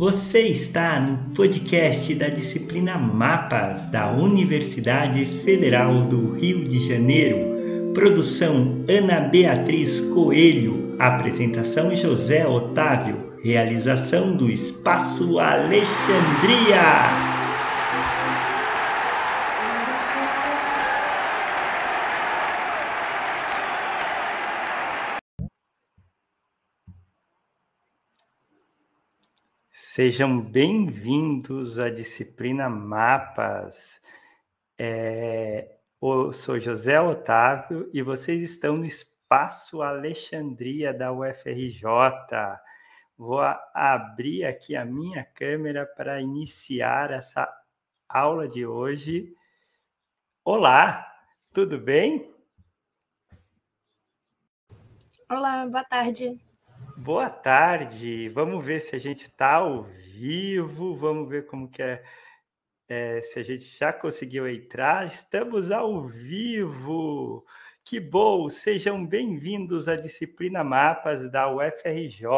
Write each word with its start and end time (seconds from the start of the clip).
Você 0.00 0.40
está 0.44 0.98
no 0.98 1.18
podcast 1.36 2.14
da 2.14 2.30
disciplina 2.30 2.96
Mapas 2.96 3.84
da 3.84 4.10
Universidade 4.10 5.26
Federal 5.44 6.00
do 6.04 6.32
Rio 6.32 6.64
de 6.64 6.88
Janeiro. 6.88 7.92
Produção 7.92 8.82
Ana 8.88 9.20
Beatriz 9.20 10.00
Coelho. 10.00 10.96
Apresentação 10.98 11.94
José 11.94 12.46
Otávio. 12.46 13.34
Realização 13.44 14.34
do 14.34 14.48
Espaço 14.48 15.38
Alexandria. 15.38 17.29
Sejam 29.92 30.40
bem-vindos 30.40 31.76
à 31.76 31.90
disciplina 31.90 32.68
Mapas. 32.68 34.00
É, 34.78 35.78
eu 36.00 36.32
sou 36.32 36.60
José 36.60 37.00
Otávio 37.00 37.90
e 37.92 38.00
vocês 38.00 38.40
estão 38.40 38.76
no 38.76 38.84
Espaço 38.84 39.82
Alexandria 39.82 40.94
da 40.94 41.12
UFRJ. 41.12 41.82
Vou 43.18 43.40
abrir 43.40 44.44
aqui 44.44 44.76
a 44.76 44.84
minha 44.84 45.24
câmera 45.24 45.84
para 45.84 46.22
iniciar 46.22 47.10
essa 47.10 47.52
aula 48.08 48.48
de 48.48 48.64
hoje. 48.64 49.34
Olá, 50.44 51.04
tudo 51.52 51.80
bem? 51.80 52.32
Olá, 55.28 55.66
boa 55.66 55.82
tarde. 55.82 56.40
Boa 57.12 57.28
tarde. 57.28 58.28
Vamos 58.28 58.64
ver 58.64 58.78
se 58.78 58.94
a 58.94 58.98
gente 59.00 59.22
está 59.22 59.54
ao 59.54 59.82
vivo. 59.82 60.94
Vamos 60.94 61.28
ver 61.28 61.44
como 61.44 61.68
que 61.68 61.82
é, 61.82 62.04
é, 62.88 63.20
se 63.22 63.40
a 63.40 63.42
gente 63.42 63.64
já 63.64 63.92
conseguiu 63.92 64.48
entrar. 64.48 65.06
Estamos 65.06 65.72
ao 65.72 66.02
vivo. 66.06 67.44
Que 67.84 67.98
bom! 67.98 68.48
Sejam 68.48 69.04
bem-vindos 69.04 69.88
à 69.88 69.96
disciplina 69.96 70.62
Mapas 70.62 71.28
da 71.32 71.52
UFRJ. 71.52 72.28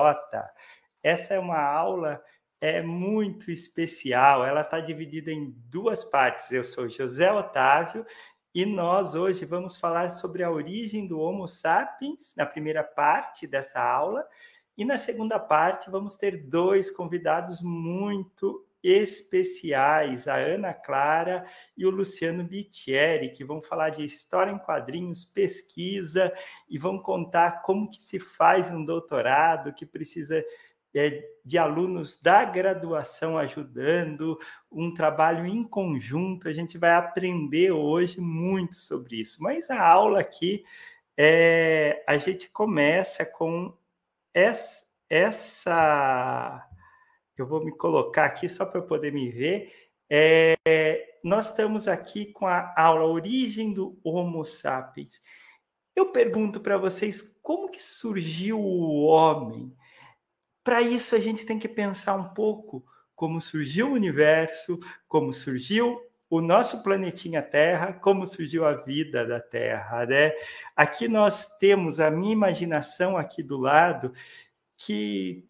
Essa 1.02 1.34
é 1.34 1.38
uma 1.38 1.60
aula 1.60 2.24
é 2.58 2.80
muito 2.80 3.50
especial. 3.50 4.42
Ela 4.42 4.62
está 4.62 4.80
dividida 4.80 5.30
em 5.30 5.50
duas 5.68 6.02
partes. 6.02 6.50
Eu 6.50 6.64
sou 6.64 6.88
José 6.88 7.30
Otávio 7.30 8.06
e 8.54 8.64
nós 8.64 9.14
hoje 9.14 9.44
vamos 9.44 9.76
falar 9.76 10.08
sobre 10.08 10.42
a 10.42 10.50
origem 10.50 11.06
do 11.06 11.20
Homo 11.20 11.46
sapiens 11.46 12.34
na 12.38 12.46
primeira 12.46 12.82
parte 12.82 13.46
dessa 13.46 13.78
aula 13.78 14.26
e 14.76 14.84
na 14.84 14.96
segunda 14.96 15.38
parte, 15.38 15.90
vamos 15.90 16.16
ter 16.16 16.44
dois 16.44 16.90
convidados 16.90 17.60
muito 17.60 18.66
especiais, 18.82 20.26
a 20.26 20.36
Ana 20.36 20.74
Clara 20.74 21.46
e 21.76 21.86
o 21.86 21.90
Luciano 21.90 22.42
Bitieri, 22.42 23.30
que 23.30 23.44
vão 23.44 23.62
falar 23.62 23.90
de 23.90 24.04
história 24.04 24.50
em 24.50 24.58
quadrinhos, 24.58 25.24
pesquisa 25.24 26.32
e 26.68 26.78
vão 26.78 26.98
contar 26.98 27.62
como 27.62 27.88
que 27.88 28.02
se 28.02 28.18
faz 28.18 28.70
um 28.70 28.84
doutorado, 28.84 29.72
que 29.72 29.86
precisa 29.86 30.44
é, 30.94 31.26
de 31.44 31.56
alunos 31.58 32.20
da 32.20 32.44
graduação 32.44 33.38
ajudando, 33.38 34.38
um 34.70 34.92
trabalho 34.92 35.46
em 35.46 35.62
conjunto. 35.62 36.48
A 36.48 36.52
gente 36.52 36.76
vai 36.76 36.92
aprender 36.92 37.70
hoje 37.70 38.20
muito 38.20 38.74
sobre 38.74 39.20
isso. 39.20 39.40
Mas 39.40 39.70
a 39.70 39.80
aula 39.80 40.20
aqui, 40.20 40.64
é, 41.16 42.02
a 42.06 42.18
gente 42.18 42.50
começa 42.50 43.24
com 43.24 43.72
essa, 44.34 44.84
essa 45.08 46.68
eu 47.36 47.46
vou 47.46 47.64
me 47.64 47.72
colocar 47.72 48.26
aqui 48.26 48.48
só 48.48 48.64
para 48.64 48.80
eu 48.80 48.86
poder 48.86 49.12
me 49.12 49.30
ver. 49.30 49.72
É, 50.10 50.56
nós 51.24 51.48
estamos 51.48 51.88
aqui 51.88 52.26
com 52.26 52.46
a 52.46 52.74
aula 52.76 53.06
Origem 53.06 53.72
do 53.72 53.98
Homo 54.04 54.44
sapiens. 54.44 55.20
Eu 55.94 56.12
pergunto 56.12 56.60
para 56.60 56.76
vocês 56.76 57.22
como 57.42 57.70
que 57.70 57.82
surgiu 57.82 58.60
o 58.60 59.04
homem? 59.04 59.74
Para 60.64 60.80
isso 60.80 61.14
a 61.14 61.18
gente 61.18 61.44
tem 61.44 61.58
que 61.58 61.68
pensar 61.68 62.14
um 62.14 62.32
pouco 62.34 62.84
como 63.14 63.40
surgiu 63.40 63.90
o 63.90 63.94
universo, 63.94 64.78
como 65.08 65.32
surgiu 65.32 66.00
o 66.32 66.40
nosso 66.40 66.82
planetinha 66.82 67.42
Terra, 67.42 67.92
como 67.92 68.26
surgiu 68.26 68.64
a 68.64 68.72
vida 68.72 69.26
da 69.26 69.38
Terra, 69.38 70.06
né? 70.06 70.32
Aqui 70.74 71.06
nós 71.06 71.58
temos 71.58 72.00
a 72.00 72.10
minha 72.10 72.32
imaginação 72.32 73.18
aqui 73.18 73.42
do 73.42 73.58
lado 73.58 74.14
que 74.74 75.46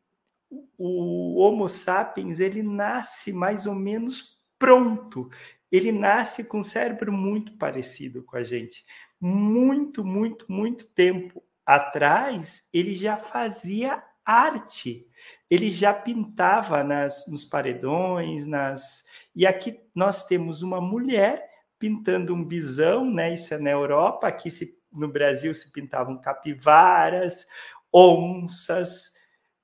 o 0.76 1.38
Homo 1.38 1.68
sapiens 1.68 2.40
ele 2.40 2.64
nasce 2.64 3.32
mais 3.32 3.64
ou 3.64 3.76
menos 3.76 4.36
pronto. 4.58 5.30
Ele 5.70 5.92
nasce 5.92 6.42
com 6.42 6.58
um 6.58 6.64
cérebro 6.64 7.12
muito 7.12 7.56
parecido 7.56 8.24
com 8.24 8.36
a 8.36 8.42
gente. 8.42 8.84
Muito, 9.20 10.04
muito, 10.04 10.50
muito 10.50 10.84
tempo 10.88 11.44
atrás, 11.64 12.68
ele 12.72 12.94
já 12.94 13.16
fazia 13.16 14.02
arte. 14.24 15.06
Ele 15.50 15.70
já 15.70 15.92
pintava 15.92 16.82
nas, 16.82 17.26
nos 17.26 17.44
paredões, 17.44 18.46
nas 18.46 19.04
e 19.34 19.46
aqui 19.46 19.80
nós 19.94 20.26
temos 20.26 20.62
uma 20.62 20.80
mulher 20.80 21.48
pintando 21.78 22.34
um 22.34 22.44
bisão, 22.44 23.10
né? 23.10 23.34
Isso 23.34 23.52
é 23.52 23.58
na 23.58 23.70
Europa. 23.70 24.28
Aqui 24.28 24.50
se, 24.50 24.78
no 24.92 25.08
Brasil 25.08 25.52
se 25.52 25.70
pintavam 25.72 26.20
capivaras, 26.20 27.46
onças, 27.92 29.12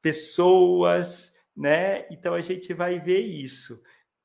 pessoas, 0.02 1.32
né? 1.56 2.06
Então 2.10 2.34
a 2.34 2.40
gente 2.40 2.74
vai 2.74 2.98
ver 2.98 3.20
isso. 3.20 3.80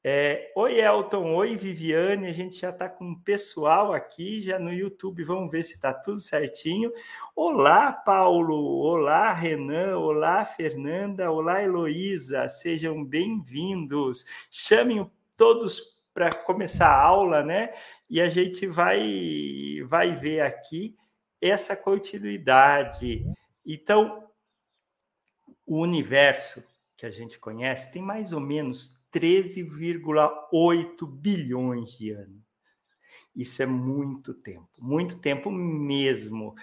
É, 0.05 0.51
oi, 0.53 0.81
Elton. 0.81 1.33
Oi, 1.33 1.55
Viviane. 1.55 2.27
A 2.27 2.33
gente 2.33 2.57
já 2.57 2.71
está 2.71 2.89
com 2.89 3.11
o 3.11 3.19
pessoal 3.21 3.93
aqui, 3.93 4.37
já 4.41 4.59
no 4.59 4.73
YouTube. 4.73 5.23
Vamos 5.23 5.49
ver 5.49 5.63
se 5.63 5.75
está 5.75 5.93
tudo 5.93 6.19
certinho. 6.19 6.91
Olá, 7.33 7.89
Paulo. 7.89 8.53
Olá, 8.81 9.31
Renan. 9.31 9.97
Olá, 9.97 10.43
Fernanda. 10.43 11.31
Olá, 11.31 11.63
Heloísa. 11.63 12.49
Sejam 12.49 13.01
bem-vindos. 13.05 14.25
Chamem 14.51 15.09
todos 15.37 16.03
para 16.13 16.35
começar 16.35 16.89
a 16.89 17.01
aula, 17.01 17.41
né? 17.41 17.73
E 18.09 18.19
a 18.19 18.29
gente 18.29 18.67
vai, 18.67 19.77
vai 19.87 20.17
ver 20.17 20.41
aqui 20.41 20.97
essa 21.39 21.77
continuidade. 21.77 23.25
Então, 23.65 24.27
o 25.65 25.79
universo 25.79 26.61
que 26.97 27.05
a 27.05 27.09
gente 27.09 27.39
conhece 27.39 27.89
tem 27.93 28.01
mais 28.01 28.33
ou 28.33 28.41
menos 28.41 29.01
13,8 29.13 31.05
bilhões 31.07 31.91
de 31.97 32.11
anos. 32.11 32.43
Isso 33.35 33.61
é 33.63 33.65
muito 33.65 34.33
tempo, 34.33 34.69
muito 34.79 35.17
tempo 35.19 35.51
mesmo. 35.51 36.55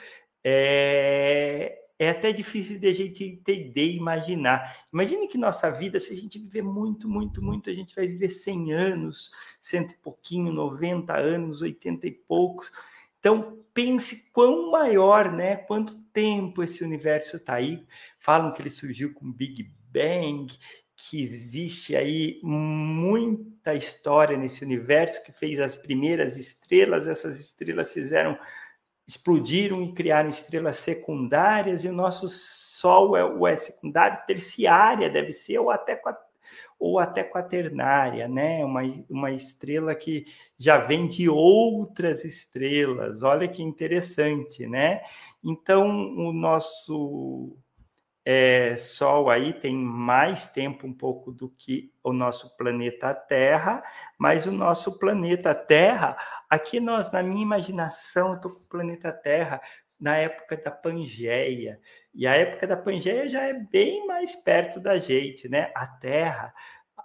É, 0.43 1.81
é 1.99 2.11
até 2.11 2.33
difícil 2.33 2.78
de 2.78 2.87
a 2.87 2.94
gente 2.94 3.25
entender 3.25 3.84
e 3.84 3.97
imaginar. 3.97 4.87
Imagine 4.93 5.28
que 5.28 5.37
nossa 5.37 5.71
vida, 5.71 5.99
se 6.00 6.12
a 6.12 6.16
gente 6.16 6.38
viver 6.38 6.62
muito, 6.62 7.09
muito, 7.09 7.43
muito, 7.43 7.69
a 7.69 7.75
gente 7.75 7.94
vai 7.94 8.06
viver 8.06 8.28
100 8.28 8.72
anos, 8.72 9.31
cento 9.61 9.93
e 9.93 9.97
pouquinho, 9.97 10.53
90 10.53 11.17
anos, 11.17 11.61
80 11.61 12.06
e 12.06 12.12
poucos. 12.12 12.71
Então, 13.19 13.59
pense 13.75 14.31
quão 14.32 14.71
maior, 14.71 15.31
né? 15.31 15.56
Quanto 15.56 16.00
tempo 16.12 16.62
esse 16.62 16.82
universo 16.82 17.37
está 17.37 17.55
aí. 17.55 17.84
Falam 18.19 18.53
que 18.53 18.62
ele 18.62 18.71
surgiu 18.71 19.12
com 19.12 19.31
Big 19.31 19.71
Bang, 19.93 20.56
que 21.09 21.21
existe 21.21 21.97
aí 21.97 22.38
muita 22.43 23.75
história 23.75 24.37
nesse 24.37 24.64
universo 24.64 25.25
que 25.25 25.32
fez 25.32 25.58
as 25.58 25.76
primeiras 25.76 26.37
estrelas, 26.37 27.08
essas 27.08 27.41
estrelas 27.41 27.93
fizeram 27.93 28.38
explodiram 29.06 29.82
e 29.82 29.93
criaram 29.93 30.29
estrelas 30.29 30.76
secundárias 30.76 31.85
e 31.85 31.88
o 31.88 31.93
nosso 31.93 32.29
Sol 32.29 33.14
é, 33.14 33.23
o 33.23 33.47
é 33.47 33.58
secundário, 33.58 34.25
terciária 34.26 35.11
deve 35.11 35.35
ser 35.35 35.58
ou 35.58 35.70
até 35.70 36.00
ou 36.79 36.99
até 36.99 37.23
quaternária, 37.23 38.26
né? 38.26 38.64
Uma, 38.64 38.81
uma 39.11 39.31
estrela 39.31 39.94
que 39.94 40.25
já 40.58 40.79
vem 40.79 41.06
de 41.06 41.29
outras 41.29 42.25
estrelas. 42.25 43.23
Olha 43.23 43.47
que 43.47 43.62
interessante, 43.62 44.67
né? 44.67 45.02
Então 45.44 45.91
o 46.17 46.32
nosso 46.32 47.55
é, 48.32 48.77
Sol 48.77 49.29
aí 49.29 49.53
tem 49.53 49.75
mais 49.75 50.47
tempo 50.47 50.87
um 50.87 50.93
pouco 50.93 51.32
do 51.32 51.49
que 51.49 51.93
o 52.00 52.12
nosso 52.12 52.56
planeta 52.56 53.12
Terra, 53.12 53.82
mas 54.17 54.47
o 54.47 54.53
nosso 54.53 55.00
planeta 55.00 55.53
Terra, 55.53 56.17
aqui 56.49 56.79
nós, 56.79 57.11
na 57.11 57.25
minha 57.25 57.43
imaginação, 57.43 58.35
estou 58.35 58.53
com 58.53 58.61
o 58.61 58.69
planeta 58.69 59.11
Terra 59.11 59.61
na 59.99 60.17
época 60.17 60.56
da 60.56 60.71
Pangeia, 60.71 61.81
e 62.15 62.25
a 62.25 62.37
época 62.37 62.69
da 62.69 62.77
Pangeia 62.77 63.29
já 63.29 63.43
é 63.43 63.53
bem 63.53 64.06
mais 64.06 64.37
perto 64.37 64.79
da 64.79 64.97
gente, 64.97 65.49
né? 65.49 65.73
A 65.75 65.85
Terra, 65.85 66.55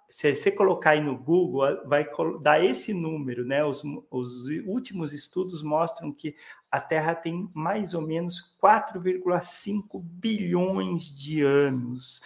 se 0.07 0.35
você 0.35 0.51
colocar 0.51 0.91
aí 0.91 1.01
no 1.01 1.17
Google, 1.17 1.87
vai 1.87 2.07
dar 2.39 2.63
esse 2.63 2.93
número, 2.93 3.43
né? 3.43 3.65
Os, 3.65 3.83
os 4.11 4.47
últimos 4.67 5.11
estudos 5.11 5.63
mostram 5.63 6.11
que 6.11 6.35
a 6.75 6.81
Terra 6.81 7.15
tem 7.15 7.49
mais 7.53 7.93
ou 7.93 8.01
menos 8.01 8.57
4,5 8.61 10.01
bilhões 10.03 11.03
de 11.03 11.41
anos. 11.41 12.21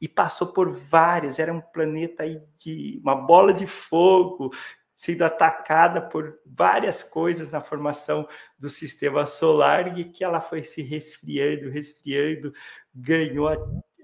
e 0.00 0.08
passou 0.08 0.48
por 0.52 0.70
várias. 0.70 1.38
Era 1.38 1.54
um 1.54 1.62
planeta 1.62 2.24
aí 2.24 2.38
de 2.58 3.00
uma 3.02 3.14
bola 3.14 3.54
de 3.54 3.66
fogo, 3.66 4.52
sendo 4.94 5.22
atacada 5.22 6.02
por 6.02 6.38
várias 6.44 7.02
coisas 7.02 7.50
na 7.50 7.62
formação 7.62 8.28
do 8.58 8.68
sistema 8.68 9.24
solar 9.24 9.98
e 9.98 10.04
que 10.04 10.22
ela 10.22 10.42
foi 10.42 10.62
se 10.62 10.82
resfriando, 10.82 11.70
resfriando, 11.70 12.52
ganhou 12.94 13.50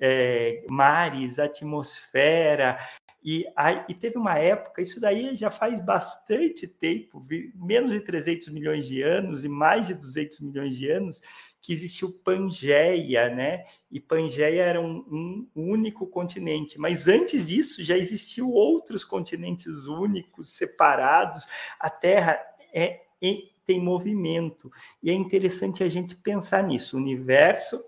é, 0.01 0.65
mares, 0.71 1.39
atmosfera. 1.39 2.79
E, 3.23 3.45
aí, 3.55 3.85
e 3.89 3.95
teve 3.95 4.17
uma 4.17 4.39
época, 4.39 4.81
isso 4.81 4.99
daí 5.01 5.37
já 5.37 5.51
faz 5.51 5.79
bastante 5.79 6.67
tempo, 6.67 7.25
menos 7.55 7.93
de 7.93 8.01
300 8.01 8.49
milhões 8.49 8.87
de 8.87 9.03
anos 9.03 9.45
e 9.45 9.49
mais 9.49 9.87
de 9.87 9.95
200 9.95 10.41
milhões 10.41 10.77
de 10.77 10.91
anos, 10.91 11.21
que 11.61 11.73
existiu 11.73 12.11
Pangeia, 12.25 13.29
né? 13.29 13.67
E 13.91 14.01
Pangeia 14.01 14.63
era 14.63 14.81
um, 14.81 15.47
um, 15.55 15.71
único 15.71 16.07
continente, 16.07 16.79
mas 16.81 17.07
antes 17.07 17.49
disso 17.49 17.85
já 17.85 17.99
existiam 17.99 18.49
outros 18.51 19.05
continentes 19.05 19.85
únicos, 19.85 20.51
separados. 20.51 21.47
A 21.79 21.91
Terra 21.91 22.41
é, 22.73 23.03
é, 23.21 23.43
tem 23.67 23.79
movimento 23.79 24.73
e 25.03 25.11
é 25.11 25.13
interessante 25.13 25.85
a 25.85 25.89
gente 25.89 26.17
pensar 26.17 26.63
nisso. 26.63 26.97
O 26.97 27.01
universo 27.01 27.85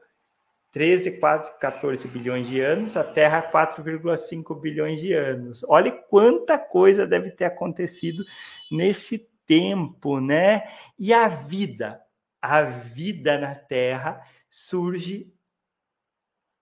13, 0.72 1.18
4, 1.18 1.58
14 1.58 2.08
bilhões 2.08 2.46
de 2.46 2.60
anos, 2.60 2.96
a 2.96 3.04
Terra 3.04 3.42
4,5 3.52 4.58
bilhões 4.58 5.00
de 5.00 5.12
anos. 5.12 5.62
Olha 5.68 5.92
quanta 5.92 6.58
coisa 6.58 7.06
deve 7.06 7.30
ter 7.30 7.44
acontecido 7.44 8.24
nesse 8.70 9.30
tempo, 9.46 10.18
né? 10.18 10.66
E 10.98 11.12
a 11.12 11.28
vida, 11.28 12.00
a 12.40 12.62
vida 12.62 13.38
na 13.38 13.54
Terra 13.54 14.26
surge 14.48 15.30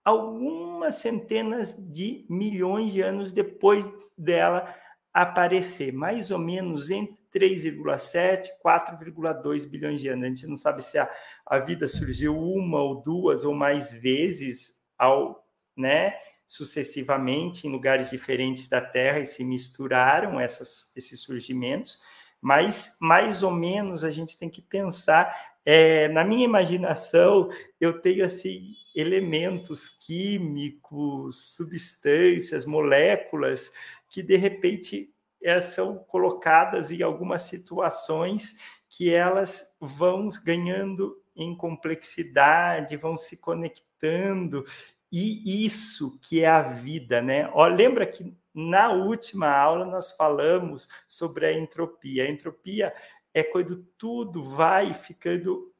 algumas 0.03 0.95
centenas 0.95 1.73
de 1.77 2.25
milhões 2.29 2.91
de 2.91 3.01
anos 3.01 3.31
depois 3.31 3.89
dela 4.17 4.75
aparecer, 5.13 5.91
mais 5.91 6.31
ou 6.31 6.39
menos 6.39 6.89
entre 6.89 7.21
3,7 7.33 8.47
e 8.47 8.63
4,2 8.63 9.67
bilhões 9.67 10.01
de 10.01 10.07
anos. 10.07 10.23
A 10.23 10.27
gente 10.27 10.47
não 10.47 10.55
sabe 10.55 10.83
se 10.83 10.97
a, 10.97 11.09
a 11.45 11.59
vida 11.59 11.87
surgiu 11.87 12.37
uma 12.37 12.81
ou 12.81 13.01
duas 13.01 13.43
ou 13.43 13.53
mais 13.53 13.91
vezes 13.91 14.79
ao, 14.97 15.45
né, 15.75 16.13
sucessivamente 16.45 17.67
em 17.67 17.71
lugares 17.71 18.09
diferentes 18.09 18.67
da 18.67 18.81
Terra 18.81 19.19
e 19.19 19.25
se 19.25 19.43
misturaram 19.43 20.39
essas, 20.39 20.91
esses 20.95 21.19
surgimentos, 21.21 21.99
mas 22.41 22.97
mais 22.99 23.43
ou 23.43 23.51
menos 23.51 24.03
a 24.03 24.11
gente 24.11 24.37
tem 24.37 24.49
que 24.49 24.61
pensar 24.61 25.51
é, 25.63 26.07
na 26.07 26.23
minha 26.23 26.43
imaginação, 26.43 27.49
eu 27.79 28.01
tenho 28.01 28.25
assim 28.25 28.73
elementos 28.95 29.89
químicos, 29.89 31.55
substâncias, 31.55 32.65
moléculas 32.65 33.71
que 34.11 34.21
de 34.21 34.35
repente 34.35 35.11
elas 35.41 35.65
são 35.65 35.97
colocadas 35.97 36.91
em 36.91 37.01
algumas 37.01 37.43
situações 37.43 38.59
que 38.87 39.11
elas 39.11 39.75
vão 39.79 40.29
ganhando 40.43 41.19
em 41.35 41.55
complexidade, 41.55 42.97
vão 42.97 43.17
se 43.17 43.37
conectando 43.37 44.63
e 45.11 45.65
isso 45.65 46.19
que 46.21 46.41
é 46.41 46.47
a 46.47 46.61
vida, 46.61 47.21
né? 47.21 47.49
Ó, 47.53 47.65
lembra 47.67 48.05
que 48.05 48.33
na 48.53 48.91
última 48.91 49.49
aula 49.49 49.85
nós 49.85 50.11
falamos 50.11 50.87
sobre 51.07 51.45
a 51.45 51.53
entropia. 51.53 52.23
A 52.23 52.29
entropia 52.29 52.93
é 53.33 53.43
quando 53.43 53.83
tudo 53.97 54.43
vai 54.43 54.93
ficando 54.93 55.73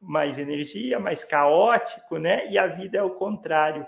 mais 0.00 0.38
energia, 0.38 0.98
mais 0.98 1.24
caótico, 1.24 2.18
né? 2.18 2.50
E 2.50 2.58
a 2.58 2.66
vida 2.66 2.98
é 2.98 3.02
o 3.02 3.10
contrário. 3.14 3.86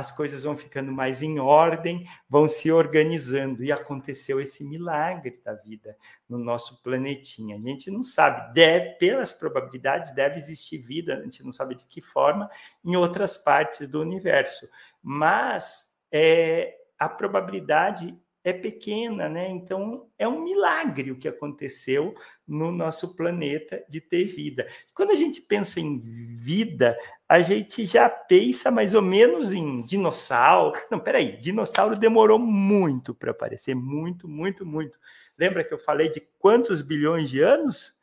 As 0.00 0.10
coisas 0.10 0.44
vão 0.44 0.56
ficando 0.56 0.90
mais 0.90 1.22
em 1.22 1.38
ordem, 1.38 2.08
vão 2.26 2.48
se 2.48 2.72
organizando. 2.72 3.62
E 3.62 3.70
aconteceu 3.70 4.40
esse 4.40 4.64
milagre 4.64 5.38
da 5.44 5.52
vida 5.52 5.94
no 6.26 6.38
nosso 6.38 6.82
planetinha. 6.82 7.56
A 7.56 7.60
gente 7.60 7.90
não 7.90 8.02
sabe, 8.02 8.54
deve, 8.54 8.94
pelas 8.94 9.30
probabilidades, 9.30 10.10
deve 10.14 10.36
existir 10.36 10.78
vida, 10.78 11.18
a 11.18 11.22
gente 11.22 11.44
não 11.44 11.52
sabe 11.52 11.74
de 11.74 11.84
que 11.84 12.00
forma, 12.00 12.50
em 12.82 12.96
outras 12.96 13.36
partes 13.36 13.86
do 13.86 14.00
universo. 14.00 14.66
Mas 15.02 15.92
é, 16.10 16.78
a 16.98 17.06
probabilidade 17.06 18.18
é 18.42 18.52
pequena, 18.52 19.28
né? 19.28 19.48
Então 19.50 20.08
é 20.18 20.26
um 20.26 20.42
milagre 20.42 21.10
o 21.10 21.16
que 21.16 21.28
aconteceu 21.28 22.14
no 22.46 22.72
nosso 22.72 23.14
planeta 23.14 23.84
de 23.88 24.00
ter 24.00 24.24
vida. 24.24 24.66
Quando 24.94 25.10
a 25.10 25.16
gente 25.16 25.42
pensa 25.42 25.78
em 25.78 25.98
vida, 25.98 26.96
a 27.28 27.40
gente 27.40 27.84
já 27.84 28.08
pensa 28.08 28.70
mais 28.70 28.94
ou 28.94 29.02
menos 29.02 29.52
em 29.52 29.82
dinossauro. 29.82 30.80
Não, 30.90 30.98
peraí, 30.98 31.36
dinossauro 31.36 31.96
demorou 31.96 32.38
muito 32.38 33.14
para 33.14 33.30
aparecer, 33.30 33.74
muito, 33.74 34.26
muito, 34.26 34.64
muito. 34.64 34.98
Lembra 35.38 35.62
que 35.62 35.74
eu 35.74 35.78
falei 35.78 36.08
de 36.08 36.20
quantos 36.38 36.82
bilhões 36.82 37.28
de 37.28 37.42
anos 37.42 37.94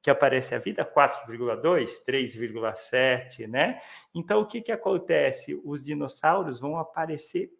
que 0.00 0.10
aparece 0.10 0.54
a 0.54 0.58
vida? 0.58 0.84
4,2, 0.84 2.02
3,7, 2.06 3.46
né? 3.46 3.80
Então 4.14 4.40
o 4.40 4.46
que 4.46 4.62
que 4.62 4.72
acontece? 4.72 5.60
Os 5.64 5.84
dinossauros 5.84 6.58
vão 6.58 6.78
aparecer 6.78 7.52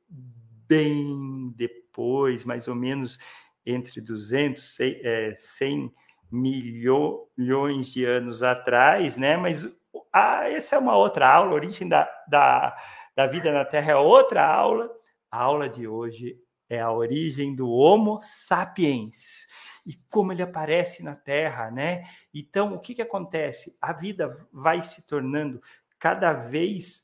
bem 0.72 1.52
depois, 1.54 2.46
mais 2.46 2.66
ou 2.66 2.74
menos 2.74 3.18
entre 3.64 4.00
200 4.00 4.80
e 4.80 5.34
100 5.38 5.92
milhões 6.30 7.92
de 7.92 8.06
anos 8.06 8.42
atrás, 8.42 9.18
né? 9.18 9.36
Mas 9.36 9.70
ah, 10.10 10.48
essa 10.48 10.76
é 10.76 10.78
uma 10.78 10.96
outra 10.96 11.28
aula, 11.28 11.50
a 11.50 11.54
origem 11.54 11.86
da, 11.86 12.10
da, 12.26 12.74
da 13.14 13.26
vida 13.26 13.52
na 13.52 13.66
Terra 13.66 13.92
é 13.92 13.96
outra 13.96 14.46
aula. 14.46 14.90
A 15.30 15.42
aula 15.42 15.68
de 15.68 15.86
hoje 15.86 16.38
é 16.70 16.80
a 16.80 16.90
origem 16.90 17.54
do 17.54 17.70
Homo 17.70 18.18
sapiens 18.22 19.46
e 19.84 19.94
como 20.08 20.32
ele 20.32 20.42
aparece 20.42 21.02
na 21.02 21.14
Terra, 21.14 21.70
né? 21.70 22.04
Então, 22.32 22.72
o 22.72 22.80
que, 22.80 22.94
que 22.94 23.02
acontece? 23.02 23.76
A 23.78 23.92
vida 23.92 24.46
vai 24.50 24.80
se 24.80 25.06
tornando 25.06 25.60
cada 25.98 26.32
vez 26.32 27.02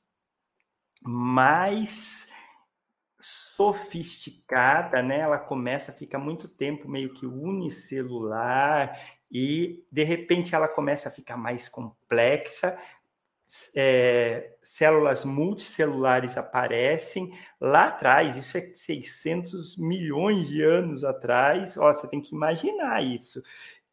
mais 1.02 2.27
sofisticada, 3.58 5.02
né? 5.02 5.18
Ela 5.18 5.36
começa 5.36 5.90
a 5.90 5.94
ficar 5.94 6.20
muito 6.20 6.46
tempo 6.46 6.88
meio 6.88 7.12
que 7.12 7.26
unicelular 7.26 8.96
e 9.28 9.84
de 9.90 10.04
repente 10.04 10.54
ela 10.54 10.68
começa 10.68 11.08
a 11.08 11.12
ficar 11.12 11.36
mais 11.36 11.68
complexa. 11.68 12.78
É, 13.74 14.52
células 14.62 15.24
multicelulares 15.24 16.36
aparecem 16.36 17.36
lá 17.60 17.86
atrás, 17.86 18.36
isso 18.36 18.58
é 18.58 18.60
600 18.60 19.76
milhões 19.76 20.46
de 20.46 20.62
anos 20.62 21.02
atrás, 21.02 21.76
ó, 21.78 21.92
você 21.92 22.06
tem 22.06 22.20
que 22.20 22.34
imaginar 22.34 23.02
isso. 23.02 23.42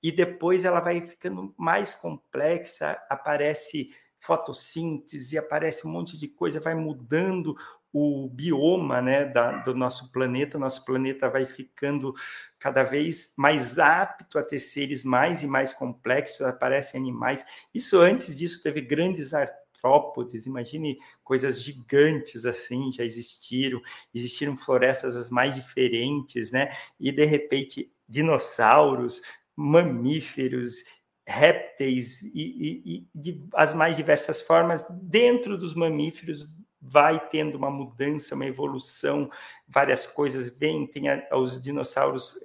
E 0.03 0.11
depois 0.11 0.63
ela 0.63 0.79
vai 0.79 1.07
ficando 1.07 1.55
mais 1.57 1.95
complexa, 1.95 3.01
aparece 3.09 3.89
fotossíntese, 4.19 5.37
aparece 5.37 5.87
um 5.87 5.91
monte 5.91 6.17
de 6.17 6.27
coisa, 6.27 6.59
vai 6.59 6.75
mudando 6.75 7.55
o 7.97 8.27
bioma 8.27 9.01
né, 9.01 9.23
da, 9.23 9.59
do 9.59 9.73
nosso 9.73 10.11
planeta, 10.11 10.59
nosso 10.59 10.83
planeta 10.83 11.29
vai 11.29 11.45
ficando 11.45 12.13
cada 12.59 12.83
vez 12.83 13.31
mais 13.37 13.79
apto 13.79 14.37
a 14.37 14.43
ter 14.43 14.59
seres 14.59 15.01
mais 15.05 15.41
e 15.41 15.47
mais 15.47 15.71
complexos, 15.71 16.41
aparecem 16.41 16.99
animais. 16.99 17.45
Isso 17.73 17.97
antes 17.97 18.35
disso 18.35 18.61
teve 18.61 18.81
grandes 18.81 19.33
artrópodes, 19.33 20.45
imagine 20.45 20.99
coisas 21.23 21.63
gigantes 21.63 22.45
assim, 22.45 22.91
já 22.91 23.05
existiram, 23.05 23.81
existiram 24.13 24.57
florestas 24.57 25.15
as 25.15 25.29
mais 25.29 25.55
diferentes, 25.55 26.51
né? 26.51 26.75
E 26.99 27.13
de 27.13 27.23
repente 27.23 27.89
dinossauros, 28.09 29.21
mamíferos, 29.55 30.83
répteis 31.25 32.21
e, 32.23 32.29
e, 32.33 32.81
e 32.85 33.07
de 33.15 33.41
as 33.53 33.73
mais 33.73 33.95
diversas 33.95 34.41
formas 34.41 34.85
dentro 35.01 35.57
dos 35.57 35.73
mamíferos 35.73 36.45
vai 36.87 37.19
tendo 37.29 37.55
uma 37.55 37.69
mudança, 37.69 38.35
uma 38.35 38.45
evolução, 38.45 39.29
várias 39.67 40.05
coisas 40.05 40.49
vêm, 40.49 40.85
tem 40.85 41.09
a, 41.09 41.27
os 41.35 41.59
dinossauros 41.61 42.37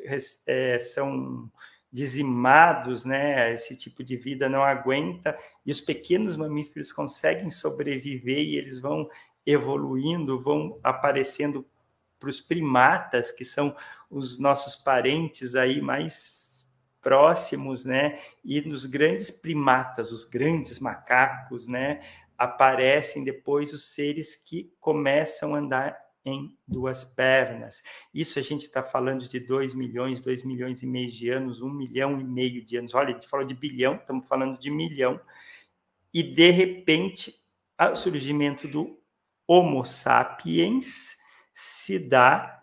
é, 0.46 0.78
são 0.78 1.50
dizimados, 1.92 3.04
né? 3.04 3.52
Esse 3.52 3.76
tipo 3.76 4.02
de 4.02 4.16
vida 4.16 4.48
não 4.48 4.62
aguenta 4.62 5.36
e 5.66 5.70
os 5.70 5.80
pequenos 5.80 6.36
mamíferos 6.36 6.92
conseguem 6.92 7.50
sobreviver 7.50 8.38
e 8.38 8.56
eles 8.56 8.78
vão 8.78 9.08
evoluindo, 9.44 10.40
vão 10.40 10.78
aparecendo 10.82 11.66
para 12.18 12.28
os 12.28 12.40
primatas, 12.40 13.32
que 13.32 13.44
são 13.44 13.74
os 14.10 14.38
nossos 14.38 14.76
parentes 14.76 15.54
aí 15.54 15.80
mais 15.80 16.68
próximos, 17.00 17.84
né? 17.84 18.20
E 18.44 18.60
nos 18.60 18.86
grandes 18.86 19.30
primatas, 19.30 20.12
os 20.12 20.24
grandes 20.24 20.78
macacos, 20.78 21.66
né? 21.66 22.02
Aparecem 22.40 23.22
depois 23.22 23.70
os 23.74 23.92
seres 23.92 24.34
que 24.34 24.72
começam 24.80 25.54
a 25.54 25.58
andar 25.58 25.94
em 26.24 26.56
duas 26.66 27.04
pernas. 27.04 27.82
Isso 28.14 28.38
a 28.38 28.42
gente 28.42 28.62
está 28.62 28.82
falando 28.82 29.28
de 29.28 29.38
2 29.38 29.74
milhões, 29.74 30.22
2 30.22 30.42
milhões 30.44 30.82
e 30.82 30.86
meio 30.86 31.10
de 31.10 31.28
anos, 31.28 31.60
1 31.60 31.66
um 31.66 31.70
milhão 31.70 32.18
e 32.18 32.24
meio 32.24 32.64
de 32.64 32.78
anos. 32.78 32.94
Olha, 32.94 33.10
a 33.10 33.12
gente 33.12 33.28
falou 33.28 33.46
de 33.46 33.52
bilhão, 33.52 33.96
estamos 33.96 34.26
falando 34.26 34.58
de 34.58 34.70
milhão. 34.70 35.20
E, 36.14 36.22
de 36.22 36.50
repente, 36.50 37.34
o 37.78 37.94
surgimento 37.94 38.66
do 38.66 38.98
Homo 39.46 39.84
sapiens 39.84 41.18
se 41.52 41.98
dá 41.98 42.59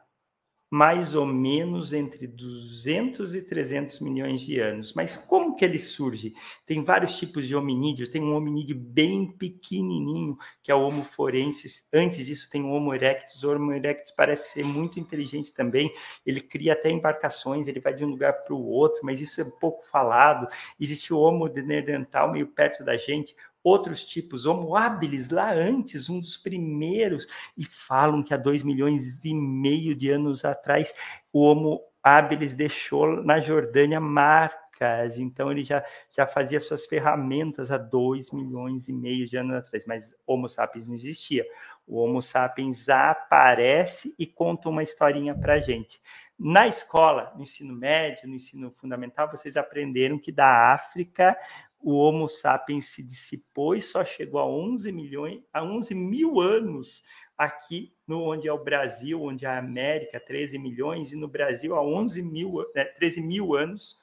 mais 0.70 1.16
ou 1.16 1.26
menos 1.26 1.94
entre 1.94 2.28
200 2.28 3.36
e 3.36 3.42
300 3.42 4.00
milhões 4.02 4.42
de 4.42 4.60
anos. 4.60 4.94
Mas 4.94 5.16
como 5.16 5.56
que 5.56 5.64
ele 5.64 5.80
surge? 5.80 6.34
Tem 6.66 6.84
vários 6.84 7.18
tipos 7.18 7.48
de 7.48 7.56
hominídeos. 7.56 8.10
Tem 8.10 8.22
um 8.22 8.36
hominídeo 8.36 8.76
bem 8.76 9.32
pequenininho, 9.32 10.38
que 10.62 10.72
é 10.72 10.76
o 10.76 10.82
Homo 10.82 11.04
forensis. 11.04 11.88
Antes 11.94 12.26
disso 12.26 12.50
tem 12.50 12.64
o 12.64 12.72
Homo 12.72 12.94
erectus. 12.94 13.44
O 13.44 13.52
Homo 13.52 13.72
erectus 13.72 14.12
parece 14.12 14.54
ser 14.54 14.66
muito 14.66 15.00
inteligente 15.00 15.54
também. 15.54 15.94
Ele 16.26 16.42
cria 16.42 16.74
até 16.74 16.90
embarcações, 16.90 17.68
ele 17.68 17.80
vai 17.80 17.94
de 17.94 18.04
um 18.04 18.10
lugar 18.10 18.44
para 18.44 18.54
o 18.54 18.68
outro, 18.68 19.02
mas 19.04 19.22
isso 19.22 19.40
é 19.40 19.46
pouco 19.46 19.86
falado. 19.86 20.48
Existe 20.80 21.14
o 21.14 21.20
Homo 21.20 21.48
neandertal 21.48 22.32
meio 22.32 22.48
perto 22.48 22.84
da 22.84 22.98
gente 22.98 23.36
outros 23.68 24.04
tipos, 24.04 24.46
Homo 24.46 24.76
habilis, 24.76 25.30
lá 25.30 25.54
antes, 25.54 26.10
um 26.10 26.20
dos 26.20 26.38
primeiros, 26.38 27.28
e 27.58 27.66
falam 27.66 28.24
que 28.24 28.34
há 28.34 28.38
dois 28.38 28.64
milhões 28.64 29.24
e 29.24 29.34
meio 29.34 29.94
de 29.96 30.10
anos 30.10 30.46
atrás, 30.46 30.94
o 31.32 31.42
Homo 31.42 31.82
habilis 32.02 32.54
deixou 32.54 33.24
na 33.24 33.40
Jordânia 33.40 34.00
marcas, 34.00 35.20
então 35.20 35.52
ele 35.52 35.64
já, 35.64 35.84
já 36.10 36.26
fazia 36.26 36.60
suas 36.60 36.86
ferramentas 36.86 37.70
há 37.72 37.78
dois 37.78 38.32
milhões 38.32 38.88
e 38.88 38.94
meio 38.94 39.28
de 39.28 39.38
anos 39.38 39.56
atrás, 39.56 39.86
mas 39.86 40.16
Homo 40.26 40.48
sapiens 40.48 40.88
não 40.88 40.94
existia. 40.94 41.46
O 41.86 41.98
Homo 41.98 42.22
sapiens 42.22 42.88
aparece 42.90 44.14
e 44.20 44.26
conta 44.26 44.70
uma 44.70 44.84
historinha 44.84 45.34
para 45.36 45.60
gente. 45.60 46.02
Na 46.40 46.68
escola, 46.68 47.34
no 47.36 47.42
ensino 47.42 47.74
médio, 47.74 48.28
no 48.28 48.36
ensino 48.36 48.70
fundamental, 48.70 49.28
vocês 49.30 49.58
aprenderam 49.58 50.20
que 50.20 50.32
da 50.32 50.72
África 50.72 51.36
o 51.80 51.94
Homo 51.94 52.28
sapiens 52.28 52.88
se 52.88 53.04
dissipou 53.04 53.76
e 53.76 53.82
só 53.82 54.04
chegou 54.04 54.40
a 54.40 54.46
11 54.46 54.92
milhões, 54.92 55.42
a 55.54 55.64
11 55.64 55.94
mil 55.94 56.40
anos 56.40 57.04
aqui 57.38 57.94
no 58.08 58.24
onde 58.24 58.48
é 58.48 58.54
o 58.54 58.64
Brasil, 58.64 59.22
onde 59.22 59.46
é 59.46 59.50
a 59.50 59.60
América, 59.60 60.20
13 60.20 60.58
milhões, 60.58 61.12
e 61.12 61.16
no 61.16 61.28
Brasil 61.28 61.76
há 61.76 61.82
11 61.82 62.22
mil, 62.24 62.66
né, 62.74 62.86
13 62.86 63.22
mil 63.22 63.56
anos, 63.56 64.00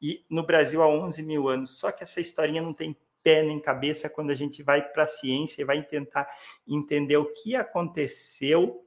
e 0.00 0.24
no 0.30 0.44
Brasil 0.44 0.82
há 0.82 0.88
11 0.88 1.22
mil 1.22 1.48
anos. 1.48 1.78
Só 1.78 1.92
que 1.92 2.02
essa 2.02 2.20
historinha 2.20 2.62
não 2.62 2.72
tem 2.72 2.96
pé 3.22 3.42
nem 3.42 3.60
cabeça 3.60 4.08
quando 4.08 4.30
a 4.30 4.34
gente 4.34 4.62
vai 4.62 4.80
para 4.80 5.02
a 5.02 5.08
ciência 5.08 5.60
e 5.60 5.64
vai 5.64 5.82
tentar 5.82 6.28
entender 6.66 7.16
o 7.16 7.32
que 7.32 7.54
aconteceu. 7.54 8.86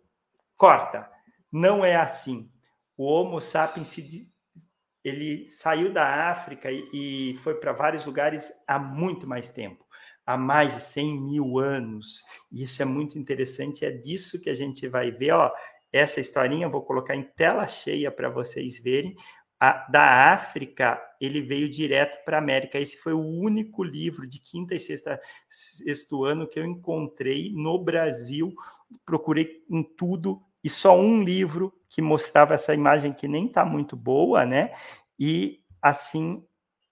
Corta, 0.57 1.09
não 1.51 1.85
é 1.85 1.95
assim. 1.95 2.49
O 2.97 3.03
Homo 3.03 3.39
sapiens 3.39 3.87
se 3.87 4.30
ele 5.03 5.47
saiu 5.49 5.91
da 5.91 6.29
África 6.31 6.69
e, 6.71 7.37
foi 7.43 7.55
para 7.55 7.73
vários 7.73 8.05
lugares 8.05 8.51
há 8.67 8.77
muito 8.77 9.27
mais 9.27 9.49
tempo, 9.49 9.85
há 10.25 10.37
mais 10.37 10.73
de 10.73 10.81
100 10.81 11.21
mil 11.21 11.59
anos. 11.59 12.23
E 12.51 12.63
isso 12.63 12.81
é 12.81 12.85
muito 12.85 13.17
interessante, 13.17 13.85
é 13.85 13.91
disso 13.91 14.41
que 14.41 14.49
a 14.49 14.53
gente 14.53 14.87
vai 14.87 15.11
ver. 15.11 15.31
Ó, 15.31 15.51
essa 15.91 16.19
historinha 16.19 16.67
eu 16.67 16.71
vou 16.71 16.83
colocar 16.83 17.15
em 17.15 17.23
tela 17.23 17.67
cheia 17.67 18.11
para 18.11 18.29
vocês 18.29 18.79
verem. 18.79 19.15
A, 19.59 19.87
da 19.91 20.33
África, 20.33 20.99
ele 21.19 21.39
veio 21.39 21.69
direto 21.69 22.23
para 22.25 22.37
a 22.37 22.39
América. 22.41 22.79
Esse 22.79 22.97
foi 22.97 23.13
o 23.13 23.23
único 23.23 23.83
livro 23.83 24.25
de 24.25 24.39
quinta 24.39 24.73
e 24.73 24.79
sexta, 24.79 25.21
sexto 25.49 26.23
ano 26.23 26.47
que 26.47 26.59
eu 26.59 26.65
encontrei 26.65 27.51
no 27.53 27.77
Brasil. 27.77 28.53
Procurei 29.05 29.63
em 29.69 29.83
tudo 29.83 30.41
e 30.63 30.69
só 30.69 30.97
um 30.97 31.23
livro 31.23 31.73
que 31.89 32.01
mostrava 32.01 32.53
essa 32.53 32.73
imagem 32.73 33.13
que 33.13 33.27
nem 33.27 33.47
está 33.47 33.65
muito 33.65 33.95
boa, 33.95 34.45
né? 34.45 34.73
E 35.19 35.63
assim 35.81 36.45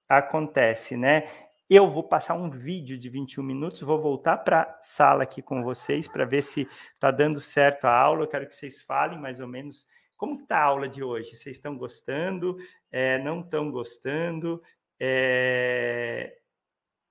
acontece, 0.07 0.97
né? 0.97 1.29
Eu 1.69 1.89
vou 1.89 2.03
passar 2.03 2.33
um 2.33 2.49
vídeo 2.49 2.97
de 2.97 3.07
21 3.09 3.43
minutos, 3.43 3.81
vou 3.81 4.01
voltar 4.01 4.37
para 4.37 4.61
a 4.61 4.81
sala 4.81 5.21
aqui 5.21 5.39
com 5.39 5.63
vocês 5.63 6.07
para 6.07 6.25
ver 6.25 6.41
se 6.41 6.67
está 6.95 7.11
dando 7.11 7.39
certo 7.39 7.85
a 7.85 7.95
aula. 7.95 8.23
Eu 8.23 8.27
quero 8.27 8.47
que 8.47 8.55
vocês 8.55 8.81
falem 8.81 9.19
mais 9.19 9.39
ou 9.39 9.47
menos 9.47 9.85
como 10.17 10.41
está 10.41 10.57
a 10.57 10.63
aula 10.63 10.89
de 10.89 11.03
hoje. 11.03 11.37
Vocês 11.37 11.57
estão 11.57 11.77
gostando? 11.77 12.57
É, 12.91 13.19
não 13.19 13.41
estão 13.41 13.69
gostando? 13.69 14.61
É... 14.99 16.35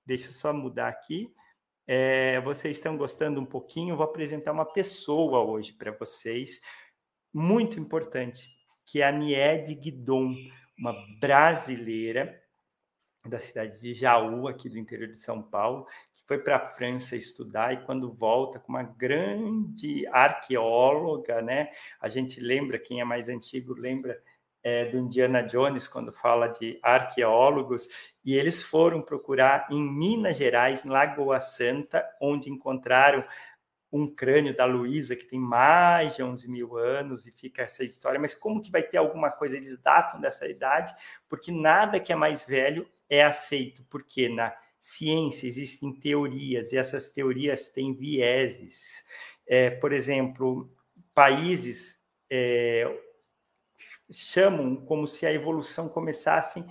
Deixa 0.05 0.27
eu 0.27 0.33
só 0.33 0.51
mudar 0.51 0.89
aqui. 0.89 1.33
É, 1.91 2.39
vocês 2.41 2.77
estão 2.77 2.95
gostando 2.95 3.41
um 3.41 3.45
pouquinho? 3.47 3.97
Vou 3.97 4.05
apresentar 4.05 4.51
uma 4.51 4.63
pessoa 4.63 5.43
hoje 5.43 5.73
para 5.73 5.89
vocês, 5.89 6.61
muito 7.33 7.79
importante, 7.79 8.47
que 8.85 9.01
é 9.01 9.07
a 9.07 9.11
Niede 9.11 9.73
Guidon, 9.73 10.35
uma 10.77 10.93
brasileira 11.19 12.39
da 13.25 13.39
cidade 13.39 13.81
de 13.81 13.95
Jaú, 13.95 14.47
aqui 14.47 14.69
do 14.69 14.77
interior 14.77 15.07
de 15.07 15.19
São 15.19 15.41
Paulo, 15.41 15.87
que 16.13 16.21
foi 16.27 16.37
para 16.37 16.57
a 16.57 16.75
França 16.75 17.15
estudar 17.15 17.73
e 17.73 17.83
quando 17.85 18.13
volta 18.13 18.59
com 18.59 18.71
uma 18.71 18.83
grande 18.83 20.05
arqueóloga, 20.09 21.41
né? 21.41 21.71
A 21.99 22.07
gente 22.07 22.39
lembra, 22.39 22.77
quem 22.77 23.01
é 23.01 23.03
mais 23.03 23.29
antigo 23.29 23.73
lembra 23.73 24.21
é, 24.63 24.85
do 24.85 24.97
Indiana 24.97 25.41
Jones 25.41 25.87
quando 25.87 26.11
fala 26.11 26.47
de 26.47 26.79
arqueólogos, 26.81 27.87
e 28.23 28.35
eles 28.35 28.61
foram 28.61 29.01
procurar 29.01 29.67
em 29.71 29.81
Minas 29.81 30.37
Gerais, 30.37 30.85
em 30.85 30.89
Lagoa 30.89 31.39
Santa, 31.39 32.05
onde 32.21 32.49
encontraram 32.49 33.23
um 33.91 34.07
crânio 34.07 34.55
da 34.55 34.65
Luísa, 34.65 35.15
que 35.15 35.25
tem 35.25 35.39
mais 35.39 36.15
de 36.15 36.23
11 36.23 36.49
mil 36.49 36.77
anos, 36.77 37.25
e 37.25 37.31
fica 37.31 37.63
essa 37.63 37.83
história, 37.83 38.19
mas 38.19 38.35
como 38.35 38.61
que 38.61 38.71
vai 38.71 38.83
ter 38.83 38.97
alguma 38.97 39.31
coisa, 39.31 39.57
eles 39.57 39.77
datam 39.81 40.21
dessa 40.21 40.47
idade, 40.47 40.93
porque 41.27 41.51
nada 41.51 41.99
que 41.99 42.13
é 42.13 42.15
mais 42.15 42.45
velho 42.45 42.87
é 43.09 43.23
aceito, 43.23 43.83
porque 43.89 44.29
na 44.29 44.55
ciência 44.79 45.47
existem 45.47 45.91
teorias, 45.93 46.71
e 46.71 46.77
essas 46.77 47.09
teorias 47.09 47.69
têm 47.69 47.93
vieses. 47.93 49.03
É, 49.47 49.71
por 49.71 49.91
exemplo, 49.91 50.71
países 51.13 51.99
é, 52.29 52.85
chamam 54.11 54.75
como 54.75 55.07
se 55.07 55.25
a 55.25 55.33
evolução 55.33 55.89
começasse 55.89 56.65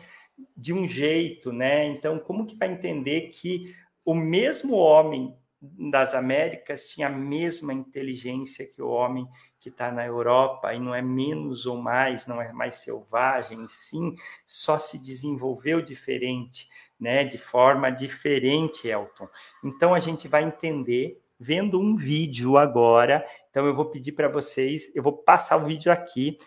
de 0.57 0.73
um 0.73 0.87
jeito, 0.87 1.52
né? 1.52 1.87
Então, 1.87 2.18
como 2.18 2.47
que 2.47 2.57
vai 2.57 2.73
entender 2.73 3.30
que 3.30 3.75
o 4.04 4.14
mesmo 4.14 4.76
homem 4.76 5.37
das 5.61 6.14
Américas 6.14 6.88
tinha 6.88 7.09
a 7.09 7.11
mesma 7.11 7.73
inteligência 7.73 8.66
que 8.66 8.80
o 8.80 8.88
homem 8.88 9.26
que 9.59 9.68
está 9.68 9.90
na 9.90 10.07
Europa 10.07 10.73
e 10.73 10.78
não 10.78 10.95
é 10.95 11.02
menos 11.02 11.66
ou 11.66 11.76
mais, 11.76 12.26
não 12.28 12.40
é 12.40 12.52
mais 12.52 12.76
selvagem, 12.76 13.66
sim, 13.66 14.14
só 14.47 14.78
se 14.78 15.02
desenvolveu 15.02 15.83
diferente, 15.83 16.68
né? 16.99 17.25
De 17.25 17.38
forma 17.38 17.90
diferente, 17.90 18.87
Elton. 18.87 19.28
Então, 19.64 19.95
a 19.95 20.00
gente 20.00 20.28
vai 20.28 20.45
entender 20.45 21.21
vendo 21.40 21.80
um 21.80 21.97
vídeo 21.97 22.57
agora. 22.57 23.25
Então, 23.50 23.66
eu 23.66 23.75
vou 23.75 23.87
pedir 23.87 24.12
para 24.12 24.28
vocês, 24.28 24.92
eu 24.95 25.02
vou 25.02 25.12
passar 25.12 25.57
o 25.57 25.66
vídeo 25.66 25.90
aqui 25.90 26.38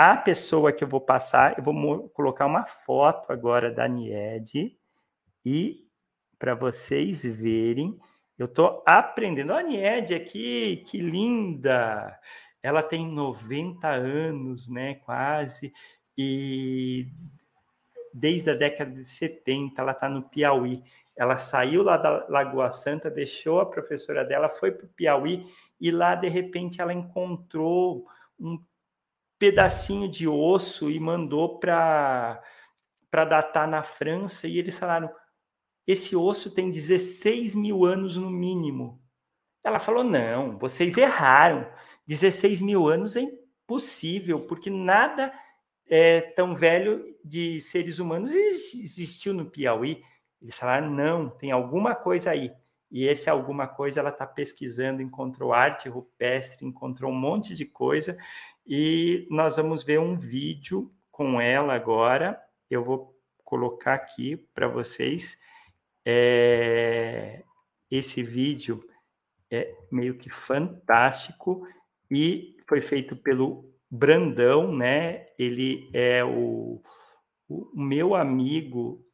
a 0.00 0.16
pessoa 0.16 0.72
que 0.72 0.82
eu 0.82 0.88
vou 0.88 1.00
passar, 1.02 1.58
eu 1.58 1.62
vou 1.62 2.08
colocar 2.08 2.46
uma 2.46 2.64
foto 2.64 3.30
agora 3.30 3.70
da 3.70 3.86
Nied 3.86 4.74
e 5.44 5.86
para 6.38 6.54
vocês 6.54 7.22
verem, 7.22 8.00
eu 8.38 8.46
estou 8.46 8.82
aprendendo. 8.86 9.52
A 9.52 9.62
Nied 9.62 10.14
aqui, 10.14 10.78
que 10.86 10.96
linda! 10.96 12.18
Ela 12.62 12.82
tem 12.82 13.06
90 13.06 13.86
anos, 13.88 14.70
né, 14.70 14.94
quase, 14.94 15.70
e 16.16 17.06
desde 18.14 18.52
a 18.52 18.54
década 18.54 18.90
de 18.90 19.04
70 19.04 19.82
ela 19.82 19.92
está 19.92 20.08
no 20.08 20.22
Piauí. 20.22 20.82
Ela 21.14 21.36
saiu 21.36 21.82
lá 21.82 21.98
da 21.98 22.26
Lagoa 22.26 22.70
Santa, 22.70 23.10
deixou 23.10 23.60
a 23.60 23.66
professora 23.66 24.24
dela, 24.24 24.48
foi 24.48 24.72
para 24.72 24.86
o 24.86 24.88
Piauí 24.88 25.46
e 25.78 25.90
lá, 25.90 26.14
de 26.14 26.28
repente, 26.28 26.80
ela 26.80 26.94
encontrou 26.94 28.06
um 28.38 28.58
pedacinho 29.40 30.06
de 30.06 30.28
osso 30.28 30.90
e 30.90 31.00
mandou 31.00 31.58
para 31.58 32.42
datar 33.10 33.66
na 33.66 33.82
França 33.82 34.46
e 34.46 34.58
eles 34.58 34.78
falaram 34.78 35.10
esse 35.86 36.14
osso 36.14 36.50
tem 36.50 36.70
16 36.70 37.54
mil 37.54 37.86
anos 37.86 38.18
no 38.18 38.30
mínimo. 38.30 39.02
Ela 39.64 39.80
falou 39.80 40.04
não, 40.04 40.58
vocês 40.58 40.96
erraram. 40.96 41.66
16 42.06 42.60
mil 42.60 42.86
anos 42.86 43.16
é 43.16 43.22
impossível 43.22 44.40
porque 44.40 44.68
nada 44.68 45.32
é 45.88 46.20
tão 46.20 46.54
velho 46.54 47.02
de 47.24 47.60
seres 47.62 47.98
humanos 47.98 48.30
existiu 48.32 49.32
no 49.32 49.46
Piauí. 49.46 50.02
Eles 50.40 50.58
falaram 50.58 50.90
não, 50.90 51.30
tem 51.30 51.50
alguma 51.50 51.94
coisa 51.94 52.30
aí. 52.30 52.52
E 52.90 53.06
esse 53.06 53.30
alguma 53.30 53.66
coisa 53.66 54.00
ela 54.00 54.10
está 54.10 54.26
pesquisando, 54.26 55.00
encontrou 55.00 55.52
arte 55.52 55.88
rupestre, 55.88 56.66
encontrou 56.66 57.10
um 57.10 57.18
monte 57.18 57.54
de 57.54 57.64
coisa 57.64 58.18
e 58.72 59.26
nós 59.28 59.56
vamos 59.56 59.82
ver 59.82 59.98
um 59.98 60.14
vídeo 60.14 60.94
com 61.10 61.40
ela 61.40 61.74
agora. 61.74 62.40
Eu 62.70 62.84
vou 62.84 63.20
colocar 63.42 63.94
aqui 63.94 64.36
para 64.54 64.68
vocês. 64.68 65.36
É... 66.06 67.42
Esse 67.90 68.22
vídeo 68.22 68.88
é 69.50 69.74
meio 69.90 70.16
que 70.16 70.30
fantástico 70.30 71.66
e 72.08 72.56
foi 72.68 72.80
feito 72.80 73.16
pelo 73.16 73.74
Brandão, 73.90 74.72
né? 74.72 75.26
Ele 75.36 75.90
é 75.92 76.24
o, 76.24 76.80
o 77.48 77.68
meu 77.74 78.14
amigo. 78.14 79.04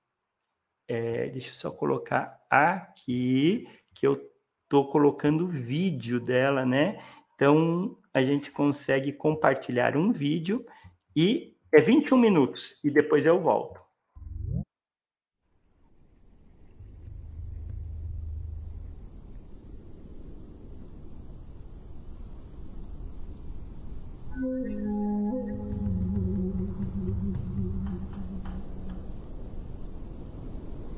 É... 0.86 1.30
deixa 1.30 1.48
eu 1.48 1.54
só 1.54 1.70
colocar 1.70 2.44
aqui 2.50 3.66
que 3.94 4.06
eu 4.06 4.20
estou 4.64 4.90
colocando 4.90 5.48
vídeo 5.48 6.20
dela, 6.20 6.66
né? 6.66 7.02
Então 7.34 7.96
a 8.16 8.24
gente 8.24 8.50
consegue 8.50 9.12
compartilhar 9.12 9.94
um 9.94 10.10
vídeo 10.10 10.64
e 11.14 11.54
é 11.70 11.82
21 11.82 12.16
minutos 12.16 12.82
e 12.82 12.90
depois 12.90 13.26
eu 13.26 13.38
volto. 13.38 13.78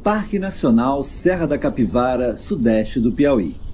Parque 0.04 0.38
Nacional 0.38 1.02
Serra 1.02 1.48
da 1.48 1.58
Capivara, 1.58 2.36
sudeste 2.36 3.00
do 3.00 3.10
Piauí. 3.10 3.67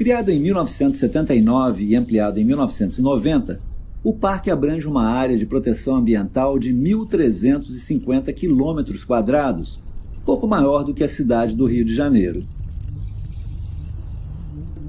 Criado 0.00 0.30
em 0.30 0.40
1979 0.40 1.84
e 1.84 1.94
ampliado 1.94 2.40
em 2.40 2.44
1990, 2.46 3.60
o 4.02 4.14
parque 4.14 4.50
abrange 4.50 4.88
uma 4.88 5.04
área 5.04 5.36
de 5.36 5.44
proteção 5.44 5.94
ambiental 5.96 6.58
de 6.58 6.72
1.350 6.72 8.32
quilômetros 8.32 9.04
quadrados, 9.04 9.78
pouco 10.24 10.48
maior 10.48 10.84
do 10.84 10.94
que 10.94 11.04
a 11.04 11.08
cidade 11.08 11.54
do 11.54 11.66
Rio 11.66 11.84
de 11.84 11.94
Janeiro. 11.94 12.42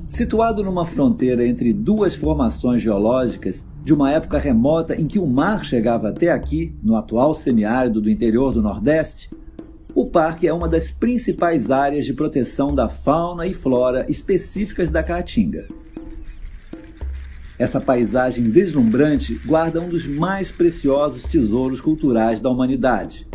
Situado 0.08 0.64
numa 0.64 0.86
fronteira 0.86 1.46
entre 1.46 1.74
duas 1.74 2.16
formações 2.16 2.82
geológicas 2.82 3.66
de 3.84 3.94
uma 3.94 4.10
época 4.14 4.38
remota 4.38 4.96
em 4.96 5.08
que 5.08 5.20
o 5.20 5.28
mar 5.28 5.66
chegava 5.66 6.08
até 6.08 6.32
aqui, 6.32 6.74
no 6.82 6.96
atual 6.96 7.34
semiárido 7.34 8.00
do 8.00 8.10
interior 8.10 8.54
do 8.54 8.62
Nordeste, 8.62 9.30
o 9.94 10.06
parque 10.06 10.48
é 10.48 10.54
uma 10.54 10.68
das 10.68 10.92
principais 10.92 11.72
áreas 11.72 12.06
de 12.06 12.14
proteção 12.14 12.74
da 12.74 12.90
fauna 12.90 13.46
e 13.48 13.54
flora 13.54 14.06
específicas 14.10 14.90
da 14.90 15.04
Caatinga. 15.04 15.68
Essa 17.58 17.80
paisagem 17.80 18.50
deslumbrante 18.50 19.36
guarda 19.46 19.82
um 19.82 19.90
dos 19.90 20.08
mais 20.08 20.52
preciosos 20.52 21.24
tesouros 21.24 21.80
culturais 21.80 22.42
da 22.42 22.50
humanidade. 22.50 23.28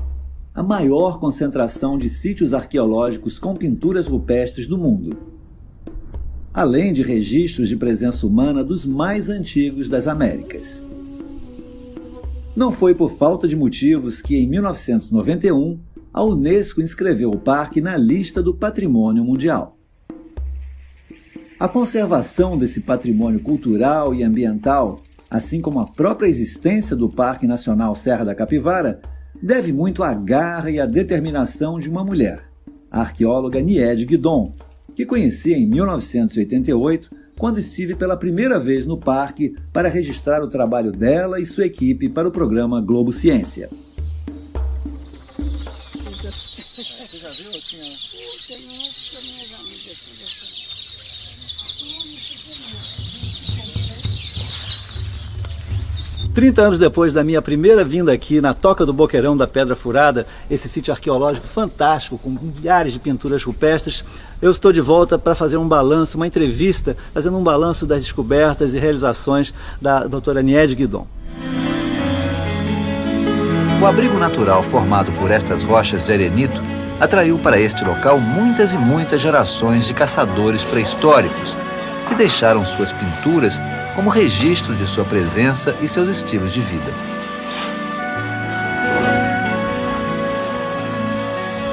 A 0.54 0.62
maior 0.62 1.20
concentração 1.20 1.98
de 1.98 2.08
sítios 2.08 2.52
arqueológicos 2.52 3.38
com 3.38 3.54
pinturas 3.54 4.06
rupestres 4.06 4.66
do 4.66 4.76
mundo 4.76 5.36
além 6.56 6.90
de 6.90 7.02
registros 7.02 7.68
de 7.68 7.76
presença 7.76 8.26
humana 8.26 8.64
dos 8.64 8.86
mais 8.86 9.28
antigos 9.28 9.90
das 9.90 10.06
Américas. 10.06 10.82
Não 12.56 12.72
foi 12.72 12.94
por 12.94 13.12
falta 13.12 13.46
de 13.46 13.54
motivos 13.54 14.22
que, 14.22 14.34
em 14.38 14.48
1991, 14.48 15.78
a 16.16 16.24
Unesco 16.24 16.80
inscreveu 16.80 17.30
o 17.30 17.38
parque 17.38 17.78
na 17.78 17.94
lista 17.94 18.42
do 18.42 18.54
Patrimônio 18.54 19.22
Mundial. 19.22 19.76
A 21.60 21.68
conservação 21.68 22.56
desse 22.56 22.80
patrimônio 22.80 23.40
cultural 23.40 24.14
e 24.14 24.22
ambiental, 24.22 25.02
assim 25.28 25.60
como 25.60 25.78
a 25.78 25.84
própria 25.84 26.26
existência 26.26 26.96
do 26.96 27.10
Parque 27.10 27.46
Nacional 27.46 27.94
Serra 27.94 28.24
da 28.24 28.34
Capivara, 28.34 28.98
deve 29.42 29.74
muito 29.74 30.02
à 30.02 30.14
garra 30.14 30.70
e 30.70 30.80
à 30.80 30.86
determinação 30.86 31.78
de 31.78 31.90
uma 31.90 32.02
mulher, 32.02 32.44
a 32.90 33.02
arqueóloga 33.02 33.60
Nied 33.60 34.06
Guidon, 34.06 34.54
que 34.94 35.04
conheci 35.04 35.52
em 35.52 35.66
1988, 35.66 37.10
quando 37.38 37.58
estive 37.58 37.94
pela 37.94 38.16
primeira 38.16 38.58
vez 38.58 38.86
no 38.86 38.96
parque 38.96 39.54
para 39.70 39.90
registrar 39.90 40.42
o 40.42 40.48
trabalho 40.48 40.92
dela 40.92 41.38
e 41.38 41.44
sua 41.44 41.66
equipe 41.66 42.08
para 42.08 42.26
o 42.26 42.32
programa 42.32 42.80
Globo 42.80 43.12
Ciência. 43.12 43.68
30 56.36 56.60
anos 56.60 56.78
depois 56.78 57.14
da 57.14 57.24
minha 57.24 57.40
primeira 57.40 57.82
vinda 57.82 58.12
aqui 58.12 58.42
na 58.42 58.52
Toca 58.52 58.84
do 58.84 58.92
Boqueirão 58.92 59.34
da 59.34 59.46
Pedra 59.46 59.74
Furada, 59.74 60.26
esse 60.50 60.68
sítio 60.68 60.92
arqueológico 60.92 61.46
fantástico, 61.46 62.18
com 62.18 62.28
milhares 62.28 62.92
de 62.92 62.98
pinturas 62.98 63.42
rupestres, 63.42 64.04
eu 64.42 64.50
estou 64.50 64.70
de 64.70 64.82
volta 64.82 65.18
para 65.18 65.34
fazer 65.34 65.56
um 65.56 65.66
balanço, 65.66 66.18
uma 66.18 66.26
entrevista, 66.26 66.94
fazendo 67.14 67.38
um 67.38 67.42
balanço 67.42 67.86
das 67.86 68.02
descobertas 68.02 68.74
e 68.74 68.78
realizações 68.78 69.54
da 69.80 70.06
doutora 70.06 70.42
Nied 70.42 70.74
Guidon. 70.74 71.06
O 73.80 73.86
abrigo 73.86 74.18
natural 74.18 74.62
formado 74.62 75.10
por 75.12 75.30
estas 75.30 75.64
rochas 75.64 76.04
de 76.04 76.12
arenito 76.12 76.60
atraiu 77.00 77.38
para 77.38 77.58
este 77.58 77.82
local 77.82 78.20
muitas 78.20 78.74
e 78.74 78.76
muitas 78.76 79.22
gerações 79.22 79.86
de 79.86 79.94
caçadores 79.94 80.62
pré-históricos, 80.62 81.56
que 82.06 82.14
deixaram 82.14 82.62
suas 82.66 82.92
pinturas 82.92 83.58
como 83.96 84.10
registro 84.10 84.74
de 84.74 84.86
sua 84.86 85.06
presença 85.06 85.74
e 85.80 85.88
seus 85.88 86.08
estilos 86.08 86.52
de 86.52 86.60
vida. 86.60 86.92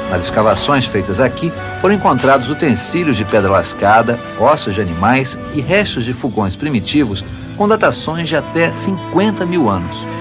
Nas 0.10 0.24
escavações 0.24 0.86
feitas 0.86 1.20
aqui, 1.20 1.52
foram 1.82 1.96
encontrados 1.96 2.50
utensílios 2.50 3.18
de 3.18 3.26
pedra 3.26 3.52
lascada, 3.52 4.18
ossos 4.40 4.74
de 4.74 4.80
animais 4.80 5.38
e 5.54 5.60
restos 5.60 6.06
de 6.06 6.14
fogões 6.14 6.56
primitivos 6.56 7.26
com 7.58 7.68
datações 7.68 8.30
de 8.30 8.36
até 8.38 8.72
50 8.72 9.46
mil 9.46 9.70
anos. 9.70 10.14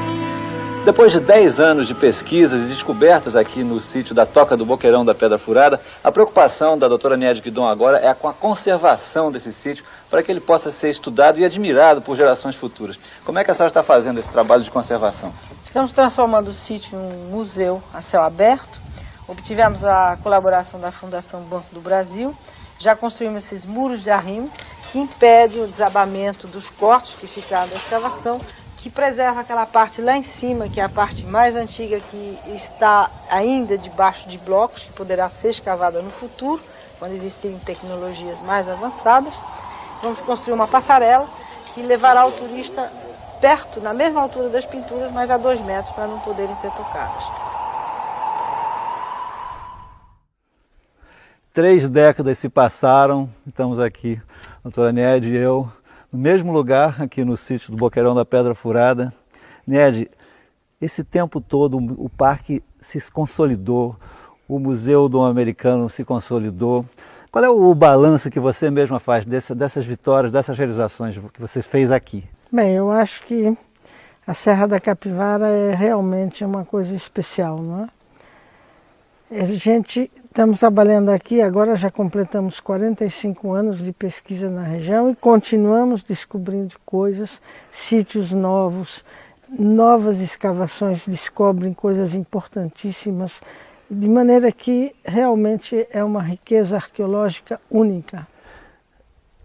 Depois 0.85 1.13
de 1.13 1.21
10 1.21 1.61
anos 1.61 1.87
de 1.87 1.95
pesquisas 1.95 2.61
e 2.63 2.65
descobertas 2.65 3.37
aqui 3.37 3.63
no 3.63 3.81
sítio 3.81 4.17
da 4.17 4.27
Toca 4.27 4.57
do 4.57 4.67
Boqueirão 4.67 5.05
da 5.05 5.15
Pedra 5.15 5.39
Furada, 5.39 5.81
a 6.03 6.11
preocupação 6.11 6.77
da 6.77 6.89
doutora 6.89 7.17
Nied 7.17 7.41
Guidon 7.41 7.69
agora 7.69 7.99
é 7.99 8.13
com 8.13 8.27
a 8.27 8.33
conservação 8.33 9.31
desse 9.31 9.53
sítio 9.53 9.85
para 10.13 10.23
que 10.23 10.31
ele 10.31 10.41
possa 10.41 10.71
ser 10.71 10.91
estudado 10.91 11.39
e 11.39 11.45
admirado 11.45 12.03
por 12.03 12.15
gerações 12.15 12.55
futuras. 12.55 13.01
Como 13.25 13.39
é 13.39 13.45
que 13.45 13.51
a 13.51 13.55
senhora 13.55 13.71
está 13.71 13.83
fazendo 13.83 14.21
esse 14.21 14.29
trabalho 14.29 14.63
de 14.63 14.71
conservação? 14.71 15.33
Estamos 15.65 15.91
transformando 15.91 16.49
o 16.49 16.53
sítio 16.53 16.99
em 16.99 17.01
um 17.01 17.31
museu 17.31 17.83
a 17.95 18.03
céu 18.03 18.21
aberto. 18.21 18.79
Obtivemos 19.27 19.87
a 19.87 20.19
colaboração 20.23 20.79
da 20.79 20.93
Fundação 20.93 21.41
Banco 21.45 21.65
do 21.73 21.81
Brasil. 21.81 22.37
Já 22.79 22.95
construímos 22.95 23.45
esses 23.45 23.65
muros 23.65 24.03
de 24.03 24.11
arrimo 24.11 24.53
que 24.91 24.99
impedem 24.99 25.63
o 25.63 25.67
desabamento 25.67 26.47
dos 26.47 26.69
cortes 26.69 27.15
que 27.15 27.27
ficaram 27.27 27.71
da 27.71 27.77
escavação 27.77 28.39
que 28.77 28.91
preserva 28.91 29.41
aquela 29.41 29.65
parte 29.65 30.03
lá 30.03 30.15
em 30.15 30.25
cima, 30.25 30.69
que 30.69 30.81
é 30.81 30.85
a 30.85 30.89
parte 30.91 31.25
mais 31.25 31.57
antiga 31.57 31.99
que 32.01 32.39
está 32.49 33.09
ainda 33.31 33.79
debaixo 33.79 34.29
de 34.29 34.37
blocos, 34.37 34.83
que 34.83 34.93
poderá 34.93 35.31
ser 35.31 35.51
escavada 35.51 36.03
no 36.03 36.11
futuro, 36.11 36.61
quando 36.99 37.13
existirem 37.13 37.59
tecnologias 37.61 38.43
mais 38.43 38.69
avançadas. 38.69 39.33
Vamos 40.03 40.21
construir 40.21 40.55
uma 40.55 40.67
passarela 40.67 41.29
que 41.73 41.83
levará 41.83 42.27
o 42.27 42.33
turista 42.33 42.91
perto, 43.41 43.81
na 43.81 43.95
mesma 43.95 44.21
altura 44.21 44.49
das 44.49 44.67
pinturas, 44.67 45.11
mas 45.13 45.31
a 45.31 45.37
dois 45.37 45.61
metros 45.61 45.91
para 45.93 46.07
não 46.07 46.19
poderem 46.19 46.55
ser 46.55 46.71
tocadas. 46.73 47.25
Três 51.53 51.89
décadas 51.89 52.39
se 52.39 52.49
passaram, 52.49 53.29
estamos 53.47 53.79
aqui, 53.79 54.21
doutora 54.63 54.91
Ned 54.91 55.29
e 55.29 55.37
eu, 55.37 55.71
no 56.11 56.19
mesmo 56.19 56.53
lugar, 56.53 57.01
aqui 57.03 57.25
no 57.25 57.37
sítio 57.37 57.71
do 57.71 57.77
Boqueirão 57.77 58.15
da 58.15 58.25
Pedra 58.25 58.55
Furada. 58.55 59.13
Ned, 59.67 60.11
esse 60.81 61.05
tempo 61.05 61.41
todo 61.41 61.77
o 61.77 62.09
parque 62.09 62.63
se 62.81 63.13
consolidou, 63.13 63.97
o 64.49 64.59
Museu 64.59 65.09
do 65.09 65.23
Americano 65.23 65.89
se 65.89 66.05
consolidou. 66.05 66.85
Qual 67.33 67.45
é 67.45 67.49
o 67.49 67.75
balanço 67.75 68.31
que 68.31 68.39
você 68.39 68.71
mesma 68.71 69.01
faz 69.01 69.27
dessa, 69.27 69.55
dessas 69.55 69.85
vitórias, 69.85 70.31
dessas 70.31 70.57
realizações 70.57 71.19
que 71.33 71.41
você 71.41 71.63
fez 71.63 71.91
aqui? 71.91 72.23
Bem, 72.53 72.75
eu 72.75 72.93
acho 72.93 73.25
que 73.25 73.57
a 74.27 74.35
Serra 74.35 74.69
da 74.69 74.79
Capivara 74.79 75.49
é 75.49 75.75
realmente 75.75 76.45
uma 76.45 76.65
coisa 76.65 76.95
especial, 76.95 77.59
não 77.59 77.85
é? 77.85 79.41
A 79.41 79.47
gente 79.47 80.11
Estamos 80.33 80.61
trabalhando 80.61 81.11
aqui, 81.11 81.43
agora 81.43 81.77
já 81.77 81.91
completamos 81.91 82.59
45 82.59 83.53
anos 83.53 83.85
de 83.85 83.93
pesquisa 83.93 84.49
na 84.49 84.63
região 84.63 85.11
e 85.11 85.15
continuamos 85.15 86.03
descobrindo 86.03 86.75
coisas, 86.87 87.43
sítios 87.71 88.33
novos, 88.33 89.05
novas 89.47 90.21
escavações 90.21 91.07
descobrem 91.07 91.75
coisas 91.75 92.15
importantíssimas, 92.15 93.43
de 93.93 94.09
maneira 94.09 94.51
que 94.51 94.95
realmente 95.05 95.87
é 95.91 96.03
uma 96.03 96.23
riqueza 96.23 96.77
arqueológica 96.77 97.61
única. 97.71 98.27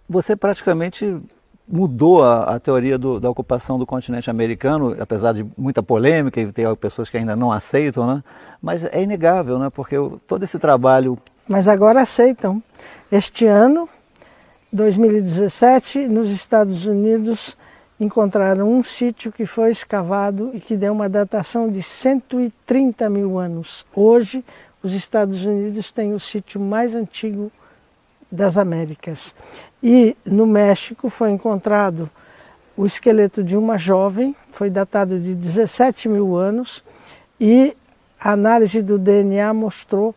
Você 0.07 0.37
praticamente 0.37 1.19
mudou 1.67 2.23
a, 2.23 2.55
a 2.55 2.59
teoria 2.59 2.97
do, 2.97 3.19
da 3.19 3.29
ocupação 3.29 3.77
do 3.77 3.85
continente 3.85 4.29
americano, 4.29 4.95
apesar 4.97 5.33
de 5.33 5.45
muita 5.57 5.83
polêmica 5.83 6.39
e 6.39 6.49
tem 6.49 6.73
pessoas 6.77 7.09
que 7.09 7.17
ainda 7.17 7.35
não 7.35 7.51
aceitam, 7.51 8.07
né? 8.07 8.23
Mas 8.61 8.85
é 8.85 9.03
inegável, 9.03 9.59
né? 9.59 9.69
Porque 9.69 9.97
todo 10.25 10.43
esse 10.43 10.57
trabalho. 10.57 11.17
Mas 11.45 11.67
agora 11.67 12.01
aceitam. 12.01 12.63
Este 13.11 13.45
ano, 13.45 13.89
2017, 14.71 16.07
nos 16.07 16.29
Estados 16.29 16.85
Unidos 16.85 17.57
encontraram 17.99 18.71
um 18.71 18.83
sítio 18.83 19.31
que 19.31 19.45
foi 19.45 19.71
escavado 19.71 20.51
e 20.53 20.59
que 20.59 20.75
deu 20.75 20.93
uma 20.93 21.09
datação 21.09 21.69
de 21.69 21.81
130 21.81 23.09
mil 23.09 23.37
anos. 23.39 23.85
Hoje, 23.95 24.43
os 24.83 24.93
Estados 24.93 25.43
Unidos 25.43 25.91
têm 25.91 26.13
o 26.13 26.19
sítio 26.19 26.61
mais 26.61 26.93
antigo 26.93 27.51
das 28.31 28.57
Américas. 28.57 29.35
E 29.81 30.15
no 30.25 30.45
México 30.45 31.09
foi 31.09 31.31
encontrado 31.31 32.09
o 32.75 32.85
esqueleto 32.85 33.43
de 33.43 33.57
uma 33.57 33.77
jovem, 33.77 34.35
foi 34.51 34.69
datado 34.69 35.19
de 35.19 35.33
17 35.33 36.07
mil 36.07 36.35
anos, 36.35 36.83
e 37.39 37.75
a 38.19 38.31
análise 38.31 38.81
do 38.83 38.99
DNA 38.99 39.51
mostrou 39.53 40.13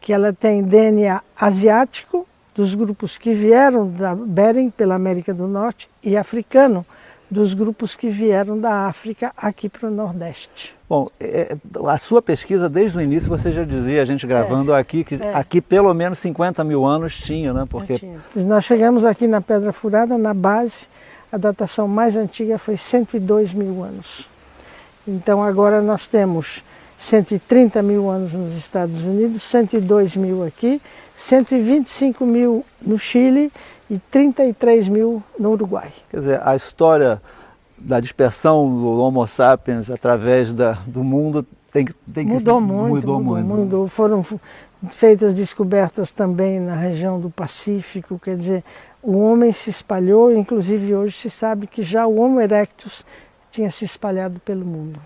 que 0.00 0.12
ela 0.12 0.32
tem 0.32 0.62
DNA 0.62 1.22
asiático, 1.38 2.26
dos 2.54 2.74
grupos 2.74 3.16
que 3.16 3.32
vieram 3.32 3.88
da 3.88 4.14
Bering, 4.14 4.70
pela 4.70 4.96
América 4.96 5.32
do 5.32 5.46
Norte, 5.46 5.88
e 6.02 6.16
africano, 6.16 6.84
dos 7.30 7.54
grupos 7.54 7.94
que 7.94 8.08
vieram 8.08 8.58
da 8.58 8.86
África 8.86 9.32
aqui 9.36 9.68
para 9.68 9.88
o 9.88 9.90
Nordeste. 9.90 10.74
Bom, 10.88 11.08
é, 11.20 11.56
a 11.86 11.96
sua 11.96 12.20
pesquisa, 12.20 12.68
desde 12.68 12.98
o 12.98 13.00
início, 13.00 13.28
você 13.28 13.52
já 13.52 13.62
dizia, 13.62 14.02
a 14.02 14.04
gente 14.04 14.26
gravando 14.26 14.72
é, 14.72 14.78
aqui, 14.78 15.04
que 15.04 15.14
é. 15.14 15.32
aqui 15.32 15.60
pelo 15.60 15.94
menos 15.94 16.18
50 16.18 16.64
mil 16.64 16.84
anos 16.84 17.16
tinha, 17.18 17.52
né? 17.52 17.64
Porque... 17.70 17.98
Tinha. 17.98 18.20
Nós 18.34 18.64
chegamos 18.64 19.04
aqui 19.04 19.28
na 19.28 19.40
Pedra 19.40 19.72
Furada, 19.72 20.18
na 20.18 20.34
base, 20.34 20.88
a 21.30 21.36
datação 21.36 21.86
mais 21.86 22.16
antiga 22.16 22.58
foi 22.58 22.76
102 22.76 23.54
mil 23.54 23.84
anos. 23.84 24.28
Então 25.06 25.42
agora 25.42 25.80
nós 25.80 26.08
temos 26.08 26.64
130 26.98 27.80
mil 27.82 28.10
anos 28.10 28.32
nos 28.32 28.54
Estados 28.56 29.00
Unidos, 29.02 29.42
102 29.44 30.16
mil 30.16 30.44
aqui, 30.44 30.82
125 31.14 32.26
mil 32.26 32.64
no 32.82 32.98
Chile 32.98 33.52
e 33.90 33.98
33 33.98 34.88
mil 34.88 35.22
no 35.38 35.50
Uruguai. 35.50 35.92
Quer 36.08 36.16
dizer, 36.18 36.40
a 36.46 36.54
história 36.54 37.20
da 37.76 37.98
dispersão 37.98 38.68
do 38.72 39.00
Homo 39.00 39.26
sapiens 39.26 39.90
através 39.90 40.54
da, 40.54 40.72
do 40.86 41.02
mundo 41.02 41.44
tem, 41.72 41.86
tem 42.12 42.26
mudou 42.26 42.58
que 42.58 42.66
muito, 42.66 42.94
mudou, 42.94 43.20
mudou 43.20 43.36
muito. 43.36 43.48
Mudou. 43.48 43.88
Foram 43.88 44.24
feitas 44.88 45.34
descobertas 45.34 46.12
também 46.12 46.60
na 46.60 46.74
região 46.74 47.20
do 47.20 47.30
Pacífico, 47.30 48.18
quer 48.18 48.36
dizer, 48.36 48.64
o 49.02 49.18
homem 49.18 49.52
se 49.52 49.70
espalhou, 49.70 50.32
inclusive 50.32 50.94
hoje 50.94 51.18
se 51.18 51.30
sabe 51.30 51.66
que 51.66 51.82
já 51.82 52.06
o 52.06 52.18
Homo 52.18 52.40
erectus 52.40 53.04
tinha 53.50 53.70
se 53.70 53.84
espalhado 53.84 54.38
pelo 54.40 54.64
mundo. 54.64 55.00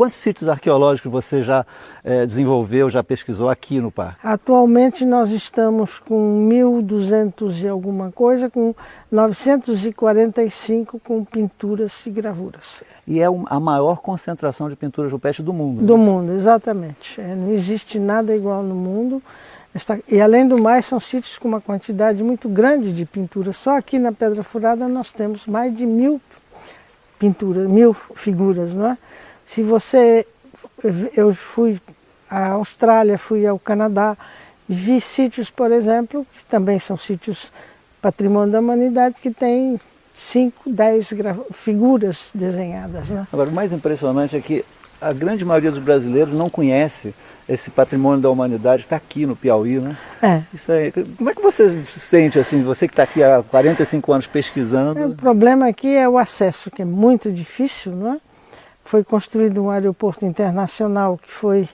Quantos 0.00 0.16
sítios 0.16 0.48
arqueológicos 0.48 1.12
você 1.12 1.42
já 1.42 1.66
é, 2.02 2.24
desenvolveu, 2.24 2.88
já 2.88 3.04
pesquisou 3.04 3.50
aqui 3.50 3.78
no 3.80 3.90
parque? 3.90 4.26
Atualmente 4.26 5.04
nós 5.04 5.28
estamos 5.28 5.98
com 5.98 6.48
1.200 6.48 7.62
e 7.62 7.68
alguma 7.68 8.10
coisa, 8.10 8.48
com 8.48 8.74
945 9.12 10.98
com 11.00 11.22
pinturas 11.22 12.06
e 12.06 12.10
gravuras. 12.10 12.82
E 13.06 13.20
é 13.20 13.26
a 13.26 13.60
maior 13.60 13.98
concentração 14.00 14.70
de 14.70 14.76
pinturas 14.76 15.12
rupestres 15.12 15.44
do 15.44 15.52
mundo? 15.52 15.84
Do 15.84 15.98
né? 15.98 16.02
mundo, 16.02 16.32
exatamente. 16.32 17.20
É, 17.20 17.34
não 17.34 17.52
existe 17.52 17.98
nada 17.98 18.34
igual 18.34 18.62
no 18.62 18.74
mundo. 18.74 19.22
E 20.08 20.18
além 20.18 20.48
do 20.48 20.56
mais, 20.56 20.86
são 20.86 20.98
sítios 20.98 21.36
com 21.36 21.46
uma 21.46 21.60
quantidade 21.60 22.22
muito 22.22 22.48
grande 22.48 22.90
de 22.94 23.04
pinturas. 23.04 23.58
Só 23.58 23.76
aqui 23.76 23.98
na 23.98 24.12
Pedra 24.12 24.42
Furada 24.42 24.88
nós 24.88 25.12
temos 25.12 25.46
mais 25.46 25.76
de 25.76 25.84
mil 25.84 26.18
pinturas, 27.18 27.68
mil 27.68 27.92
figuras, 27.92 28.74
não 28.74 28.92
é? 28.92 28.98
Se 29.52 29.64
você. 29.64 30.24
Eu 31.16 31.34
fui 31.34 31.80
à 32.30 32.50
Austrália, 32.50 33.18
fui 33.18 33.44
ao 33.44 33.58
Canadá, 33.58 34.16
vi 34.68 35.00
sítios, 35.00 35.50
por 35.50 35.72
exemplo, 35.72 36.24
que 36.32 36.46
também 36.46 36.78
são 36.78 36.96
sítios 36.96 37.52
patrimônio 38.00 38.52
da 38.52 38.60
humanidade, 38.60 39.16
que 39.20 39.30
tem 39.32 39.80
5, 40.14 40.70
10 40.70 41.14
figuras 41.52 42.30
desenhadas. 42.32 43.08
Né? 43.08 43.26
Agora, 43.32 43.50
o 43.50 43.52
mais 43.52 43.72
impressionante 43.72 44.36
é 44.36 44.40
que 44.40 44.64
a 45.00 45.12
grande 45.12 45.44
maioria 45.44 45.70
dos 45.70 45.80
brasileiros 45.80 46.32
não 46.32 46.48
conhece 46.48 47.12
esse 47.48 47.72
patrimônio 47.72 48.20
da 48.20 48.30
humanidade, 48.30 48.82
está 48.82 48.94
aqui 48.94 49.26
no 49.26 49.34
Piauí, 49.34 49.80
né? 49.80 49.98
É. 50.22 50.42
Isso 50.54 50.70
aí. 50.70 50.92
Como 50.92 51.28
é 51.28 51.34
que 51.34 51.42
você 51.42 51.82
se 51.82 51.98
sente 51.98 52.38
assim, 52.38 52.62
você 52.62 52.86
que 52.86 52.92
está 52.92 53.02
aqui 53.02 53.20
há 53.20 53.42
45 53.42 54.12
anos 54.12 54.26
pesquisando? 54.28 55.06
O 55.06 55.16
problema 55.16 55.66
aqui 55.66 55.88
é 55.88 56.08
o 56.08 56.16
acesso, 56.16 56.70
que 56.70 56.82
é 56.82 56.84
muito 56.84 57.32
difícil, 57.32 57.92
não 57.92 58.12
é? 58.12 58.20
Foi 58.84 59.04
construído 59.04 59.62
um 59.62 59.70
aeroporto 59.70 60.24
internacional 60.26 61.18
que 61.18 61.30
foi 61.30 61.68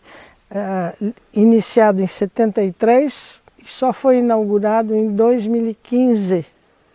uh, 0.51 1.14
iniciado 1.33 2.01
em 2.01 2.07
73 2.07 3.42
e 3.59 3.71
só 3.71 3.92
foi 3.92 4.19
inaugurado 4.19 4.95
em 4.95 5.09
2015, 5.09 6.45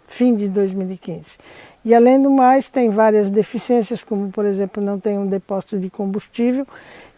fim 0.07 0.35
de 0.35 0.47
2015. 0.47 1.37
E 1.83 1.95
além 1.95 2.21
do 2.21 2.29
mais, 2.29 2.69
tem 2.69 2.89
várias 2.89 3.31
deficiências, 3.31 4.03
como 4.03 4.29
por 4.29 4.45
exemplo, 4.45 4.83
não 4.83 4.99
tem 4.99 5.17
um 5.17 5.25
depósito 5.25 5.79
de 5.79 5.89
combustível 5.89 6.67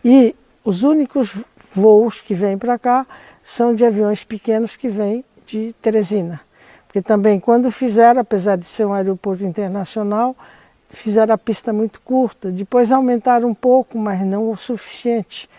e 0.03 0.36
os 0.63 0.84
únicos 0.84 1.43
voos 1.75 2.21
que 2.21 2.34
vêm 2.34 2.58
para 2.58 2.79
cá 2.79 3.06
são 3.43 3.75
de 3.75 3.86
aviões 3.86 4.23
pequenos 4.23 4.77
que 4.77 4.88
vêm 4.88 5.25
de 5.45 5.73
Teresina. 5.82 6.39
Porque 6.88 7.01
também 7.01 7.39
quando 7.39 7.69
fizeram, 7.69 8.21
apesar 8.21 8.56
de 8.56 8.65
ser 8.65 8.86
um 8.86 8.93
aeroporto 8.93 9.43
internacional, 9.43 10.36
fizeram 10.93 11.34
a 11.34 11.38
pista 11.38 11.73
muito 11.73 11.99
curta, 12.01 12.51
depois 12.51 12.91
aumentaram 12.91 13.49
um 13.49 13.53
pouco, 13.53 13.97
mas 13.97 14.21
não 14.21 14.49
o 14.49 14.56
suficiente. 14.56 15.49